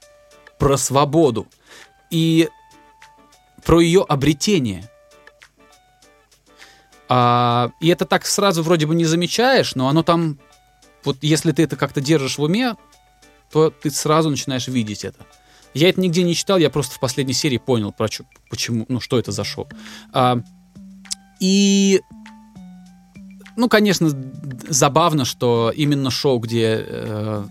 про 0.59 0.77
свободу 0.77 1.47
и 2.11 2.49
про 3.65 3.81
ее 3.81 4.03
обретение. 4.03 4.91
А, 7.09 7.71
и 7.81 7.89
это 7.89 8.05
так 8.05 8.27
сразу 8.27 8.65
вроде 8.65 8.87
бы 8.87 8.95
не 8.97 9.05
замечаешь, 9.05 9.77
но 9.77 9.89
оно 9.89 10.03
там, 10.03 10.41
вот 11.05 11.19
если 11.21 11.53
ты 11.53 11.63
это 11.63 11.77
как-то 11.77 12.01
держишь 12.01 12.39
в 12.39 12.43
уме, 12.43 12.75
то 13.53 13.71
ты 13.71 13.91
сразу 13.91 14.31
начинаешь 14.31 14.67
видеть 14.67 15.05
это. 15.05 15.25
Я 15.75 15.89
это 15.89 16.01
нигде 16.01 16.23
не 16.23 16.35
читал, 16.35 16.59
я 16.59 16.71
просто 16.71 16.95
в 16.95 17.01
последней 17.01 17.33
серии 17.35 17.59
понял, 17.59 17.93
про 17.93 18.09
чё- 18.09 18.25
почему, 18.49 18.87
ну 18.89 19.01
что 19.01 19.19
это 19.19 19.33
за 19.33 19.43
шоу. 19.43 19.69
А, 20.13 20.39
и, 21.41 22.01
ну, 23.57 23.69
конечно, 23.69 24.09
забавно, 24.69 25.25
что 25.25 25.73
именно 25.75 26.11
шоу, 26.11 26.39
где 26.39 26.85
э, 26.87 27.45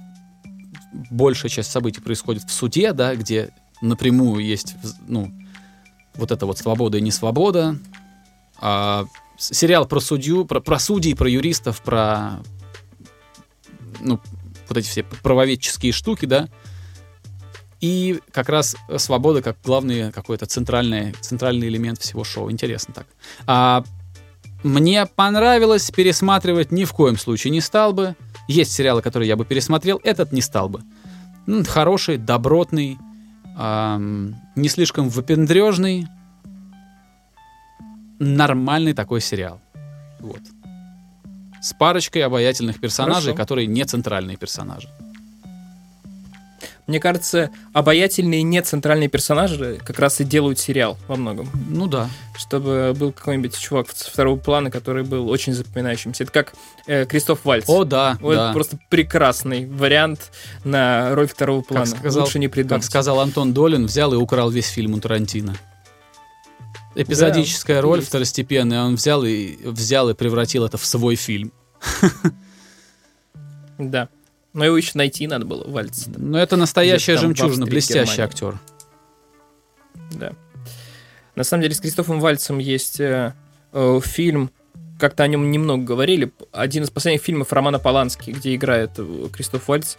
большая 1.12 1.50
часть 1.50 1.72
событий 1.72 2.02
происходит 2.02 2.44
в 2.44 2.52
суде, 2.52 2.94
да, 2.94 3.16
где 3.16 3.50
напрямую 3.82 4.44
есть, 4.46 4.76
ну, 5.08 5.32
вот 6.16 6.32
это 6.32 6.46
вот 6.46 6.58
свобода 6.58 6.98
и 6.98 7.02
несвобода. 7.02 7.78
А, 8.58 9.06
сериал 9.38 9.86
про 9.86 10.00
судью, 10.00 10.46
про, 10.46 10.62
про 10.62 10.80
судей, 10.80 11.16
про 11.16 11.30
юристов, 11.30 11.82
про, 11.82 12.40
ну, 14.00 14.22
вот 14.70 14.78
эти 14.78 14.88
все 14.88 15.04
правоведческие 15.04 15.92
штуки, 15.92 16.26
да, 16.26 16.48
и 17.84 18.22
как 18.32 18.48
раз 18.48 18.78
свобода 18.96 19.42
как 19.42 19.58
главный 19.62 20.10
какой-то 20.14 20.46
центральный, 20.46 21.12
центральный 21.20 21.68
элемент 21.68 22.00
всего 22.00 22.24
шоу. 22.24 22.50
Интересно 22.50 22.94
так. 22.94 23.08
А, 23.46 23.84
мне 24.64 25.06
понравилось 25.06 25.92
пересматривать 25.92 26.72
ни 26.72 26.86
в 26.86 26.94
коем 26.94 27.18
случае 27.18 27.52
не 27.52 27.60
стал 27.60 27.92
бы. 27.92 28.16
Есть 28.48 28.72
сериалы, 28.72 29.02
которые 29.02 29.28
я 29.28 29.36
бы 29.36 29.44
пересмотрел, 29.44 30.00
этот 30.06 30.32
не 30.32 30.40
стал 30.42 30.70
бы. 30.70 30.82
М, 31.46 31.66
Хороший, 31.66 32.16
добротный, 32.16 32.98
ам, 33.58 34.34
не 34.56 34.70
слишком 34.70 35.10
выпендрежный, 35.10 36.08
нормальный 38.18 38.94
такой 38.94 39.20
сериал. 39.20 39.60
Вот. 40.22 40.40
С 41.62 41.74
парочкой 41.74 42.22
обаятельных 42.22 42.80
персонажей, 42.80 43.34
Хорошо. 43.34 43.38
которые 43.44 43.68
не 43.68 43.84
центральные 43.84 44.38
персонажи. 44.38 44.88
Мне 46.86 47.00
кажется, 47.00 47.50
обаятельные 47.72 48.44
не 48.44 48.62
центральные 48.62 49.08
персонажи 49.08 49.80
как 49.86 50.00
раз 50.00 50.20
и 50.20 50.26
делают 50.26 50.60
сериал 50.60 50.98
во 51.08 51.16
многом. 51.16 51.50
Ну 51.70 51.88
да. 51.88 52.10
Чтобы 52.38 52.94
был 52.98 53.14
какой-нибудь 53.14 53.58
чувак 53.58 53.88
второго 53.88 54.38
плана, 54.38 54.70
который 54.70 55.04
был 55.04 55.30
очень 55.30 55.54
запоминающимся. 55.54 56.24
Это 56.24 56.32
как 56.34 56.54
э, 56.88 57.06
Кристоф 57.06 57.46
Вальц. 57.46 57.66
О, 57.70 57.86
да, 57.86 58.18
Вот 58.20 58.36
да. 58.36 58.52
просто 58.52 58.78
прекрасный 58.90 59.66
вариант 59.66 60.32
на 60.66 61.16
роль 61.16 61.28
второго 61.28 61.62
плана. 61.62 61.86
сказал- 61.86 62.24
Лучше 62.26 62.40
не 62.40 62.50
придумать. 62.50 62.82
Как 62.84 62.90
сказал 62.90 63.22
Антон 63.22 63.54
Долин, 63.54 63.86
взял 63.86 64.14
и 64.14 64.18
украл 64.18 64.50
весь 64.50 64.68
фильм 64.68 64.94
у 64.96 65.00
Тарантино. 65.00 65.56
Эпизодическая 66.96 67.78
Да, 67.78 67.82
роль 67.82 68.00
есть. 68.00 68.10
второстепенная, 68.10 68.84
он 68.84 68.96
взял 68.96 69.24
и 69.24 69.56
взял 69.66 70.10
и 70.10 70.14
превратил 70.14 70.66
это 70.66 70.78
в 70.78 70.86
свой 70.86 71.16
фильм. 71.16 71.52
Да. 73.80 74.08
Но 74.54 74.66
его 74.66 74.78
еще 74.78 74.91
найти 74.95 75.28
надо 75.28 75.45
было, 75.45 75.68
Вальц. 75.68 76.06
Но 76.08 76.38
это 76.38 76.56
настоящая 76.58 77.18
жемчужина, 77.18 77.66
блестящий 77.66 78.18
Германии. 78.18 78.22
актер. 78.22 78.60
Да. 80.12 80.34
На 81.36 81.43
самом 81.43 81.64
деле 81.64 81.74
с 81.74 81.80
Кристофом 81.80 82.20
Вальцем 82.20 82.60
есть 82.60 82.99
э, 82.99 83.34
э, 83.72 83.99
фильм 84.04 84.51
как-то 84.99 85.24
о 85.24 85.28
нем 85.28 85.49
немного 85.51 85.84
говорили. 85.84 86.32
Один 86.51 86.84
из 86.84 86.91
последних 86.91 87.24
фильмов 87.24 87.51
Романа 87.51 87.80
Полански, 87.80 88.30
где 88.32 88.56
играет 88.56 88.91
э, 88.97 89.28
Кристоф 89.34 89.68
Вальц, 89.68 89.95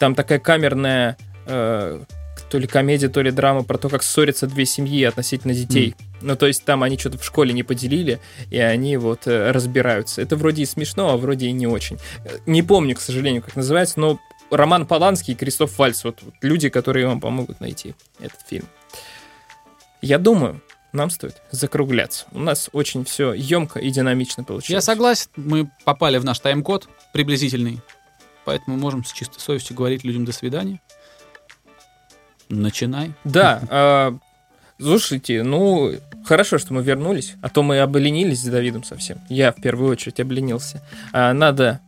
там 0.00 0.14
такая 0.14 0.38
камерная 0.38 1.18
э, 1.46 2.02
то 2.50 2.58
ли 2.58 2.66
комедия, 2.66 3.08
то 3.08 3.20
ли 3.20 3.30
драма 3.30 3.62
про 3.62 3.76
то, 3.76 3.88
как 3.88 4.02
ссорятся 4.02 4.46
две 4.46 4.64
семьи 4.64 5.04
относительно 5.04 5.52
детей. 5.52 5.94
Mm. 5.98 6.07
Ну, 6.20 6.36
то 6.36 6.46
есть 6.46 6.64
там 6.64 6.82
они 6.82 6.98
что-то 6.98 7.18
в 7.18 7.24
школе 7.24 7.52
не 7.52 7.62
поделили, 7.62 8.20
и 8.50 8.58
они 8.58 8.96
вот 8.96 9.26
э, 9.26 9.50
разбираются. 9.50 10.22
Это 10.22 10.36
вроде 10.36 10.62
и 10.62 10.66
смешно, 10.66 11.10
а 11.10 11.16
вроде 11.16 11.46
и 11.46 11.52
не 11.52 11.66
очень. 11.66 11.98
Не 12.46 12.62
помню, 12.62 12.96
к 12.96 13.00
сожалению, 13.00 13.42
как 13.42 13.56
называется, 13.56 14.00
но 14.00 14.18
Роман 14.50 14.86
Поланский 14.86 15.34
и 15.34 15.36
Кристоф 15.36 15.78
Вальц, 15.78 16.04
вот, 16.04 16.22
вот 16.22 16.34
люди, 16.42 16.68
которые 16.68 17.06
вам 17.06 17.20
помогут 17.20 17.60
найти 17.60 17.94
этот 18.18 18.40
фильм. 18.48 18.66
Я 20.00 20.18
думаю, 20.18 20.62
нам 20.92 21.10
стоит 21.10 21.42
закругляться. 21.50 22.26
У 22.32 22.38
нас 22.38 22.70
очень 22.72 23.04
все 23.04 23.32
емко 23.32 23.78
и 23.78 23.90
динамично 23.90 24.44
получилось. 24.44 24.70
Я 24.70 24.80
согласен, 24.80 25.30
мы 25.36 25.70
попали 25.84 26.18
в 26.18 26.24
наш 26.24 26.38
тайм-код 26.38 26.88
приблизительный, 27.12 27.80
поэтому 28.44 28.76
можем 28.76 29.04
с 29.04 29.12
чистой 29.12 29.40
совестью 29.40 29.76
говорить 29.76 30.04
людям 30.04 30.24
до 30.24 30.32
свидания. 30.32 30.80
Начинай. 32.48 33.12
Да, 33.24 33.60
э, 33.68 34.18
слушайте, 34.80 35.42
ну, 35.42 35.92
хорошо, 36.28 36.58
что 36.58 36.74
мы 36.74 36.82
вернулись, 36.82 37.36
а 37.40 37.48
то 37.48 37.62
мы 37.62 37.80
обленились 37.80 38.42
с 38.42 38.44
Давидом 38.44 38.84
совсем. 38.84 39.18
Я 39.30 39.50
в 39.50 39.56
первую 39.56 39.90
очередь 39.90 40.20
обленился. 40.20 40.82
А, 41.12 41.32
надо 41.32 41.80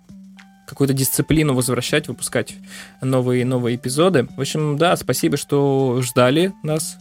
какую-то 0.66 0.94
дисциплину 0.94 1.54
возвращать, 1.54 2.08
выпускать 2.08 2.54
новые 3.02 3.44
новые 3.44 3.76
эпизоды. 3.76 4.28
В 4.36 4.40
общем, 4.40 4.78
да, 4.78 4.96
спасибо, 4.96 5.36
что 5.36 6.00
ждали 6.00 6.54
нас. 6.62 6.96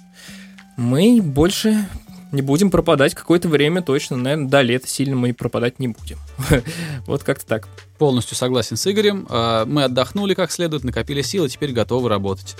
Мы 0.75 1.21
больше 1.21 1.85
не 2.31 2.41
будем 2.41 2.71
пропадать 2.71 3.15
какое-то 3.15 3.47
время 3.47 3.81
точно. 3.81 4.17
Наверное, 4.17 4.49
до 4.49 4.61
лета 4.61 4.87
сильно 4.87 5.15
мы 5.15 5.33
пропадать 5.33 5.79
не 5.79 5.87
будем. 5.87 6.17
вот 7.05 7.23
как-то 7.23 7.45
так. 7.45 7.69
Полностью 7.97 8.35
согласен 8.35 8.75
с 8.75 8.85
Игорем. 8.91 9.25
А, 9.29 9.65
мы 9.65 9.85
отдохнули 9.85 10.33
как 10.33 10.51
следует, 10.51 10.83
накопили 10.83 11.21
силы, 11.21 11.47
теперь 11.47 11.71
готовы 11.71 12.09
работать 12.09 12.57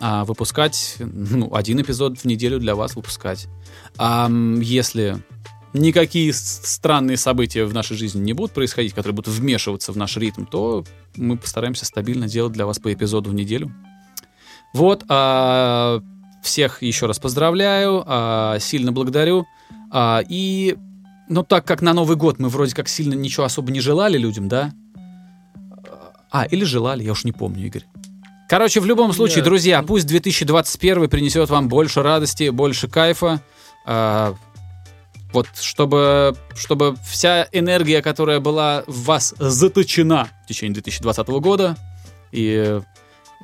а, 0.00 0.24
выпускать 0.24 0.96
ну, 0.98 1.54
один 1.54 1.80
эпизод 1.80 2.18
в 2.18 2.24
неделю 2.24 2.58
для 2.58 2.74
вас 2.74 2.96
выпускать. 2.96 3.48
А 3.98 4.30
если 4.60 5.22
никакие 5.72 6.32
странные 6.32 7.16
события 7.16 7.64
в 7.64 7.74
нашей 7.74 7.96
жизни 7.96 8.20
не 8.20 8.32
будут 8.32 8.52
происходить, 8.52 8.92
которые 8.92 9.14
будут 9.14 9.34
вмешиваться 9.34 9.92
в 9.92 9.96
наш 9.96 10.16
ритм, 10.16 10.44
то 10.44 10.84
мы 11.16 11.36
постараемся 11.36 11.84
стабильно 11.84 12.28
делать 12.28 12.52
для 12.52 12.66
вас 12.66 12.78
по 12.78 12.92
эпизоду 12.92 13.30
в 13.30 13.34
неделю. 13.34 13.72
Вот, 14.72 15.04
а, 15.08 16.02
всех 16.42 16.82
еще 16.82 17.06
раз 17.06 17.18
поздравляю, 17.18 18.02
а, 18.06 18.58
сильно 18.58 18.92
благодарю. 18.92 19.46
А, 19.90 20.22
и, 20.28 20.76
ну, 21.28 21.42
так 21.42 21.64
как 21.64 21.82
на 21.82 21.92
Новый 21.92 22.16
год 22.16 22.38
мы 22.38 22.48
вроде 22.48 22.74
как 22.74 22.88
сильно 22.88 23.14
ничего 23.14 23.44
особо 23.44 23.70
не 23.72 23.80
желали 23.80 24.18
людям, 24.18 24.48
да? 24.48 24.72
А, 26.30 26.44
или 26.44 26.64
желали, 26.64 27.02
я 27.02 27.12
уж 27.12 27.24
не 27.24 27.32
помню, 27.32 27.66
Игорь. 27.66 27.84
Короче, 28.48 28.80
в 28.80 28.86
любом 28.86 29.12
случае, 29.12 29.36
Нет. 29.36 29.44
друзья, 29.46 29.82
пусть 29.82 30.06
2021 30.06 31.08
принесет 31.08 31.50
вам 31.50 31.68
больше 31.68 32.02
радости, 32.02 32.48
больше 32.50 32.88
кайфа. 32.88 33.40
Э, 33.86 34.34
вот, 35.32 35.48
чтобы, 35.60 36.36
чтобы 36.54 36.96
вся 37.04 37.48
энергия, 37.52 38.02
которая 38.02 38.38
была 38.40 38.84
в 38.86 39.04
вас 39.04 39.34
заточена 39.38 40.28
в 40.44 40.48
течение 40.48 40.74
2020 40.74 41.28
года, 41.28 41.76
и 42.30 42.80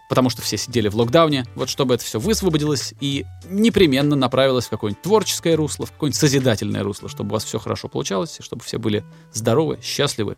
потому 0.08 0.30
что 0.30 0.40
все 0.40 0.56
сидели 0.56 0.88
в 0.88 0.94
локдауне, 0.96 1.46
вот 1.54 1.68
чтобы 1.68 1.94
это 1.94 2.04
все 2.04 2.20
высвободилось 2.20 2.94
и 3.00 3.26
непременно 3.48 4.14
направилось 4.14 4.66
в 4.66 4.70
какое-нибудь 4.70 5.02
творческое 5.02 5.56
русло, 5.56 5.86
в 5.86 5.92
какое-нибудь 5.92 6.18
созидательное 6.18 6.82
русло, 6.82 7.08
чтобы 7.08 7.30
у 7.30 7.32
вас 7.32 7.44
все 7.44 7.58
хорошо 7.58 7.88
получалось, 7.88 8.38
чтобы 8.40 8.62
все 8.62 8.78
были 8.78 9.04
здоровы, 9.32 9.78
счастливы. 9.82 10.36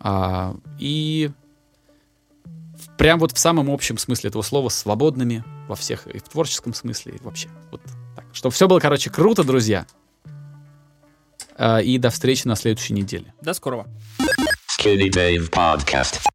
А, 0.00 0.56
и 0.78 1.30
прям 2.98 3.18
вот 3.18 3.32
в 3.32 3.38
самом 3.38 3.70
общем 3.70 3.98
смысле 3.98 4.28
этого 4.28 4.42
слова 4.42 4.68
свободными 4.68 5.44
во 5.68 5.76
всех, 5.76 6.06
и 6.06 6.18
в 6.18 6.24
творческом 6.24 6.74
смысле, 6.74 7.14
и 7.14 7.24
вообще. 7.24 7.48
Вот 7.70 7.80
так. 8.14 8.24
Чтобы 8.32 8.54
все 8.54 8.68
было, 8.68 8.80
короче, 8.80 9.10
круто, 9.10 9.44
друзья. 9.44 9.86
А, 11.56 11.80
и 11.80 11.98
до 11.98 12.10
встречи 12.10 12.46
на 12.46 12.56
следующей 12.56 12.94
неделе. 12.94 13.32
До 13.40 13.54
скорого. 13.54 13.86
Skinny 14.78 15.10
Dave 15.10 15.50
Podcast. 15.50 16.20